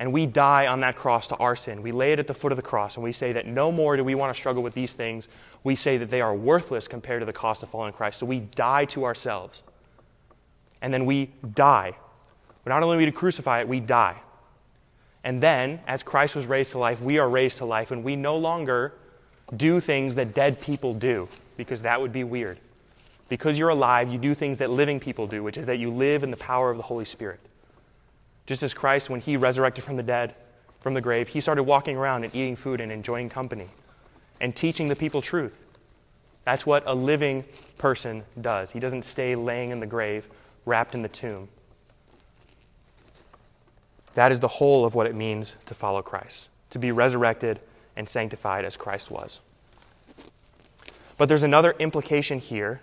and 0.00 0.12
we 0.12 0.26
die 0.26 0.66
on 0.66 0.80
that 0.80 0.96
cross 0.96 1.26
to 1.28 1.36
our 1.36 1.56
sin. 1.56 1.82
We 1.82 1.90
lay 1.90 2.12
it 2.12 2.18
at 2.18 2.26
the 2.26 2.34
foot 2.34 2.52
of 2.52 2.56
the 2.56 2.62
cross 2.62 2.96
and 2.96 3.04
we 3.04 3.12
say 3.12 3.32
that 3.32 3.46
no 3.46 3.72
more 3.72 3.96
do 3.96 4.04
we 4.04 4.14
want 4.14 4.32
to 4.32 4.38
struggle 4.38 4.62
with 4.62 4.74
these 4.74 4.94
things. 4.94 5.28
We 5.64 5.74
say 5.74 5.96
that 5.98 6.10
they 6.10 6.20
are 6.20 6.34
worthless 6.34 6.86
compared 6.86 7.20
to 7.20 7.26
the 7.26 7.32
cost 7.32 7.62
of 7.62 7.68
following 7.68 7.92
Christ. 7.92 8.20
So 8.20 8.26
we 8.26 8.40
die 8.40 8.84
to 8.86 9.04
ourselves. 9.04 9.62
And 10.80 10.94
then 10.94 11.04
we 11.04 11.30
die. 11.54 11.96
But 12.62 12.70
not 12.70 12.82
only 12.82 12.98
do 12.98 13.04
we 13.06 13.12
crucify 13.12 13.60
it, 13.60 13.68
we 13.68 13.80
die. 13.80 14.20
And 15.24 15.42
then, 15.42 15.80
as 15.86 16.02
Christ 16.02 16.36
was 16.36 16.46
raised 16.46 16.72
to 16.72 16.78
life, 16.78 17.00
we 17.00 17.18
are 17.18 17.28
raised 17.28 17.58
to 17.58 17.64
life, 17.64 17.90
and 17.90 18.04
we 18.04 18.14
no 18.14 18.36
longer 18.36 18.94
do 19.56 19.80
things 19.80 20.14
that 20.14 20.34
dead 20.34 20.60
people 20.60 20.94
do, 20.94 21.28
because 21.56 21.82
that 21.82 22.00
would 22.00 22.12
be 22.12 22.24
weird. 22.24 22.58
Because 23.28 23.58
you're 23.58 23.70
alive, 23.70 24.10
you 24.10 24.18
do 24.18 24.34
things 24.34 24.58
that 24.58 24.70
living 24.70 25.00
people 25.00 25.26
do, 25.26 25.42
which 25.42 25.58
is 25.58 25.66
that 25.66 25.78
you 25.78 25.90
live 25.90 26.22
in 26.22 26.30
the 26.30 26.36
power 26.36 26.70
of 26.70 26.76
the 26.76 26.82
Holy 26.82 27.04
Spirit. 27.04 27.40
Just 28.48 28.62
as 28.62 28.72
Christ, 28.72 29.10
when 29.10 29.20
he 29.20 29.36
resurrected 29.36 29.84
from 29.84 29.98
the 29.98 30.02
dead, 30.02 30.34
from 30.80 30.94
the 30.94 31.02
grave, 31.02 31.28
he 31.28 31.38
started 31.38 31.64
walking 31.64 31.98
around 31.98 32.24
and 32.24 32.34
eating 32.34 32.56
food 32.56 32.80
and 32.80 32.90
enjoying 32.90 33.28
company 33.28 33.68
and 34.40 34.56
teaching 34.56 34.88
the 34.88 34.96
people 34.96 35.20
truth. 35.20 35.66
That's 36.46 36.64
what 36.64 36.82
a 36.86 36.94
living 36.94 37.44
person 37.76 38.24
does. 38.40 38.70
He 38.70 38.80
doesn't 38.80 39.02
stay 39.02 39.34
laying 39.34 39.70
in 39.70 39.80
the 39.80 39.86
grave, 39.86 40.28
wrapped 40.64 40.94
in 40.94 41.02
the 41.02 41.10
tomb. 41.10 41.50
That 44.14 44.32
is 44.32 44.40
the 44.40 44.48
whole 44.48 44.86
of 44.86 44.94
what 44.94 45.06
it 45.06 45.14
means 45.14 45.56
to 45.66 45.74
follow 45.74 46.00
Christ, 46.00 46.48
to 46.70 46.78
be 46.78 46.90
resurrected 46.90 47.60
and 47.96 48.08
sanctified 48.08 48.64
as 48.64 48.78
Christ 48.78 49.10
was. 49.10 49.40
But 51.18 51.28
there's 51.28 51.42
another 51.42 51.74
implication 51.78 52.38
here, 52.38 52.80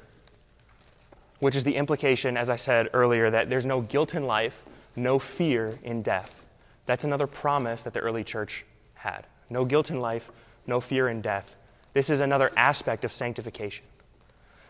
which 1.39 1.55
is 1.55 1.63
the 1.63 1.76
implication, 1.76 2.38
as 2.38 2.51
I 2.51 2.55
said 2.55 2.88
earlier, 2.93 3.32
that 3.32 3.49
there's 3.49 3.66
no 3.66 3.82
guilt 3.82 4.13
in 4.13 4.28
life 4.28 4.63
no 4.95 5.19
fear 5.19 5.79
in 5.83 6.01
death. 6.01 6.45
That's 6.85 7.03
another 7.03 7.27
promise 7.27 7.83
that 7.83 7.93
the 7.93 7.99
early 7.99 8.23
church 8.23 8.65
had. 8.95 9.27
No 9.49 9.65
guilt 9.65 9.89
in 9.91 9.99
life, 9.99 10.31
no 10.67 10.79
fear 10.79 11.09
in 11.09 11.21
death. 11.21 11.55
This 11.93 12.09
is 12.09 12.19
another 12.19 12.51
aspect 12.57 13.05
of 13.05 13.13
sanctification. 13.13 13.85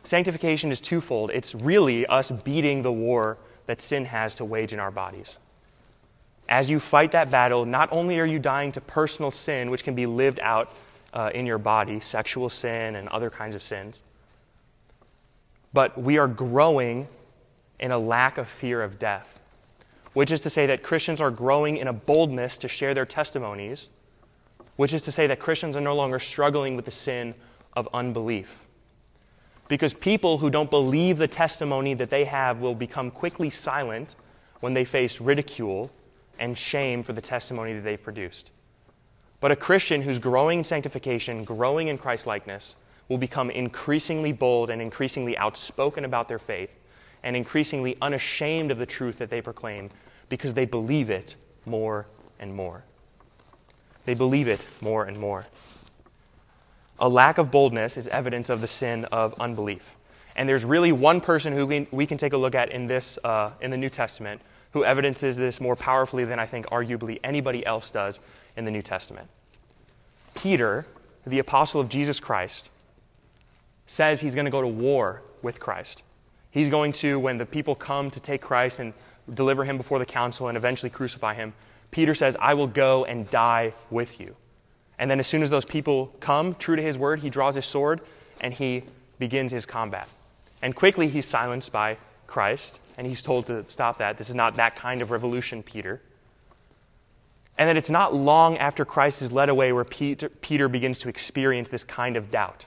Sanctification 0.03 0.71
is 0.71 0.79
twofold 0.79 1.31
it's 1.31 1.55
really 1.55 2.05
us 2.05 2.29
beating 2.31 2.83
the 2.83 2.91
war 2.91 3.37
that 3.65 3.81
sin 3.81 4.05
has 4.05 4.35
to 4.35 4.45
wage 4.45 4.73
in 4.73 4.79
our 4.79 4.91
bodies. 4.91 5.39
As 6.47 6.69
you 6.69 6.79
fight 6.79 7.11
that 7.11 7.31
battle, 7.31 7.65
not 7.65 7.89
only 7.91 8.19
are 8.19 8.25
you 8.25 8.37
dying 8.37 8.71
to 8.73 8.81
personal 8.81 9.31
sin, 9.31 9.71
which 9.71 9.83
can 9.83 9.95
be 9.95 10.05
lived 10.05 10.39
out 10.41 10.71
uh, 11.13 11.31
in 11.33 11.47
your 11.47 11.57
body, 11.57 11.99
sexual 11.99 12.49
sin 12.49 12.95
and 12.95 13.09
other 13.09 13.31
kinds 13.31 13.55
of 13.55 13.63
sins, 13.63 14.03
but 15.73 15.99
we 15.99 16.17
are 16.19 16.27
growing 16.27 17.07
in 17.79 17.91
a 17.91 17.97
lack 17.97 18.37
of 18.37 18.47
fear 18.47 18.83
of 18.83 18.99
death, 18.99 19.39
which 20.15 20.31
is 20.31 20.39
to 20.39 20.49
say 20.49 20.65
that 20.65 20.81
Christians 20.81 21.19
are 21.19 21.29
growing 21.29 21.75
in 21.75 21.89
a 21.89 21.93
boldness 21.93 22.57
to 22.59 22.69
share 22.69 22.93
their 22.93 23.05
testimonies, 23.05 23.89
which 24.77 24.93
is 24.93 25.01
to 25.03 25.11
say 25.11 25.27
that 25.27 25.39
Christians 25.39 25.75
are 25.75 25.81
no 25.81 25.93
longer 25.93 26.19
struggling 26.19 26.77
with 26.77 26.85
the 26.85 26.91
sin 26.91 27.35
of 27.73 27.87
unbelief. 27.93 28.65
Because 29.67 29.93
people 29.93 30.37
who 30.37 30.49
don't 30.49 30.69
believe 30.69 31.17
the 31.17 31.27
testimony 31.27 31.93
that 31.95 32.09
they 32.09 32.23
have 32.23 32.61
will 32.61 32.75
become 32.75 33.11
quickly 33.11 33.49
silent 33.49 34.15
when 34.61 34.73
they 34.73 34.85
face 34.85 35.19
ridicule 35.19 35.91
and 36.39 36.57
shame 36.57 37.03
for 37.03 37.11
the 37.11 37.21
testimony 37.21 37.73
that 37.73 37.81
they've 37.81 38.01
produced. 38.01 38.51
But 39.41 39.51
a 39.51 39.55
Christian 39.55 40.01
who's 40.01 40.17
growing 40.17 40.59
in 40.59 40.63
sanctification, 40.63 41.43
growing 41.43 41.89
in 41.89 41.97
Christ 41.97 42.25
likeness, 42.25 42.77
will 43.09 43.17
become 43.17 43.49
increasingly 43.49 44.31
bold 44.31 44.69
and 44.69 44.81
increasingly 44.81 45.37
outspoken 45.37 46.05
about 46.05 46.29
their 46.29 46.39
faith 46.39 46.79
and 47.21 47.35
increasingly 47.35 47.97
unashamed 48.01 48.71
of 48.71 48.77
the 48.77 48.85
truth 48.85 49.17
that 49.17 49.29
they 49.29 49.41
proclaim 49.41 49.89
because 50.29 50.53
they 50.53 50.65
believe 50.65 51.09
it 51.09 51.35
more 51.65 52.07
and 52.39 52.53
more. 52.53 52.83
They 54.05 54.13
believe 54.13 54.47
it 54.47 54.67
more 54.81 55.05
and 55.05 55.17
more. 55.17 55.45
A 56.99 57.09
lack 57.09 57.37
of 57.37 57.51
boldness 57.51 57.97
is 57.97 58.07
evidence 58.07 58.49
of 58.49 58.61
the 58.61 58.67
sin 58.67 59.05
of 59.05 59.33
unbelief. 59.39 59.95
And 60.35 60.47
there's 60.47 60.65
really 60.65 60.91
one 60.91 61.21
person 61.21 61.53
who 61.53 61.85
we, 61.91 62.05
can 62.05 62.17
take 62.17 62.33
a 62.33 62.37
look 62.37 62.55
at 62.55 62.71
in 62.71 62.87
this 62.87 63.17
uh, 63.23 63.51
in 63.61 63.71
the 63.71 63.77
New 63.77 63.89
Testament 63.89 64.41
who 64.71 64.83
evidences 64.83 65.37
this 65.37 65.61
more 65.61 65.75
powerfully 65.75 66.25
than 66.25 66.37
I 66.37 66.45
think 66.45 66.65
arguably 66.65 67.17
anybody 67.23 67.65
else 67.65 67.89
does 67.89 68.19
in 68.57 68.65
the 68.65 68.71
New 68.71 68.81
Testament. 68.81 69.29
Peter, 70.33 70.85
the 71.25 71.39
apostle 71.39 71.79
of 71.79 71.87
Jesus 71.87 72.19
Christ, 72.19 72.69
says 73.87 74.19
he's 74.19 74.35
going 74.35 74.45
to 74.45 74.51
go 74.51 74.61
to 74.61 74.67
war 74.67 75.21
with 75.41 75.61
Christ. 75.61 76.03
He's 76.51 76.69
going 76.69 76.91
to, 76.93 77.17
when 77.17 77.37
the 77.37 77.45
people 77.45 77.73
come 77.73 78.11
to 78.11 78.19
take 78.19 78.41
Christ 78.41 78.79
and 78.79 78.93
deliver 79.33 79.63
him 79.63 79.77
before 79.77 79.99
the 79.99 80.05
council 80.05 80.47
and 80.47 80.57
eventually 80.57 80.89
crucify 80.89 81.33
him, 81.33 81.53
Peter 81.91 82.13
says, 82.15 82.35
I 82.39 82.53
will 82.53 82.67
go 82.67 83.05
and 83.05 83.29
die 83.29 83.73
with 83.89 84.19
you. 84.19 84.35
And 84.97 85.11
then, 85.11 85.19
as 85.19 85.27
soon 85.27 85.43
as 85.43 85.49
those 85.49 85.65
people 85.65 86.13
come, 86.19 86.55
true 86.55 86.75
to 86.75 86.81
his 86.81 86.97
word, 86.97 87.19
he 87.19 87.29
draws 87.29 87.55
his 87.55 87.65
sword 87.65 88.01
and 88.39 88.53
he 88.53 88.83
begins 89.19 89.51
his 89.51 89.65
combat. 89.65 90.07
And 90.61 90.75
quickly 90.75 91.07
he's 91.07 91.25
silenced 91.25 91.71
by 91.71 91.97
Christ, 92.27 92.79
and 92.97 93.05
he's 93.05 93.21
told 93.21 93.47
to 93.47 93.65
stop 93.67 93.97
that. 93.99 94.17
This 94.17 94.29
is 94.29 94.35
not 94.35 94.55
that 94.55 94.75
kind 94.75 95.01
of 95.01 95.11
revolution, 95.11 95.63
Peter. 95.63 96.01
And 97.57 97.69
that 97.69 97.77
it's 97.77 97.89
not 97.89 98.13
long 98.13 98.57
after 98.57 98.83
Christ 98.83 99.21
is 99.21 99.31
led 99.31 99.49
away 99.49 99.71
where 99.71 99.85
Peter, 99.85 100.29
Peter 100.29 100.67
begins 100.67 100.99
to 100.99 101.09
experience 101.09 101.69
this 101.69 101.83
kind 101.83 102.17
of 102.17 102.31
doubt. 102.31 102.65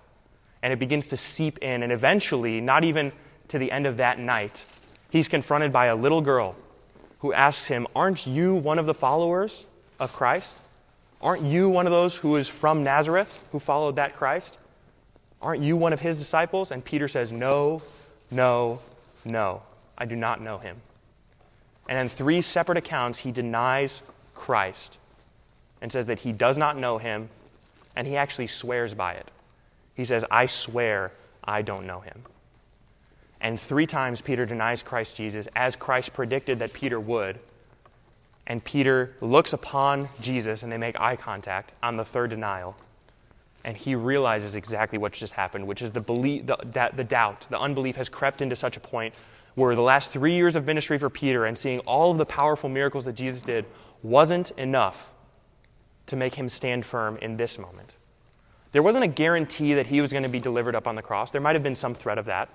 And 0.62 0.72
it 0.72 0.78
begins 0.78 1.08
to 1.08 1.16
seep 1.16 1.58
in, 1.58 1.82
and 1.82 1.92
eventually, 1.92 2.60
not 2.60 2.84
even 2.84 3.12
to 3.48 3.58
the 3.58 3.70
end 3.70 3.86
of 3.86 3.98
that 3.98 4.18
night, 4.18 4.64
he's 5.10 5.28
confronted 5.28 5.72
by 5.72 5.86
a 5.86 5.96
little 5.96 6.20
girl 6.20 6.56
who 7.20 7.32
asks 7.32 7.66
him, 7.66 7.86
Aren't 7.94 8.26
you 8.26 8.54
one 8.54 8.78
of 8.78 8.86
the 8.86 8.94
followers 8.94 9.64
of 9.98 10.12
Christ? 10.12 10.56
Aren't 11.20 11.42
you 11.42 11.68
one 11.68 11.86
of 11.86 11.92
those 11.92 12.16
who 12.16 12.36
is 12.36 12.48
from 12.48 12.84
Nazareth 12.84 13.40
who 13.50 13.58
followed 13.58 13.96
that 13.96 14.16
Christ? 14.16 14.58
Aren't 15.42 15.62
you 15.62 15.76
one 15.76 15.92
of 15.92 16.00
his 16.00 16.16
disciples? 16.16 16.70
And 16.70 16.84
Peter 16.84 17.08
says, 17.08 17.32
No, 17.32 17.82
no, 18.30 18.80
no, 19.24 19.62
I 19.96 20.04
do 20.04 20.16
not 20.16 20.40
know 20.40 20.58
him. 20.58 20.76
And 21.88 21.98
in 21.98 22.08
three 22.08 22.42
separate 22.42 22.78
accounts, 22.78 23.18
he 23.18 23.32
denies 23.32 24.02
Christ 24.34 24.98
and 25.80 25.90
says 25.90 26.06
that 26.06 26.18
he 26.18 26.32
does 26.32 26.58
not 26.58 26.76
know 26.76 26.98
him, 26.98 27.28
and 27.96 28.06
he 28.06 28.16
actually 28.16 28.46
swears 28.46 28.94
by 28.94 29.14
it. 29.14 29.30
He 29.94 30.04
says, 30.04 30.24
I 30.30 30.46
swear 30.46 31.12
I 31.42 31.62
don't 31.62 31.86
know 31.86 32.00
him. 32.00 32.22
And 33.40 33.58
three 33.58 33.86
times 33.86 34.20
Peter 34.20 34.46
denies 34.46 34.82
Christ 34.82 35.16
Jesus, 35.16 35.48
as 35.54 35.76
Christ 35.76 36.12
predicted 36.12 36.58
that 36.58 36.72
Peter 36.72 36.98
would. 36.98 37.38
And 38.46 38.64
Peter 38.64 39.14
looks 39.20 39.52
upon 39.52 40.08
Jesus 40.20 40.62
and 40.62 40.72
they 40.72 40.78
make 40.78 40.98
eye 40.98 41.16
contact 41.16 41.72
on 41.82 41.96
the 41.96 42.04
third 42.04 42.30
denial. 42.30 42.76
And 43.64 43.76
he 43.76 43.94
realizes 43.94 44.54
exactly 44.54 44.98
what 44.98 45.12
just 45.12 45.34
happened, 45.34 45.66
which 45.66 45.82
is 45.82 45.92
the, 45.92 46.00
belief, 46.00 46.46
the, 46.46 46.90
the 46.94 47.04
doubt, 47.04 47.46
the 47.50 47.60
unbelief 47.60 47.96
has 47.96 48.08
crept 48.08 48.40
into 48.40 48.56
such 48.56 48.76
a 48.76 48.80
point 48.80 49.14
where 49.54 49.74
the 49.74 49.82
last 49.82 50.10
three 50.10 50.32
years 50.34 50.56
of 50.56 50.64
ministry 50.64 50.98
for 50.98 51.10
Peter 51.10 51.44
and 51.44 51.58
seeing 51.58 51.80
all 51.80 52.10
of 52.10 52.18
the 52.18 52.24
powerful 52.24 52.68
miracles 52.68 53.04
that 53.04 53.14
Jesus 53.14 53.42
did 53.42 53.66
wasn't 54.02 54.52
enough 54.52 55.12
to 56.06 56.16
make 56.16 56.34
him 56.34 56.48
stand 56.48 56.86
firm 56.86 57.18
in 57.18 57.36
this 57.36 57.58
moment. 57.58 57.96
There 58.72 58.82
wasn't 58.82 59.04
a 59.04 59.08
guarantee 59.08 59.74
that 59.74 59.86
he 59.86 60.00
was 60.00 60.12
going 60.12 60.22
to 60.22 60.28
be 60.28 60.40
delivered 60.40 60.74
up 60.74 60.86
on 60.86 60.94
the 60.94 61.02
cross. 61.02 61.30
There 61.30 61.40
might 61.40 61.56
have 61.56 61.62
been 61.62 61.74
some 61.74 61.94
threat 61.94 62.18
of 62.18 62.26
that. 62.26 62.48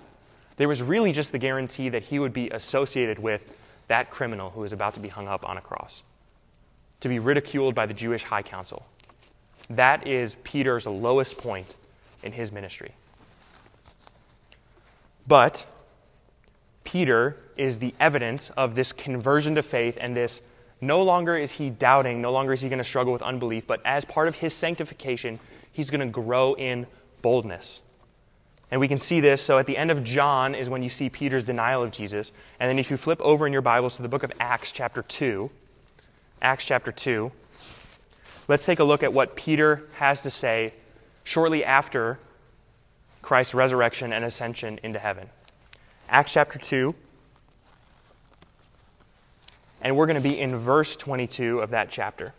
There 0.56 0.68
was 0.68 0.82
really 0.82 1.12
just 1.12 1.32
the 1.32 1.38
guarantee 1.38 1.88
that 1.88 2.04
he 2.04 2.18
would 2.18 2.32
be 2.32 2.48
associated 2.50 3.18
with 3.18 3.56
that 3.88 4.10
criminal 4.10 4.50
who 4.50 4.60
was 4.60 4.72
about 4.72 4.94
to 4.94 5.00
be 5.00 5.08
hung 5.08 5.28
up 5.28 5.48
on 5.48 5.56
a 5.56 5.60
cross, 5.60 6.02
to 7.00 7.08
be 7.08 7.18
ridiculed 7.18 7.74
by 7.74 7.86
the 7.86 7.94
Jewish 7.94 8.24
high 8.24 8.42
council. 8.42 8.86
That 9.68 10.06
is 10.06 10.36
Peter's 10.44 10.86
lowest 10.86 11.38
point 11.38 11.74
in 12.22 12.32
his 12.32 12.52
ministry. 12.52 12.92
But 15.26 15.66
Peter 16.84 17.36
is 17.56 17.78
the 17.78 17.94
evidence 17.98 18.50
of 18.50 18.74
this 18.74 18.92
conversion 18.92 19.54
to 19.54 19.62
faith 19.62 19.96
and 20.00 20.16
this 20.16 20.42
no 20.80 21.02
longer 21.02 21.36
is 21.36 21.52
he 21.52 21.70
doubting, 21.70 22.20
no 22.20 22.30
longer 22.30 22.52
is 22.52 22.60
he 22.60 22.68
going 22.68 22.78
to 22.78 22.84
struggle 22.84 23.12
with 23.12 23.22
unbelief, 23.22 23.66
but 23.66 23.80
as 23.84 24.04
part 24.04 24.28
of 24.28 24.34
his 24.36 24.52
sanctification, 24.52 25.40
he's 25.72 25.90
going 25.90 26.06
to 26.06 26.12
grow 26.12 26.54
in 26.54 26.86
boldness. 27.22 27.80
And 28.74 28.80
we 28.80 28.88
can 28.88 28.98
see 28.98 29.20
this. 29.20 29.40
So 29.40 29.60
at 29.60 29.68
the 29.68 29.76
end 29.76 29.92
of 29.92 30.02
John 30.02 30.52
is 30.52 30.68
when 30.68 30.82
you 30.82 30.88
see 30.88 31.08
Peter's 31.08 31.44
denial 31.44 31.84
of 31.84 31.92
Jesus. 31.92 32.32
And 32.58 32.68
then 32.68 32.76
if 32.80 32.90
you 32.90 32.96
flip 32.96 33.20
over 33.22 33.46
in 33.46 33.52
your 33.52 33.62
Bibles 33.62 33.94
to 33.94 34.02
the 34.02 34.08
book 34.08 34.24
of 34.24 34.32
Acts, 34.40 34.72
chapter 34.72 35.00
2, 35.00 35.48
Acts 36.42 36.64
chapter 36.64 36.90
2, 36.90 37.30
let's 38.48 38.66
take 38.66 38.80
a 38.80 38.84
look 38.84 39.04
at 39.04 39.12
what 39.12 39.36
Peter 39.36 39.84
has 39.98 40.22
to 40.22 40.30
say 40.30 40.74
shortly 41.22 41.64
after 41.64 42.18
Christ's 43.22 43.54
resurrection 43.54 44.12
and 44.12 44.24
ascension 44.24 44.80
into 44.82 44.98
heaven. 44.98 45.30
Acts 46.08 46.32
chapter 46.32 46.58
2. 46.58 46.96
And 49.82 49.96
we're 49.96 50.06
going 50.06 50.20
to 50.20 50.28
be 50.28 50.40
in 50.40 50.56
verse 50.56 50.96
22 50.96 51.60
of 51.60 51.70
that 51.70 51.90
chapter. 51.90 52.34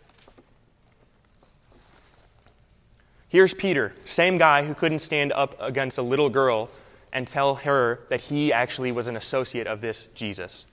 Here's 3.28 3.54
Peter, 3.54 3.92
same 4.04 4.38
guy 4.38 4.64
who 4.64 4.74
couldn't 4.74 5.00
stand 5.00 5.32
up 5.32 5.56
against 5.60 5.98
a 5.98 6.02
little 6.02 6.30
girl 6.30 6.70
and 7.12 7.26
tell 7.26 7.56
her 7.56 8.00
that 8.08 8.20
he 8.20 8.52
actually 8.52 8.92
was 8.92 9.08
an 9.08 9.16
associate 9.16 9.66
of 9.66 9.80
this 9.80 10.08
Jesus. 10.14 10.64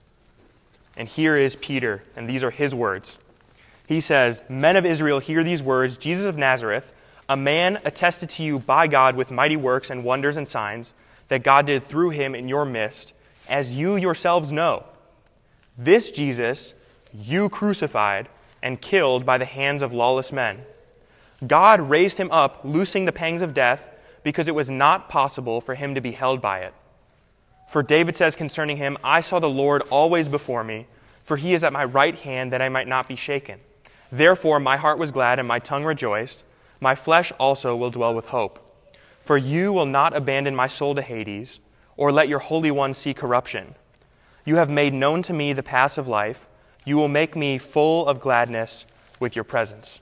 And 0.96 1.08
here 1.08 1.36
is 1.36 1.56
Peter, 1.56 2.04
and 2.16 2.30
these 2.30 2.44
are 2.44 2.52
his 2.52 2.76
words. 2.76 3.18
He 3.88 4.00
says, 4.00 4.44
Men 4.48 4.76
of 4.76 4.86
Israel, 4.86 5.20
hear 5.20 5.44
these 5.44 5.64
words 5.64 5.98
Jesus 5.98 6.26
of 6.26 6.38
Nazareth, 6.38 6.94
a 7.28 7.36
man 7.36 7.80
attested 7.86 8.30
to 8.32 8.44
you 8.44 8.60
by 8.60 8.86
God 8.88 9.16
with 9.16 9.32
mighty 9.32 9.58
works 9.58 9.90
and 9.90 10.04
wonders 10.04 10.38
and 10.38 10.48
signs 10.48 10.94
that 11.30 11.44
God 11.44 11.66
did 11.66 11.82
through 11.82 12.12
him 12.12 12.36
in 12.36 12.48
your 12.48 12.66
midst, 12.66 13.14
as 13.50 13.74
you 13.74 13.96
yourselves 13.96 14.52
know. 14.52 14.86
This 15.76 16.12
Jesus 16.12 16.76
you 17.14 17.50
crucified 17.50 18.30
and 18.62 18.82
killed 18.82 19.26
by 19.26 19.38
the 19.38 19.46
hands 19.46 19.82
of 19.82 19.94
lawless 19.94 20.32
men 20.32 20.64
God 21.48 21.82
raised 21.82 22.18
him 22.18 22.32
up, 22.32 22.62
loosing 22.64 23.06
the 23.06 23.12
pangs 23.12 23.42
of 23.42 23.54
death, 23.54 23.90
because 24.24 24.48
it 24.48 24.56
was 24.56 24.70
not 24.70 25.10
possible 25.10 25.60
for 25.60 25.76
him 25.76 25.96
to 25.96 26.02
be 26.02 26.12
held 26.12 26.42
by 26.42 26.60
it. 26.60 26.74
For 27.70 27.84
David 27.84 28.16
says 28.16 28.36
concerning 28.36 28.78
him, 28.78 28.98
I 29.04 29.22
saw 29.22 29.40
the 29.40 29.50
Lord 29.50 29.82
always 29.90 30.28
before 30.28 30.64
me, 30.64 30.88
for 31.24 31.38
he 31.38 31.54
is 31.54 31.64
at 31.64 31.74
my 31.74 31.84
right 31.84 32.16
hand 32.16 32.52
that 32.54 32.62
I 32.62 32.70
might 32.70 32.88
not 32.88 33.08
be 33.08 33.16
shaken. 33.16 33.60
Therefore 34.12 34.60
my 34.60 34.78
heart 34.78 35.00
was 35.00 35.12
glad 35.12 35.40
and 35.40 35.48
my 35.48 35.60
tongue 35.60 35.84
rejoiced. 35.84 36.44
My 36.80 36.96
flesh 36.96 37.32
also 37.40 37.76
will 37.76 37.90
dwell 37.90 38.14
with 38.14 38.28
hope. 38.28 38.60
For 39.24 39.38
you 39.38 39.74
will 39.74 39.86
not 39.86 40.16
abandon 40.16 40.56
my 40.56 40.68
soul 40.68 40.94
to 40.96 41.02
Hades, 41.02 41.60
or 41.98 42.12
let 42.12 42.28
your 42.28 42.40
Holy 42.40 42.72
One 42.72 42.94
see 42.94 43.14
corruption. 43.14 43.76
You 44.46 44.58
have 44.58 44.70
made 44.70 44.94
known 44.94 45.24
to 45.24 45.34
me 45.34 45.54
the 45.54 45.64
paths 45.64 45.98
of 45.98 46.08
life. 46.08 46.46
You 46.86 46.98
will 46.98 47.08
make 47.08 47.36
me 47.36 47.58
full 47.58 48.06
of 48.08 48.20
gladness 48.20 48.86
with 49.20 49.36
your 49.36 49.46
presence. 49.46 50.02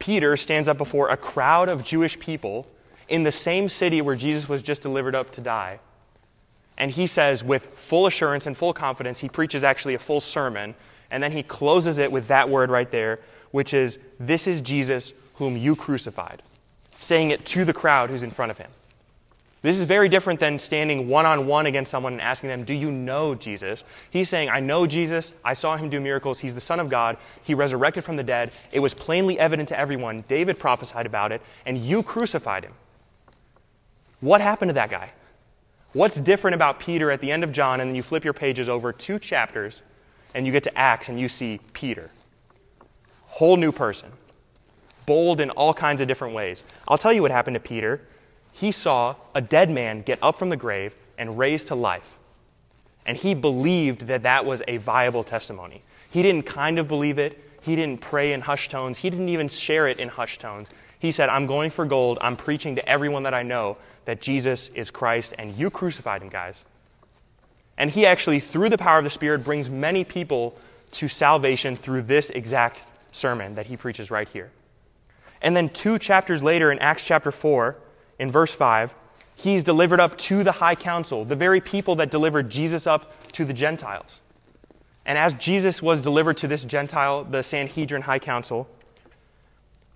Peter 0.00 0.36
stands 0.36 0.68
up 0.68 0.76
before 0.76 1.08
a 1.10 1.16
crowd 1.16 1.68
of 1.68 1.84
Jewish 1.84 2.18
people 2.18 2.66
in 3.08 3.22
the 3.22 3.30
same 3.30 3.68
city 3.68 4.02
where 4.02 4.16
Jesus 4.16 4.48
was 4.48 4.62
just 4.62 4.82
delivered 4.82 5.14
up 5.14 5.30
to 5.32 5.40
die. 5.40 5.78
And 6.76 6.90
he 6.90 7.06
says, 7.06 7.44
with 7.44 7.66
full 7.66 8.06
assurance 8.06 8.46
and 8.46 8.56
full 8.56 8.72
confidence, 8.72 9.20
he 9.20 9.28
preaches 9.28 9.62
actually 9.62 9.94
a 9.94 9.98
full 9.98 10.20
sermon 10.20 10.74
and 11.10 11.22
then 11.22 11.32
he 11.32 11.42
closes 11.42 11.98
it 11.98 12.10
with 12.10 12.28
that 12.28 12.48
word 12.48 12.70
right 12.70 12.90
there, 12.90 13.20
which 13.50 13.74
is, 13.74 13.98
This 14.18 14.46
is 14.46 14.60
Jesus 14.60 15.12
whom 15.34 15.56
you 15.56 15.74
crucified, 15.74 16.42
saying 16.98 17.30
it 17.30 17.44
to 17.46 17.64
the 17.64 17.72
crowd 17.72 18.10
who's 18.10 18.22
in 18.22 18.30
front 18.30 18.50
of 18.50 18.58
him. 18.58 18.70
This 19.62 19.78
is 19.78 19.84
very 19.84 20.08
different 20.08 20.40
than 20.40 20.58
standing 20.58 21.06
one 21.06 21.26
on 21.26 21.46
one 21.46 21.66
against 21.66 21.90
someone 21.90 22.14
and 22.14 22.22
asking 22.22 22.48
them, 22.48 22.64
Do 22.64 22.72
you 22.72 22.90
know 22.90 23.34
Jesus? 23.34 23.84
He's 24.08 24.28
saying, 24.28 24.48
I 24.48 24.60
know 24.60 24.86
Jesus. 24.86 25.32
I 25.44 25.52
saw 25.52 25.76
him 25.76 25.90
do 25.90 26.00
miracles. 26.00 26.38
He's 26.38 26.54
the 26.54 26.62
Son 26.62 26.80
of 26.80 26.88
God. 26.88 27.18
He 27.42 27.52
resurrected 27.52 28.02
from 28.02 28.16
the 28.16 28.22
dead. 28.22 28.52
It 28.72 28.80
was 28.80 28.94
plainly 28.94 29.38
evident 29.38 29.68
to 29.68 29.78
everyone. 29.78 30.24
David 30.28 30.58
prophesied 30.58 31.04
about 31.04 31.30
it, 31.30 31.42
and 31.66 31.76
you 31.76 32.02
crucified 32.02 32.64
him. 32.64 32.72
What 34.20 34.40
happened 34.40 34.70
to 34.70 34.74
that 34.74 34.90
guy? 34.90 35.12
What's 35.92 36.16
different 36.16 36.54
about 36.54 36.78
Peter 36.80 37.10
at 37.10 37.20
the 37.20 37.30
end 37.30 37.44
of 37.44 37.52
John, 37.52 37.80
and 37.80 37.90
then 37.90 37.94
you 37.94 38.02
flip 38.02 38.24
your 38.24 38.32
pages 38.32 38.68
over 38.68 38.92
two 38.92 39.18
chapters, 39.18 39.82
and 40.34 40.46
you 40.46 40.52
get 40.52 40.62
to 40.64 40.78
Acts 40.78 41.08
and 41.08 41.20
you 41.20 41.28
see 41.28 41.60
Peter. 41.72 42.10
Whole 43.24 43.56
new 43.56 43.72
person. 43.72 44.10
Bold 45.04 45.40
in 45.40 45.50
all 45.50 45.74
kinds 45.74 46.00
of 46.00 46.08
different 46.08 46.34
ways. 46.34 46.64
I'll 46.86 46.98
tell 46.98 47.12
you 47.12 47.22
what 47.22 47.30
happened 47.30 47.54
to 47.54 47.60
Peter. 47.60 48.00
He 48.60 48.72
saw 48.72 49.16
a 49.34 49.40
dead 49.40 49.70
man 49.70 50.02
get 50.02 50.18
up 50.22 50.36
from 50.36 50.50
the 50.50 50.56
grave 50.56 50.94
and 51.16 51.38
raised 51.38 51.68
to 51.68 51.74
life. 51.74 52.18
And 53.06 53.16
he 53.16 53.34
believed 53.34 54.02
that 54.08 54.24
that 54.24 54.44
was 54.44 54.62
a 54.68 54.76
viable 54.76 55.24
testimony. 55.24 55.82
He 56.10 56.22
didn't 56.22 56.44
kind 56.44 56.78
of 56.78 56.86
believe 56.86 57.18
it. 57.18 57.42
He 57.62 57.74
didn't 57.74 58.02
pray 58.02 58.34
in 58.34 58.42
hushed 58.42 58.70
tones. 58.70 58.98
He 58.98 59.08
didn't 59.08 59.30
even 59.30 59.48
share 59.48 59.88
it 59.88 59.98
in 59.98 60.10
hushed 60.10 60.42
tones. 60.42 60.68
He 60.98 61.10
said, 61.10 61.30
I'm 61.30 61.46
going 61.46 61.70
for 61.70 61.86
gold. 61.86 62.18
I'm 62.20 62.36
preaching 62.36 62.76
to 62.76 62.86
everyone 62.86 63.22
that 63.22 63.32
I 63.32 63.42
know 63.42 63.78
that 64.04 64.20
Jesus 64.20 64.68
is 64.74 64.90
Christ, 64.90 65.32
and 65.38 65.56
you 65.56 65.70
crucified 65.70 66.20
him, 66.20 66.28
guys. 66.28 66.66
And 67.78 67.90
he 67.90 68.04
actually, 68.04 68.40
through 68.40 68.68
the 68.68 68.76
power 68.76 68.98
of 68.98 69.04
the 69.04 69.10
Spirit, 69.10 69.42
brings 69.42 69.70
many 69.70 70.04
people 70.04 70.54
to 70.92 71.08
salvation 71.08 71.76
through 71.76 72.02
this 72.02 72.28
exact 72.28 72.82
sermon 73.10 73.54
that 73.54 73.64
he 73.64 73.78
preaches 73.78 74.10
right 74.10 74.28
here. 74.28 74.50
And 75.40 75.56
then 75.56 75.70
two 75.70 75.98
chapters 75.98 76.42
later, 76.42 76.70
in 76.70 76.78
Acts 76.80 77.04
chapter 77.04 77.32
4, 77.32 77.76
in 78.20 78.30
verse 78.30 78.54
5, 78.54 78.94
he's 79.34 79.64
delivered 79.64 79.98
up 79.98 80.16
to 80.18 80.44
the 80.44 80.52
high 80.52 80.74
council, 80.74 81.24
the 81.24 81.34
very 81.34 81.60
people 81.60 81.96
that 81.96 82.10
delivered 82.10 82.50
Jesus 82.50 82.86
up 82.86 83.32
to 83.32 83.46
the 83.46 83.54
Gentiles. 83.54 84.20
And 85.06 85.16
as 85.16 85.32
Jesus 85.34 85.82
was 85.82 86.02
delivered 86.02 86.36
to 86.36 86.46
this 86.46 86.62
Gentile, 86.64 87.24
the 87.24 87.42
Sanhedrin 87.42 88.02
high 88.02 88.18
council, 88.18 88.68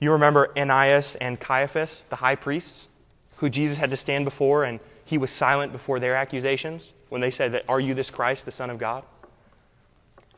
you 0.00 0.10
remember 0.10 0.50
Ananias 0.56 1.16
and 1.16 1.38
Caiaphas, 1.38 2.04
the 2.08 2.16
high 2.16 2.34
priests, 2.34 2.88
who 3.36 3.50
Jesus 3.50 3.76
had 3.76 3.90
to 3.90 3.96
stand 3.96 4.24
before, 4.24 4.64
and 4.64 4.80
he 5.04 5.18
was 5.18 5.30
silent 5.30 5.70
before 5.70 6.00
their 6.00 6.16
accusations 6.16 6.94
when 7.10 7.20
they 7.20 7.30
said 7.30 7.52
that, 7.52 7.64
Are 7.68 7.78
you 7.80 7.92
this 7.92 8.10
Christ, 8.10 8.46
the 8.46 8.50
Son 8.50 8.70
of 8.70 8.78
God? 8.78 9.04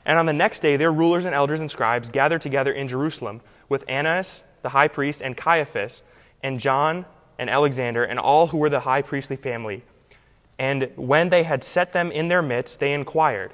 And 0.04 0.18
on 0.18 0.26
the 0.26 0.32
next 0.32 0.58
day, 0.58 0.76
their 0.76 0.92
rulers 0.92 1.24
and 1.24 1.34
elders 1.34 1.60
and 1.60 1.70
scribes 1.70 2.08
gathered 2.08 2.42
together 2.42 2.72
in 2.72 2.88
Jerusalem 2.88 3.42
with 3.68 3.84
Annas, 3.88 4.42
the 4.62 4.70
high 4.70 4.88
priest, 4.88 5.22
and 5.22 5.36
Caiaphas, 5.36 6.02
and 6.42 6.58
John 6.58 7.06
and 7.38 7.50
Alexander, 7.50 8.04
and 8.04 8.18
all 8.18 8.48
who 8.48 8.58
were 8.58 8.70
the 8.70 8.80
high 8.80 9.02
priestly 9.02 9.36
family. 9.36 9.82
And 10.58 10.90
when 10.96 11.28
they 11.28 11.42
had 11.42 11.62
set 11.62 11.92
them 11.92 12.10
in 12.10 12.28
their 12.28 12.42
midst, 12.42 12.80
they 12.80 12.92
inquired, 12.92 13.52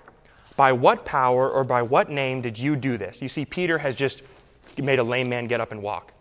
By 0.56 0.72
what 0.72 1.04
power 1.04 1.50
or 1.50 1.64
by 1.64 1.82
what 1.82 2.10
name 2.10 2.40
did 2.40 2.58
you 2.58 2.76
do 2.76 2.96
this? 2.96 3.20
You 3.20 3.28
see, 3.28 3.44
Peter 3.44 3.78
has 3.78 3.94
just 3.94 4.22
made 4.76 4.98
a 4.98 5.02
lame 5.02 5.28
man 5.28 5.46
get 5.46 5.60
up 5.60 5.72
and 5.72 5.82
walk. 5.82 6.12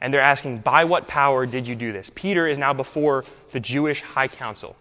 And 0.00 0.12
they're 0.12 0.20
asking, 0.20 0.58
By 0.58 0.84
what 0.84 1.08
power 1.08 1.46
did 1.46 1.66
you 1.66 1.74
do 1.74 1.92
this? 1.92 2.10
Peter 2.14 2.46
is 2.46 2.58
now 2.58 2.72
before 2.72 3.24
the 3.50 3.60
Jewish 3.60 4.02
high 4.02 4.28
council. 4.28 4.76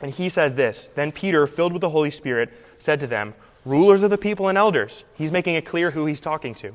And 0.00 0.12
he 0.12 0.28
says 0.28 0.54
this 0.54 0.88
Then 0.94 1.12
Peter, 1.12 1.46
filled 1.46 1.72
with 1.72 1.80
the 1.80 1.90
Holy 1.90 2.10
Spirit, 2.10 2.50
said 2.78 3.00
to 3.00 3.06
them, 3.06 3.34
Rulers 3.64 4.02
of 4.02 4.10
the 4.10 4.18
people 4.18 4.48
and 4.48 4.56
elders. 4.56 5.04
He's 5.14 5.32
making 5.32 5.54
it 5.54 5.66
clear 5.66 5.90
who 5.90 6.06
he's 6.06 6.20
talking 6.20 6.54
to. 6.56 6.74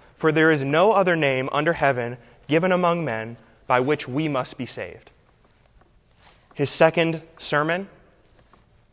for 0.21 0.31
there 0.31 0.51
is 0.51 0.63
no 0.63 0.91
other 0.91 1.15
name 1.15 1.49
under 1.51 1.73
heaven 1.73 2.15
given 2.47 2.71
among 2.71 3.03
men 3.03 3.37
by 3.65 3.79
which 3.79 4.07
we 4.07 4.27
must 4.27 4.55
be 4.55 4.67
saved. 4.67 5.09
His 6.53 6.69
second 6.69 7.23
sermon 7.39 7.89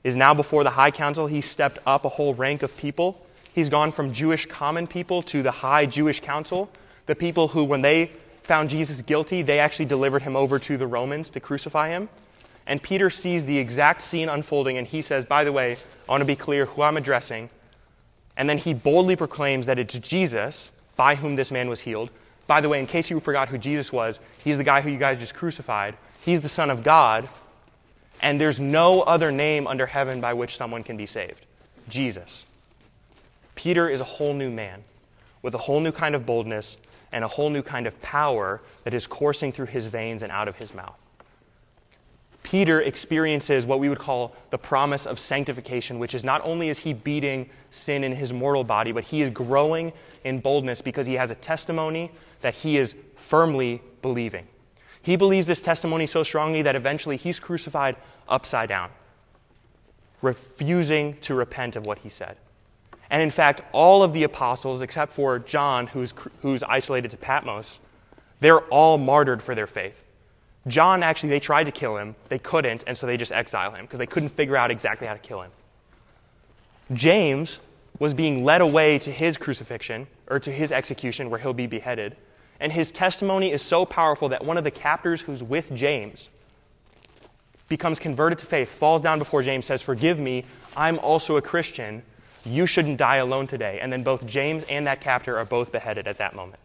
is 0.03 0.17
now 0.17 0.33
before 0.33 0.65
the 0.65 0.71
high 0.71 0.91
council. 0.91 1.27
He 1.27 1.43
stepped 1.43 1.81
up 1.85 2.07
a 2.07 2.09
whole 2.09 2.33
rank 2.33 2.63
of 2.63 2.75
people. 2.79 3.27
He's 3.53 3.69
gone 3.69 3.93
from 3.93 4.11
Jewish 4.11 4.47
common 4.47 4.87
people 4.87 5.21
to 5.25 5.43
the 5.43 5.51
high 5.51 5.85
Jewish 5.85 6.21
council, 6.21 6.71
the 7.05 7.15
people 7.15 7.49
who, 7.49 7.63
when 7.63 7.83
they 7.83 8.11
found 8.43 8.71
Jesus 8.71 9.03
guilty, 9.03 9.43
they 9.43 9.59
actually 9.59 9.85
delivered 9.85 10.23
him 10.23 10.35
over 10.35 10.59
to 10.61 10.79
the 10.79 10.87
Romans 10.87 11.29
to 11.29 11.41
crucify 11.41 11.91
him. 11.91 12.09
And 12.67 12.83
Peter 12.83 13.11
sees 13.11 13.45
the 13.45 13.59
exact 13.59 14.01
scene 14.01 14.31
unfolding, 14.31 14.79
and 14.79 14.87
he 14.87 15.03
says, 15.03 15.27
By 15.27 15.45
the 15.45 15.53
way, 15.53 15.77
I 16.09 16.11
want 16.11 16.23
to 16.23 16.27
be 16.27 16.37
clear 16.37 16.65
who 16.65 16.81
I'm 16.81 16.97
addressing. 16.97 17.51
And 18.35 18.49
then 18.49 18.57
he 18.57 18.73
boldly 18.73 19.15
proclaims 19.15 19.67
that 19.67 19.79
it's 19.79 19.99
Jesus 19.99 20.73
by 20.99 21.15
whom 21.15 21.37
this 21.37 21.51
man 21.51 21.71
was 21.71 21.81
healed. 21.81 22.11
By 22.47 22.61
the 22.61 22.69
way, 22.69 22.81
in 22.81 22.87
case 22.87 23.09
you 23.09 23.21
forgot 23.21 23.49
who 23.49 23.57
Jesus 23.57 23.91
was, 23.91 24.21
he's 24.45 24.59
the 24.59 24.65
guy 24.65 24.83
who 24.83 24.91
you 24.91 24.99
guys 24.99 25.19
just 25.19 25.35
crucified. 25.35 25.97
He's 26.21 26.43
the 26.43 26.49
Son 26.49 26.69
of 26.69 26.83
God, 26.83 27.29
and 28.21 28.39
there's 28.39 28.59
no 28.59 29.03
other 29.03 29.31
name 29.31 29.67
under 29.67 29.87
heaven 29.87 30.21
by 30.21 30.35
which 30.35 30.57
someone 30.57 30.83
can 30.83 30.97
be 30.97 31.07
saved 31.07 31.47
Jesus. 31.89 32.45
Peter 33.55 33.89
is 33.89 34.01
a 34.01 34.05
whole 34.05 34.35
new 34.35 34.51
man 34.51 34.83
with 35.43 35.55
a 35.55 35.59
whole 35.59 35.81
new 35.81 35.93
kind 35.93 36.15
of 36.15 36.27
boldness 36.27 36.77
and 37.13 37.25
a 37.25 37.29
whole 37.29 37.49
new 37.49 37.63
kind 37.63 37.87
of 37.87 38.01
power 38.03 38.61
that 38.85 38.93
is 38.93 39.07
coursing 39.07 39.53
through 39.53 39.67
his 39.67 39.87
veins 39.87 40.23
and 40.23 40.33
out 40.33 40.49
of 40.49 40.57
his 40.57 40.75
mouth. 40.75 40.99
Peter 42.43 42.81
experiences 42.81 43.67
what 43.67 43.79
we 43.79 43.89
would 43.89 43.99
call 43.99 44.35
the 44.51 44.59
promise 44.59 45.07
of 45.07 45.19
sanctification, 45.19 45.99
which 45.99 46.15
is 46.15 46.25
not 46.25 46.41
only 46.45 46.71
is 46.71 46.79
he 46.79 46.95
beating 46.95 47.49
sin 47.71 48.03
in 48.05 48.13
his 48.13 48.33
mortal 48.33 48.65
body, 48.65 48.91
but 48.91 49.05
he 49.05 49.21
is 49.21 49.29
growing 49.31 49.93
in 50.29 50.41
boldness 50.41 50.83
because 50.83 51.07
he 51.07 51.15
has 51.15 51.31
a 51.31 51.35
testimony 51.35 52.11
that 52.41 52.55
he 52.55 52.77
is 52.77 52.95
firmly 53.17 53.83
believing. 54.03 54.47
He 55.03 55.17
believes 55.17 55.47
this 55.47 55.63
testimony 55.63 56.07
so 56.07 56.23
strongly 56.23 56.63
that 56.63 56.77
eventually 56.77 57.17
he's 57.17 57.41
crucified 57.41 57.97
upside 58.29 58.69
down, 58.69 58.91
refusing 60.23 61.15
to 61.19 61.35
repent 61.35 61.77
of 61.77 61.87
what 61.87 61.99
he 62.01 62.09
said. 62.09 62.37
And 63.11 63.23
in 63.23 63.31
fact, 63.31 63.63
all 63.73 64.03
of 64.03 64.13
the 64.13 64.25
apostles, 64.25 64.83
except 64.83 65.13
for 65.15 65.39
John, 65.39 65.87
who's, 65.87 66.13
who's 66.43 66.63
isolated 66.63 67.11
to 67.13 67.17
Patmos, 67.17 67.81
they're 68.41 68.61
all 68.61 68.99
martyred 68.99 69.43
for 69.43 69.55
their 69.55 69.67
faith. 69.67 70.05
John 70.67 71.03
actually, 71.03 71.31
they 71.31 71.41
tried 71.41 71.65
to 71.65 71.73
kill 71.73 71.97
him. 71.97 72.15
They 72.29 72.39
couldn't, 72.39 72.85
and 72.87 72.97
so 72.97 73.07
they 73.07 73.17
just 73.17 73.33
exile 73.33 73.73
him 73.73 73.87
because 73.87 73.99
they 73.99 74.07
couldn't 74.07 74.29
figure 74.29 74.57
out 74.57 74.71
exactly 74.71 75.07
how 75.07 75.15
to 75.15 75.19
kill 75.19 75.41
him. 75.41 75.51
James, 76.93 77.61
was 77.99 78.15
being 78.15 78.45
led 78.45 78.61
away 78.61 78.99
to 79.01 79.11
his 79.11 79.37
crucifixion, 79.37 80.07
or 80.29 80.39
to 80.41 80.53
his 80.53 80.73
execution, 80.73 81.31
where 81.31 81.41
he'll 81.41 81.53
be 81.53 81.67
beheaded. 81.67 82.17
And 82.61 82.73
his 82.73 82.91
testimony 82.91 83.53
is 83.53 83.63
so 83.63 83.85
powerful 83.85 84.29
that 84.31 84.45
one 84.45 84.59
of 84.59 84.65
the 84.65 84.71
captors 84.71 85.21
who's 85.21 85.43
with 85.43 85.75
James 85.75 86.29
becomes 87.69 87.99
converted 87.99 88.39
to 88.39 88.47
faith, 88.47 88.71
falls 88.71 89.03
down 89.03 89.19
before 89.19 89.43
James, 89.43 89.67
says, 89.67 89.83
Forgive 89.83 90.19
me, 90.19 90.45
I'm 90.77 90.99
also 90.99 91.37
a 91.37 91.43
Christian. 91.43 92.03
You 92.45 92.67
shouldn't 92.67 92.99
die 92.99 93.17
alone 93.17 93.47
today. 93.47 93.79
And 93.81 93.93
then 93.93 94.03
both 94.03 94.27
James 94.27 94.65
and 94.65 94.87
that 94.87 95.01
captor 95.01 95.39
are 95.39 95.45
both 95.45 95.71
beheaded 95.71 96.09
at 96.09 96.19
that 96.19 96.35
moment. 96.35 96.61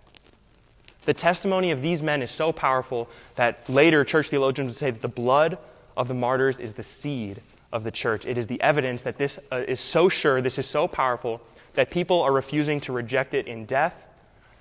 The 1.05 1.13
testimony 1.13 1.71
of 1.71 1.81
these 1.81 2.01
men 2.01 2.21
is 2.21 2.31
so 2.31 2.53
powerful 2.53 3.09
that 3.35 3.69
later 3.69 4.03
church 4.05 4.29
theologians 4.29 4.69
would 4.69 4.77
say 4.77 4.91
that 4.91 5.01
the 5.01 5.09
blood 5.09 5.57
of 5.97 6.07
the 6.07 6.13
martyrs 6.13 6.59
is 6.59 6.73
the 6.73 6.83
seed 6.83 7.41
of 7.73 7.83
the 7.83 7.91
church. 7.91 8.25
It 8.25 8.37
is 8.37 8.47
the 8.47 8.61
evidence 8.61 9.03
that 9.03 9.17
this 9.17 9.37
uh, 9.51 9.63
is 9.67 9.79
so 9.79 10.07
sure, 10.07 10.41
this 10.41 10.57
is 10.57 10.65
so 10.65 10.87
powerful, 10.87 11.41
that 11.73 11.91
people 11.91 12.21
are 12.21 12.31
refusing 12.31 12.79
to 12.81 12.93
reject 12.93 13.33
it 13.33 13.47
in 13.47 13.65
death. 13.65 14.07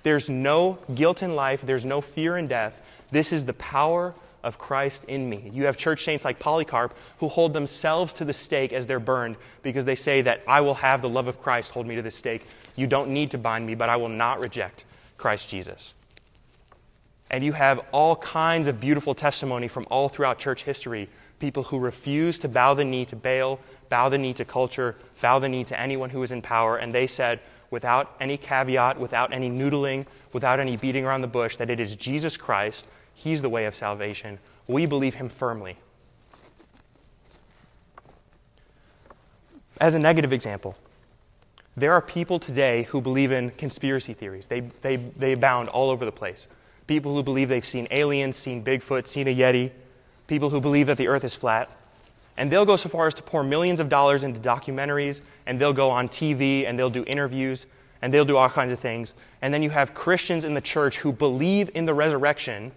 There's 0.03 0.29
no 0.29 0.79
guilt 0.93 1.23
in 1.23 1.35
life, 1.35 1.61
there's 1.61 1.85
no 1.85 2.01
fear 2.01 2.37
in 2.37 2.47
death. 2.47 2.81
This 3.11 3.31
is 3.31 3.45
the 3.45 3.53
power 3.53 4.13
of 4.43 4.57
Christ 4.57 5.05
in 5.05 5.29
me. 5.29 5.49
You 5.53 5.65
have 5.65 5.77
church 5.77 6.03
saints 6.03 6.25
like 6.25 6.37
Polycarp 6.37 6.95
who 7.19 7.29
hold 7.29 7.53
themselves 7.53 8.11
to 8.13 8.25
the 8.25 8.33
stake 8.33 8.73
as 8.73 8.85
they're 8.85 8.99
burned 8.99 9.37
because 9.61 9.85
they 9.85 9.95
say 9.95 10.21
that 10.23 10.41
I 10.47 10.61
will 10.61 10.73
have 10.75 11.01
the 11.01 11.09
love 11.09 11.27
of 11.27 11.41
Christ 11.41 11.71
hold 11.71 11.87
me 11.87 11.95
to 11.95 12.01
the 12.01 12.11
stake. 12.11 12.45
You 12.75 12.87
don't 12.87 13.11
need 13.11 13.31
to 13.31 13.37
bind 13.37 13.65
me, 13.65 13.75
but 13.75 13.89
I 13.89 13.95
will 13.95 14.09
not 14.09 14.39
reject 14.39 14.83
Christ 15.17 15.47
Jesus. 15.47 15.93
And 17.31 17.43
you 17.43 17.53
have 17.53 17.79
all 17.91 18.17
kinds 18.17 18.67
of 18.67 18.79
beautiful 18.79 19.15
testimony 19.15 19.67
from 19.67 19.87
all 19.89 20.09
throughout 20.09 20.39
church 20.39 20.63
history 20.63 21.09
people 21.39 21.63
who 21.63 21.77
refuse 21.77 22.39
to 22.39 22.47
bow 22.47 22.73
the 22.73 22.85
knee 22.85 23.03
to 23.03 23.17
Baal, 23.17 23.59
bow 23.89 24.09
the 24.09 24.17
knee 24.17 24.33
to 24.33 24.45
culture, 24.45 24.95
bow 25.21 25.39
the 25.39 25.49
knee 25.49 25.63
to 25.65 25.79
anyone 25.79 26.09
who 26.09 26.23
is 26.23 26.31
in 26.31 26.41
power. 26.41 26.77
And 26.77 26.93
they 26.93 27.07
said, 27.07 27.39
without 27.69 28.15
any 28.19 28.37
caveat, 28.37 28.99
without 28.99 29.33
any 29.33 29.49
noodling, 29.49 30.05
without 30.31 30.59
any 30.59 30.77
beating 30.77 31.05
around 31.05 31.21
the 31.21 31.27
bush, 31.27 31.57
that 31.57 31.69
it 31.69 31.79
is 31.79 31.95
Jesus 31.95 32.37
Christ. 32.37 32.85
He's 33.13 33.41
the 33.41 33.49
way 33.49 33.65
of 33.65 33.75
salvation. 33.75 34.39
We 34.67 34.85
believe 34.85 35.15
him 35.15 35.29
firmly. 35.29 35.77
As 39.81 39.93
a 39.93 39.99
negative 39.99 40.31
example, 40.31 40.77
there 41.75 41.93
are 41.93 42.01
people 42.01 42.39
today 42.39 42.83
who 42.83 43.01
believe 43.01 43.31
in 43.31 43.49
conspiracy 43.49 44.13
theories. 44.13 44.47
They, 44.47 44.59
they, 44.81 44.97
they 44.97 45.33
abound 45.33 45.69
all 45.69 45.89
over 45.89 46.05
the 46.05 46.11
place. 46.11 46.47
People 46.85 47.15
who 47.15 47.23
believe 47.23 47.49
they've 47.49 47.65
seen 47.65 47.87
aliens, 47.89 48.35
seen 48.35 48.63
Bigfoot, 48.63 49.07
seen 49.07 49.27
a 49.27 49.35
Yeti, 49.35 49.71
people 50.27 50.51
who 50.51 50.61
believe 50.61 50.87
that 50.87 50.97
the 50.97 51.07
earth 51.07 51.23
is 51.23 51.33
flat. 51.33 51.69
And 52.37 52.51
they'll 52.51 52.65
go 52.65 52.75
so 52.75 52.89
far 52.89 53.07
as 53.07 53.13
to 53.15 53.23
pour 53.23 53.43
millions 53.43 53.79
of 53.79 53.89
dollars 53.89 54.23
into 54.23 54.39
documentaries, 54.39 55.21
and 55.45 55.59
they'll 55.59 55.73
go 55.73 55.89
on 55.89 56.07
TV, 56.07 56.67
and 56.67 56.77
they'll 56.77 56.89
do 56.89 57.03
interviews, 57.05 57.67
and 58.01 58.13
they'll 58.13 58.25
do 58.25 58.37
all 58.37 58.49
kinds 58.49 58.71
of 58.71 58.79
things. 58.79 59.13
And 59.41 59.53
then 59.53 59.61
you 59.61 59.69
have 59.69 59.93
Christians 59.93 60.45
in 60.45 60.53
the 60.53 60.61
church 60.61 60.97
who 60.97 61.13
believe 61.13 61.69
in 61.75 61.85
the 61.85 61.93
resurrection, 61.93 62.71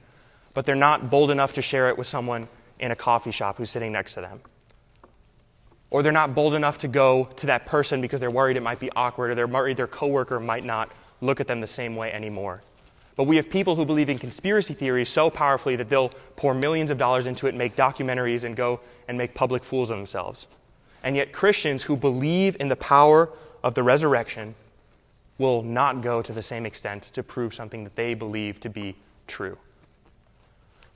but 0.54 0.66
they're 0.66 0.74
not 0.74 1.10
bold 1.10 1.30
enough 1.30 1.54
to 1.54 1.62
share 1.62 1.88
it 1.88 1.96
with 1.96 2.06
someone 2.06 2.48
in 2.78 2.90
a 2.90 2.96
coffee 2.96 3.30
shop 3.30 3.56
who's 3.56 3.70
sitting 3.70 3.92
next 3.92 4.14
to 4.14 4.20
them. 4.20 4.40
Or 5.90 6.02
they're 6.02 6.12
not 6.12 6.34
bold 6.34 6.54
enough 6.54 6.78
to 6.78 6.88
go 6.88 7.28
to 7.36 7.46
that 7.46 7.64
person 7.64 8.00
because 8.00 8.20
they're 8.20 8.30
worried 8.30 8.56
it 8.56 8.62
might 8.62 8.80
be 8.80 8.90
awkward, 8.94 9.30
or 9.30 9.34
they're 9.34 9.46
worried 9.46 9.76
their 9.76 9.86
coworker 9.86 10.38
might 10.38 10.64
not 10.64 10.90
look 11.20 11.40
at 11.40 11.46
them 11.46 11.60
the 11.60 11.66
same 11.66 11.96
way 11.96 12.12
anymore. 12.12 12.62
But 13.16 13.24
we 13.24 13.36
have 13.36 13.48
people 13.48 13.76
who 13.76 13.86
believe 13.86 14.10
in 14.10 14.18
conspiracy 14.18 14.74
theories 14.74 15.08
so 15.08 15.30
powerfully 15.30 15.76
that 15.76 15.88
they'll 15.88 16.10
pour 16.36 16.52
millions 16.52 16.90
of 16.90 16.98
dollars 16.98 17.26
into 17.26 17.46
it, 17.46 17.54
make 17.54 17.74
documentaries, 17.74 18.44
and 18.44 18.54
go 18.54 18.80
and 19.08 19.16
make 19.16 19.34
public 19.34 19.64
fools 19.64 19.90
of 19.90 19.96
themselves. 19.96 20.46
And 21.02 21.16
yet, 21.16 21.32
Christians 21.32 21.84
who 21.84 21.96
believe 21.96 22.56
in 22.58 22.68
the 22.68 22.76
power 22.76 23.30
of 23.62 23.74
the 23.74 23.82
resurrection 23.82 24.54
will 25.38 25.62
not 25.62 26.00
go 26.00 26.22
to 26.22 26.32
the 26.32 26.42
same 26.42 26.66
extent 26.66 27.04
to 27.04 27.22
prove 27.22 27.54
something 27.54 27.84
that 27.84 27.96
they 27.96 28.14
believe 28.14 28.58
to 28.60 28.68
be 28.68 28.96
true. 29.26 29.58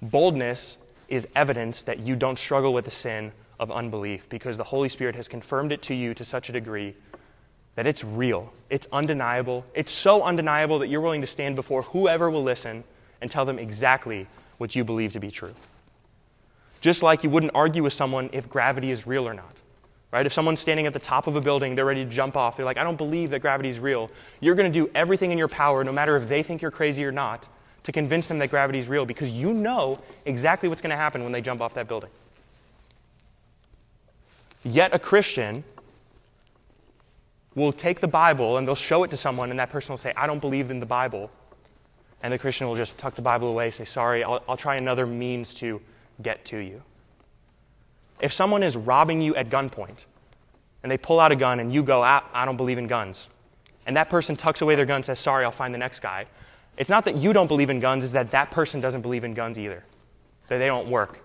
Boldness 0.03 0.79
is 1.09 1.29
evidence 1.37 1.83
that 1.83 2.01
you 2.01 2.17
don't 2.17 2.39
struggle 2.39 2.73
with 2.73 2.85
the 2.85 2.91
sin 2.91 3.33
of 3.59 3.71
unbelief 3.71 4.29
because 4.29 4.57
the 4.57 4.65
Holy 4.65 4.89
Spirit 4.89 5.15
has 5.15 5.29
confirmed 5.29 5.73
it 5.73 5.83
to 5.83 5.95
you 5.95 6.15
to 6.15 6.25
such 6.25 6.49
a 6.49 6.53
degree 6.53 6.95
that 7.75 7.87
it's 7.87 8.03
real, 8.03 8.53
it's 8.69 8.89
undeniable. 8.93 9.65
It's 9.75 9.93
so 9.93 10.23
undeniable 10.23 10.79
that 10.81 10.89
you're 10.89 11.01
willing 11.01 11.21
to 11.21 11.27
stand 11.27 11.57
before 11.57 11.83
whoever 11.83 12.31
will 12.31 12.43
listen 12.43 12.85
and 13.21 13.31
tell 13.31 13.45
them 13.45 13.59
exactly 13.59 14.27
what 14.59 14.75
you 14.75 14.85
believe 14.85 15.13
to 15.13 15.21
be 15.21 15.31
true. 15.31 15.55
Just 16.81 17.03
like 17.03 17.22
you 17.24 17.31
wouldn't 17.31 17.53
argue 17.55 17.83
with 17.83 17.93
someone 17.93 18.31
if 18.33 18.49
gravity 18.49 18.91
is 18.91 19.07
real 19.07 19.28
or 19.28 19.35
not. 19.35 19.61
Right? 20.12 20.26
If 20.26 20.33
someone's 20.33 20.61
standing 20.61 20.87
at 20.87 20.93
the 20.93 20.99
top 20.99 21.26
of 21.26 21.37
a 21.37 21.41
building, 21.41 21.76
they're 21.76 21.85
ready 21.85 22.05
to 22.05 22.11
jump 22.11 22.37
off, 22.37 22.57
they're 22.57 22.66
like, 22.66 22.78
I 22.78 22.83
don't 22.83 22.97
believe 22.97 23.31
that 23.31 23.41
gravity 23.41 23.68
is 23.68 23.78
real. 23.78 24.11
You're 24.41 24.57
going 24.57 24.70
to 24.70 24.76
do 24.76 24.91
everything 24.95 25.31
in 25.31 25.39
your 25.39 25.49
power, 25.49 25.85
no 25.85 25.93
matter 25.93 26.16
if 26.16 26.28
they 26.28 26.43
think 26.43 26.62
you're 26.62 26.72
crazy 26.72 27.05
or 27.05 27.12
not, 27.12 27.49
to 27.85 27.93
convince 27.93 28.26
them 28.26 28.39
that 28.41 28.51
gravity 28.51 28.78
is 28.78 28.89
real 28.89 29.07
because 29.07 29.31
you 29.31 29.53
know 29.55 30.01
exactly 30.24 30.68
what's 30.68 30.83
going 30.83 30.91
to 30.91 30.97
happen 30.97 31.22
when 31.22 31.33
they 31.33 31.41
jump 31.41 31.61
off 31.61 31.74
that 31.74 31.87
building. 31.87 32.11
Yet 34.64 34.95
a 34.95 34.99
Christian 34.99 35.64
will 37.55 37.72
take 37.72 38.01
the 38.01 38.09
Bible 38.09 38.59
and 38.59 38.66
they'll 38.66 38.74
show 38.74 39.05
it 39.05 39.11
to 39.11 39.16
someone, 39.16 39.51
and 39.51 39.59
that 39.59 39.70
person 39.70 39.93
will 39.93 39.99
say, 39.99 40.12
I 40.16 40.26
don't 40.26 40.41
believe 40.41 40.70
in 40.70 40.81
the 40.81 40.87
Bible. 40.87 41.31
And 42.22 42.33
the 42.33 42.39
Christian 42.39 42.68
will 42.68 42.76
just 42.76 42.99
tuck 42.99 43.14
the 43.14 43.22
Bible 43.22 43.49
away, 43.49 43.70
say, 43.70 43.85
Sorry, 43.85 44.22
I'll, 44.22 44.43
I'll 44.49 44.57
try 44.57 44.76
another 44.76 45.07
means 45.07 45.55
to 45.55 45.81
get 46.23 46.45
to 46.47 46.59
you. 46.59 46.83
If 48.21 48.33
someone 48.33 48.62
is 48.62 48.77
robbing 48.77 49.21
you 49.21 49.35
at 49.35 49.49
gunpoint 49.49 50.05
and 50.83 50.93
they 50.93 50.99
pull 50.99 51.21
out 51.21 51.33
a 51.33 51.37
gun 51.37 51.61
and 51.61 51.73
you 51.73 51.83
go, 51.83 52.03
ah, 52.03 52.25
I 52.33 52.45
don't 52.45 52.57
believe 52.57 52.79
in 52.79 52.87
guns, 52.87 53.29
and 53.87 53.97
that 53.97 54.11
person 54.11 54.37
tucks 54.37 54.61
away 54.61 54.75
their 54.75 54.87
gun 54.87 54.97
and 54.97 55.05
says, 55.05 55.18
Sorry, 55.18 55.45
I'll 55.45 55.51
find 55.51 55.75
the 55.75 55.79
next 55.79 56.01
guy, 56.01 56.27
it's 56.77 56.91
not 56.91 57.05
that 57.07 57.16
you 57.16 57.33
don't 57.33 57.49
believe 57.49 57.71
in 57.71 57.81
guns, 57.81 58.05
it's 58.05 58.12
that 58.12 58.31
that 58.31 58.51
person 58.51 58.81
doesn't 58.81 59.01
believe 59.03 59.25
in 59.25 59.35
guns 59.35 59.59
either. 59.59 59.85
That 60.49 60.59
they 60.59 60.66
don't 60.66 60.89
work. 60.89 61.21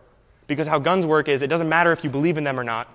Because 0.48 0.68
how 0.68 0.80
guns 0.80 1.06
work 1.06 1.28
is 1.28 1.42
it 1.42 1.48
doesn't 1.48 1.70
matter 1.70 1.92
if 1.92 2.04
you 2.04 2.10
believe 2.10 2.38
in 2.38 2.44
them 2.44 2.60
or 2.60 2.64
not, 2.64 2.88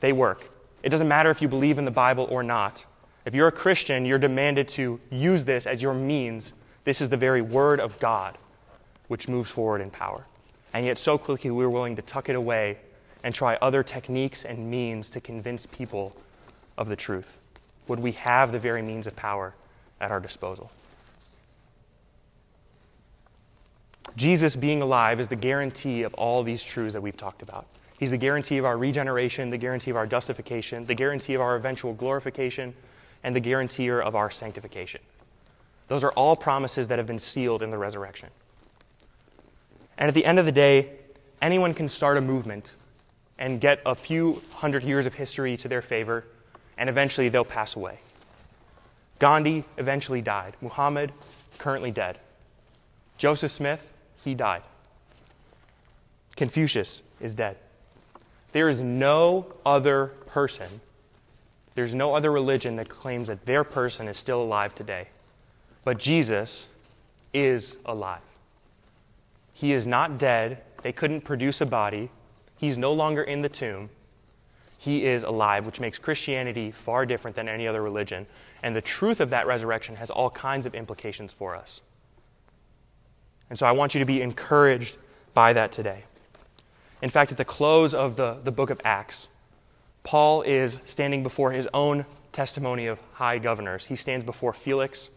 they 0.00 0.12
work. 0.12 0.50
It 0.82 0.90
doesn't 0.90 1.08
matter 1.08 1.30
if 1.30 1.42
you 1.42 1.48
believe 1.48 1.78
in 1.78 1.84
the 1.84 1.90
Bible 1.90 2.26
or 2.30 2.42
not. 2.42 2.86
If 3.24 3.34
you're 3.34 3.48
a 3.48 3.52
Christian, 3.52 4.06
you're 4.06 4.18
demanded 4.18 4.68
to 4.68 5.00
use 5.10 5.44
this 5.44 5.66
as 5.66 5.82
your 5.82 5.94
means. 5.94 6.52
This 6.84 7.00
is 7.00 7.08
the 7.08 7.16
very 7.16 7.42
Word 7.42 7.80
of 7.80 7.98
God 7.98 8.38
which 9.08 9.28
moves 9.28 9.50
forward 9.50 9.80
in 9.80 9.90
power. 9.90 10.26
And 10.74 10.84
yet, 10.84 10.98
so 10.98 11.18
quickly, 11.18 11.50
we're 11.50 11.70
willing 11.70 11.96
to 11.96 12.02
tuck 12.02 12.28
it 12.28 12.36
away 12.36 12.78
and 13.24 13.34
try 13.34 13.56
other 13.56 13.82
techniques 13.82 14.44
and 14.44 14.70
means 14.70 15.10
to 15.10 15.20
convince 15.20 15.66
people 15.66 16.16
of 16.76 16.88
the 16.88 16.96
truth. 16.96 17.38
Would 17.88 18.00
we 18.00 18.12
have 18.12 18.52
the 18.52 18.58
very 18.58 18.82
means 18.82 19.06
of 19.06 19.16
power 19.16 19.54
at 20.00 20.10
our 20.10 20.20
disposal? 20.20 20.70
Jesus 24.16 24.56
being 24.56 24.82
alive 24.82 25.20
is 25.20 25.28
the 25.28 25.36
guarantee 25.36 26.02
of 26.02 26.14
all 26.14 26.42
these 26.42 26.62
truths 26.62 26.94
that 26.94 27.00
we've 27.00 27.16
talked 27.16 27.42
about. 27.42 27.66
He's 27.98 28.10
the 28.10 28.18
guarantee 28.18 28.58
of 28.58 28.64
our 28.64 28.78
regeneration, 28.78 29.50
the 29.50 29.58
guarantee 29.58 29.90
of 29.90 29.96
our 29.96 30.06
justification, 30.06 30.86
the 30.86 30.94
guarantee 30.94 31.34
of 31.34 31.40
our 31.40 31.56
eventual 31.56 31.94
glorification, 31.94 32.74
and 33.24 33.34
the 33.34 33.40
guarantor 33.40 34.00
of 34.00 34.14
our 34.14 34.30
sanctification. 34.30 35.00
Those 35.88 36.04
are 36.04 36.12
all 36.12 36.36
promises 36.36 36.88
that 36.88 36.98
have 36.98 37.06
been 37.06 37.18
sealed 37.18 37.62
in 37.62 37.70
the 37.70 37.78
resurrection. 37.78 38.28
And 39.98 40.08
at 40.08 40.14
the 40.14 40.24
end 40.24 40.38
of 40.38 40.46
the 40.46 40.52
day, 40.52 40.90
anyone 41.42 41.74
can 41.74 41.88
start 41.88 42.16
a 42.16 42.20
movement 42.20 42.72
and 43.38 43.60
get 43.60 43.80
a 43.84 43.94
few 43.94 44.42
hundred 44.54 44.84
years 44.84 45.06
of 45.06 45.14
history 45.14 45.56
to 45.58 45.68
their 45.68 45.82
favor, 45.82 46.24
and 46.76 46.88
eventually 46.88 47.28
they'll 47.28 47.44
pass 47.44 47.76
away. 47.76 47.98
Gandhi 49.18 49.64
eventually 49.76 50.22
died. 50.22 50.54
Muhammad, 50.60 51.12
currently 51.58 51.90
dead. 51.90 52.18
Joseph 53.16 53.50
Smith, 53.50 53.92
he 54.24 54.34
died. 54.34 54.62
Confucius 56.36 57.02
is 57.20 57.34
dead. 57.34 57.56
There 58.52 58.68
is 58.68 58.80
no 58.80 59.52
other 59.66 60.06
person, 60.26 60.80
there's 61.74 61.94
no 61.94 62.14
other 62.14 62.32
religion 62.32 62.76
that 62.76 62.88
claims 62.88 63.28
that 63.28 63.44
their 63.44 63.64
person 63.64 64.08
is 64.08 64.16
still 64.16 64.42
alive 64.42 64.74
today. 64.74 65.08
But 65.84 65.98
Jesus 65.98 66.66
is 67.32 67.76
alive. 67.84 68.20
He 69.58 69.72
is 69.72 69.88
not 69.88 70.18
dead. 70.18 70.62
They 70.82 70.92
couldn't 70.92 71.22
produce 71.22 71.60
a 71.60 71.66
body. 71.66 72.10
He's 72.58 72.78
no 72.78 72.92
longer 72.92 73.24
in 73.24 73.42
the 73.42 73.48
tomb. 73.48 73.90
He 74.78 75.04
is 75.04 75.24
alive, 75.24 75.66
which 75.66 75.80
makes 75.80 75.98
Christianity 75.98 76.70
far 76.70 77.04
different 77.04 77.34
than 77.34 77.48
any 77.48 77.66
other 77.66 77.82
religion. 77.82 78.28
And 78.62 78.76
the 78.76 78.80
truth 78.80 79.20
of 79.20 79.30
that 79.30 79.48
resurrection 79.48 79.96
has 79.96 80.12
all 80.12 80.30
kinds 80.30 80.64
of 80.64 80.76
implications 80.76 81.32
for 81.32 81.56
us. 81.56 81.80
And 83.50 83.58
so 83.58 83.66
I 83.66 83.72
want 83.72 83.94
you 83.94 83.98
to 83.98 84.04
be 84.04 84.22
encouraged 84.22 84.96
by 85.34 85.52
that 85.54 85.72
today. 85.72 86.04
In 87.02 87.10
fact, 87.10 87.32
at 87.32 87.36
the 87.36 87.44
close 87.44 87.94
of 87.94 88.14
the, 88.14 88.38
the 88.44 88.52
book 88.52 88.70
of 88.70 88.80
Acts, 88.84 89.26
Paul 90.04 90.42
is 90.42 90.78
standing 90.86 91.24
before 91.24 91.50
his 91.50 91.68
own 91.74 92.06
testimony 92.30 92.86
of 92.86 93.00
high 93.14 93.38
governors. 93.38 93.86
He 93.86 93.96
stands 93.96 94.24
before 94.24 94.52
Felix, 94.52 95.10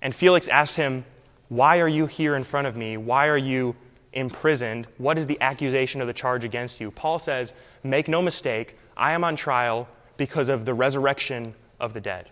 and 0.00 0.12
Felix 0.12 0.48
asks 0.48 0.74
him, 0.74 1.04
Why 1.52 1.80
are 1.80 1.88
you 1.88 2.06
here 2.06 2.34
in 2.34 2.44
front 2.44 2.66
of 2.66 2.78
me? 2.78 2.96
Why 2.96 3.26
are 3.26 3.36
you 3.36 3.76
imprisoned? 4.14 4.86
What 4.96 5.18
is 5.18 5.26
the 5.26 5.38
accusation 5.42 6.00
of 6.00 6.06
the 6.06 6.14
charge 6.14 6.44
against 6.44 6.80
you? 6.80 6.90
Paul 6.90 7.18
says, 7.18 7.52
Make 7.84 8.08
no 8.08 8.22
mistake, 8.22 8.78
I 8.96 9.12
am 9.12 9.22
on 9.22 9.36
trial 9.36 9.86
because 10.16 10.48
of 10.48 10.64
the 10.64 10.72
resurrection 10.72 11.52
of 11.78 11.92
the 11.92 12.00
dead. 12.00 12.30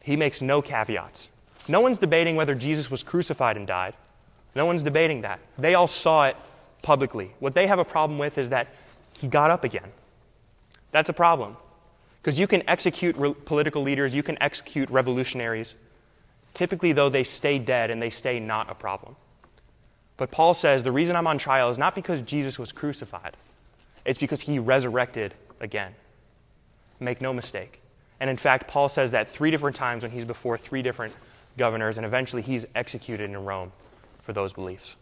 He 0.00 0.16
makes 0.16 0.40
no 0.40 0.62
caveats. 0.62 1.28
No 1.68 1.82
one's 1.82 1.98
debating 1.98 2.36
whether 2.36 2.54
Jesus 2.54 2.90
was 2.90 3.02
crucified 3.02 3.58
and 3.58 3.66
died. 3.66 3.92
No 4.54 4.64
one's 4.64 4.82
debating 4.82 5.20
that. 5.20 5.38
They 5.58 5.74
all 5.74 5.88
saw 5.88 6.24
it 6.24 6.36
publicly. 6.80 7.34
What 7.38 7.54
they 7.54 7.66
have 7.66 7.78
a 7.78 7.84
problem 7.84 8.18
with 8.18 8.38
is 8.38 8.48
that 8.48 8.68
he 9.12 9.26
got 9.26 9.50
up 9.50 9.64
again. 9.64 9.92
That's 10.90 11.10
a 11.10 11.12
problem. 11.12 11.54
Because 12.22 12.40
you 12.40 12.46
can 12.46 12.66
execute 12.66 13.14
re- 13.18 13.34
political 13.44 13.82
leaders, 13.82 14.14
you 14.14 14.22
can 14.22 14.42
execute 14.42 14.88
revolutionaries. 14.88 15.74
Typically, 16.54 16.92
though, 16.92 17.08
they 17.08 17.24
stay 17.24 17.58
dead 17.58 17.90
and 17.90 18.00
they 18.00 18.10
stay 18.10 18.40
not 18.40 18.70
a 18.70 18.74
problem. 18.74 19.16
But 20.16 20.30
Paul 20.30 20.52
says 20.52 20.82
the 20.82 20.92
reason 20.92 21.16
I'm 21.16 21.26
on 21.26 21.38
trial 21.38 21.70
is 21.70 21.78
not 21.78 21.94
because 21.94 22.20
Jesus 22.22 22.58
was 22.58 22.72
crucified, 22.72 23.36
it's 24.04 24.18
because 24.18 24.40
he 24.40 24.58
resurrected 24.58 25.34
again. 25.60 25.94
Make 27.00 27.20
no 27.20 27.32
mistake. 27.32 27.80
And 28.20 28.28
in 28.28 28.36
fact, 28.36 28.66
Paul 28.66 28.88
says 28.88 29.12
that 29.12 29.28
three 29.28 29.50
different 29.50 29.76
times 29.76 30.02
when 30.02 30.10
he's 30.10 30.24
before 30.24 30.58
three 30.58 30.82
different 30.82 31.14
governors, 31.56 31.98
and 31.98 32.06
eventually 32.06 32.42
he's 32.42 32.66
executed 32.74 33.30
in 33.30 33.44
Rome 33.44 33.70
for 34.20 34.32
those 34.32 34.52
beliefs. 34.52 34.96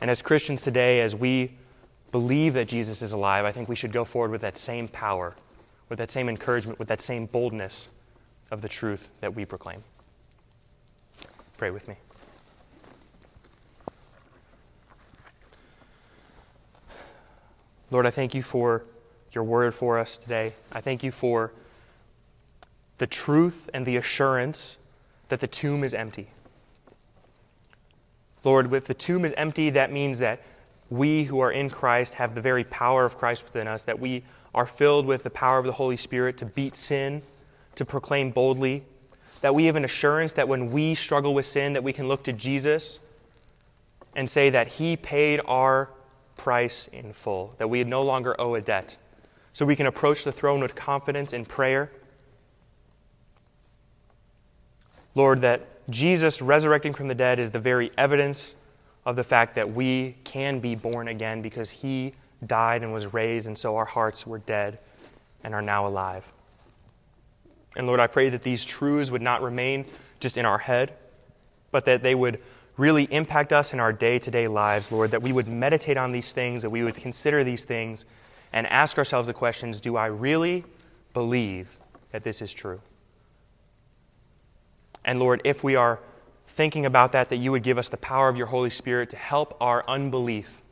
And 0.00 0.10
as 0.10 0.20
Christians 0.20 0.60
today, 0.60 1.00
as 1.00 1.16
we 1.16 1.52
believe 2.12 2.54
that 2.54 2.68
Jesus 2.68 3.00
is 3.00 3.12
alive, 3.12 3.44
I 3.44 3.52
think 3.52 3.68
we 3.68 3.74
should 3.74 3.92
go 3.92 4.04
forward 4.04 4.30
with 4.30 4.42
that 4.42 4.58
same 4.58 4.88
power, 4.88 5.34
with 5.88 5.98
that 5.98 6.10
same 6.10 6.28
encouragement, 6.28 6.78
with 6.78 6.88
that 6.88 7.00
same 7.00 7.26
boldness 7.26 7.88
of 8.50 8.60
the 8.60 8.68
truth 8.68 9.10
that 9.20 9.34
we 9.34 9.44
proclaim. 9.44 9.82
Pray 11.56 11.70
with 11.70 11.88
me. 11.88 11.96
Lord, 17.90 18.06
I 18.06 18.10
thank 18.10 18.34
you 18.34 18.42
for 18.42 18.82
your 19.32 19.44
word 19.44 19.74
for 19.74 19.98
us 19.98 20.18
today. 20.18 20.54
I 20.72 20.80
thank 20.80 21.02
you 21.02 21.10
for 21.10 21.52
the 22.98 23.06
truth 23.06 23.70
and 23.72 23.86
the 23.86 23.96
assurance 23.96 24.76
that 25.28 25.40
the 25.40 25.46
tomb 25.46 25.84
is 25.84 25.94
empty. 25.94 26.28
Lord, 28.44 28.72
if 28.72 28.84
the 28.84 28.94
tomb 28.94 29.24
is 29.24 29.32
empty, 29.36 29.70
that 29.70 29.92
means 29.92 30.18
that 30.18 30.42
we 30.90 31.24
who 31.24 31.40
are 31.40 31.50
in 31.50 31.68
Christ 31.68 32.14
have 32.14 32.34
the 32.34 32.40
very 32.40 32.64
power 32.64 33.04
of 33.04 33.18
Christ 33.18 33.44
within 33.44 33.66
us, 33.66 33.84
that 33.84 33.98
we 33.98 34.22
are 34.54 34.66
filled 34.66 35.06
with 35.06 35.22
the 35.22 35.30
power 35.30 35.58
of 35.58 35.66
the 35.66 35.72
Holy 35.72 35.96
Spirit 35.96 36.36
to 36.38 36.44
beat 36.44 36.76
sin, 36.76 37.22
to 37.74 37.84
proclaim 37.84 38.30
boldly, 38.30 38.84
that 39.40 39.54
we 39.54 39.66
have 39.66 39.76
an 39.76 39.84
assurance 39.84 40.32
that 40.34 40.48
when 40.48 40.70
we 40.70 40.94
struggle 40.94 41.34
with 41.34 41.46
sin, 41.46 41.72
that 41.74 41.84
we 41.84 41.92
can 41.92 42.08
look 42.08 42.22
to 42.24 42.32
Jesus 42.32 43.00
and 44.14 44.28
say 44.28 44.50
that 44.50 44.66
he 44.66 44.96
paid 44.96 45.40
our 45.46 45.90
price 46.36 46.88
in 46.92 47.12
full, 47.12 47.54
that 47.58 47.68
we 47.68 47.84
no 47.84 48.02
longer 48.02 48.38
owe 48.40 48.54
a 48.54 48.60
debt. 48.60 48.96
So 49.52 49.64
we 49.64 49.76
can 49.76 49.86
approach 49.86 50.24
the 50.24 50.32
throne 50.32 50.60
with 50.60 50.74
confidence 50.74 51.32
in 51.32 51.44
prayer. 51.44 51.90
Lord, 55.14 55.40
that 55.42 55.88
Jesus 55.88 56.42
resurrecting 56.42 56.92
from 56.92 57.08
the 57.08 57.14
dead 57.14 57.38
is 57.38 57.50
the 57.50 57.58
very 57.58 57.90
evidence 57.96 58.54
of 59.06 59.16
the 59.16 59.24
fact 59.24 59.54
that 59.54 59.72
we 59.72 60.16
can 60.24 60.58
be 60.60 60.74
born 60.74 61.08
again 61.08 61.40
because 61.40 61.70
he 61.70 62.12
died 62.46 62.82
and 62.82 62.92
was 62.92 63.12
raised, 63.12 63.46
and 63.46 63.56
so 63.56 63.76
our 63.76 63.84
hearts 63.84 64.26
were 64.26 64.38
dead 64.38 64.78
and 65.44 65.54
are 65.54 65.62
now 65.62 65.86
alive. 65.86 66.30
And 67.76 67.86
Lord, 67.86 68.00
I 68.00 68.06
pray 68.06 68.30
that 68.30 68.42
these 68.42 68.64
truths 68.64 69.10
would 69.10 69.22
not 69.22 69.42
remain 69.42 69.84
just 70.18 70.36
in 70.36 70.46
our 70.46 70.58
head, 70.58 70.94
but 71.70 71.84
that 71.84 72.02
they 72.02 72.14
would 72.14 72.40
really 72.76 73.04
impact 73.04 73.52
us 73.52 73.72
in 73.72 73.80
our 73.80 73.92
day 73.92 74.18
to 74.18 74.30
day 74.30 74.48
lives, 74.48 74.90
Lord, 74.90 75.10
that 75.12 75.22
we 75.22 75.32
would 75.32 75.48
meditate 75.48 75.96
on 75.96 76.12
these 76.12 76.32
things, 76.32 76.62
that 76.62 76.70
we 76.70 76.82
would 76.82 76.94
consider 76.94 77.44
these 77.44 77.64
things, 77.64 78.04
and 78.52 78.66
ask 78.66 78.98
ourselves 78.98 79.28
the 79.28 79.34
questions 79.34 79.80
do 79.80 79.96
I 79.96 80.06
really 80.06 80.64
believe 81.14 81.78
that 82.12 82.24
this 82.24 82.42
is 82.42 82.52
true? 82.52 82.80
And 85.04 85.20
Lord, 85.20 85.40
if 85.44 85.62
we 85.62 85.76
are 85.76 86.00
thinking 86.46 86.84
about 86.84 87.12
that, 87.12 87.28
that 87.28 87.36
you 87.36 87.52
would 87.52 87.62
give 87.62 87.78
us 87.78 87.88
the 87.88 87.96
power 87.96 88.28
of 88.28 88.36
your 88.36 88.46
Holy 88.46 88.70
Spirit 88.70 89.10
to 89.10 89.16
help 89.16 89.56
our 89.60 89.84
unbelief, 89.88 90.62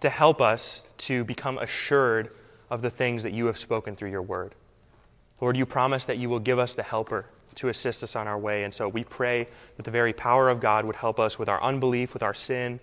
to 0.00 0.10
help 0.10 0.40
us 0.40 0.86
to 0.98 1.24
become 1.24 1.58
assured 1.58 2.30
of 2.70 2.82
the 2.82 2.90
things 2.90 3.22
that 3.22 3.32
you 3.32 3.46
have 3.46 3.58
spoken 3.58 3.94
through 3.94 4.10
your 4.10 4.22
word. 4.22 4.54
Lord, 5.42 5.56
you 5.56 5.66
promise 5.66 6.04
that 6.04 6.18
you 6.18 6.30
will 6.30 6.38
give 6.38 6.60
us 6.60 6.76
the 6.76 6.84
helper 6.84 7.26
to 7.56 7.68
assist 7.68 8.04
us 8.04 8.14
on 8.14 8.28
our 8.28 8.38
way. 8.38 8.62
And 8.62 8.72
so 8.72 8.88
we 8.88 9.02
pray 9.02 9.48
that 9.76 9.82
the 9.82 9.90
very 9.90 10.12
power 10.12 10.48
of 10.48 10.60
God 10.60 10.84
would 10.84 10.94
help 10.94 11.18
us 11.18 11.36
with 11.36 11.48
our 11.48 11.60
unbelief, 11.60 12.14
with 12.14 12.22
our 12.22 12.32
sin, 12.32 12.78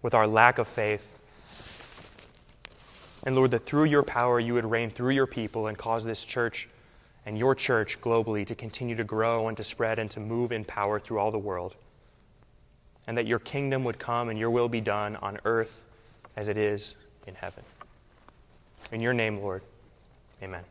with 0.00 0.14
our 0.14 0.26
lack 0.26 0.56
of 0.56 0.66
faith. 0.66 1.14
And 3.26 3.36
Lord, 3.36 3.50
that 3.50 3.66
through 3.66 3.84
your 3.84 4.02
power 4.02 4.40
you 4.40 4.54
would 4.54 4.64
reign 4.64 4.88
through 4.88 5.10
your 5.10 5.26
people 5.26 5.66
and 5.66 5.76
cause 5.76 6.02
this 6.02 6.24
church 6.24 6.70
and 7.26 7.36
your 7.36 7.54
church 7.54 8.00
globally 8.00 8.46
to 8.46 8.54
continue 8.54 8.96
to 8.96 9.04
grow 9.04 9.48
and 9.48 9.56
to 9.58 9.62
spread 9.62 9.98
and 9.98 10.10
to 10.12 10.18
move 10.18 10.52
in 10.52 10.64
power 10.64 10.98
through 10.98 11.18
all 11.18 11.30
the 11.30 11.38
world. 11.38 11.76
And 13.06 13.18
that 13.18 13.26
your 13.26 13.38
kingdom 13.38 13.84
would 13.84 13.98
come 13.98 14.30
and 14.30 14.38
your 14.38 14.50
will 14.50 14.70
be 14.70 14.80
done 14.80 15.16
on 15.16 15.38
earth 15.44 15.84
as 16.38 16.48
it 16.48 16.56
is 16.56 16.96
in 17.26 17.34
heaven. 17.34 17.64
In 18.92 19.02
your 19.02 19.12
name, 19.12 19.42
Lord, 19.42 19.60
amen. 20.42 20.64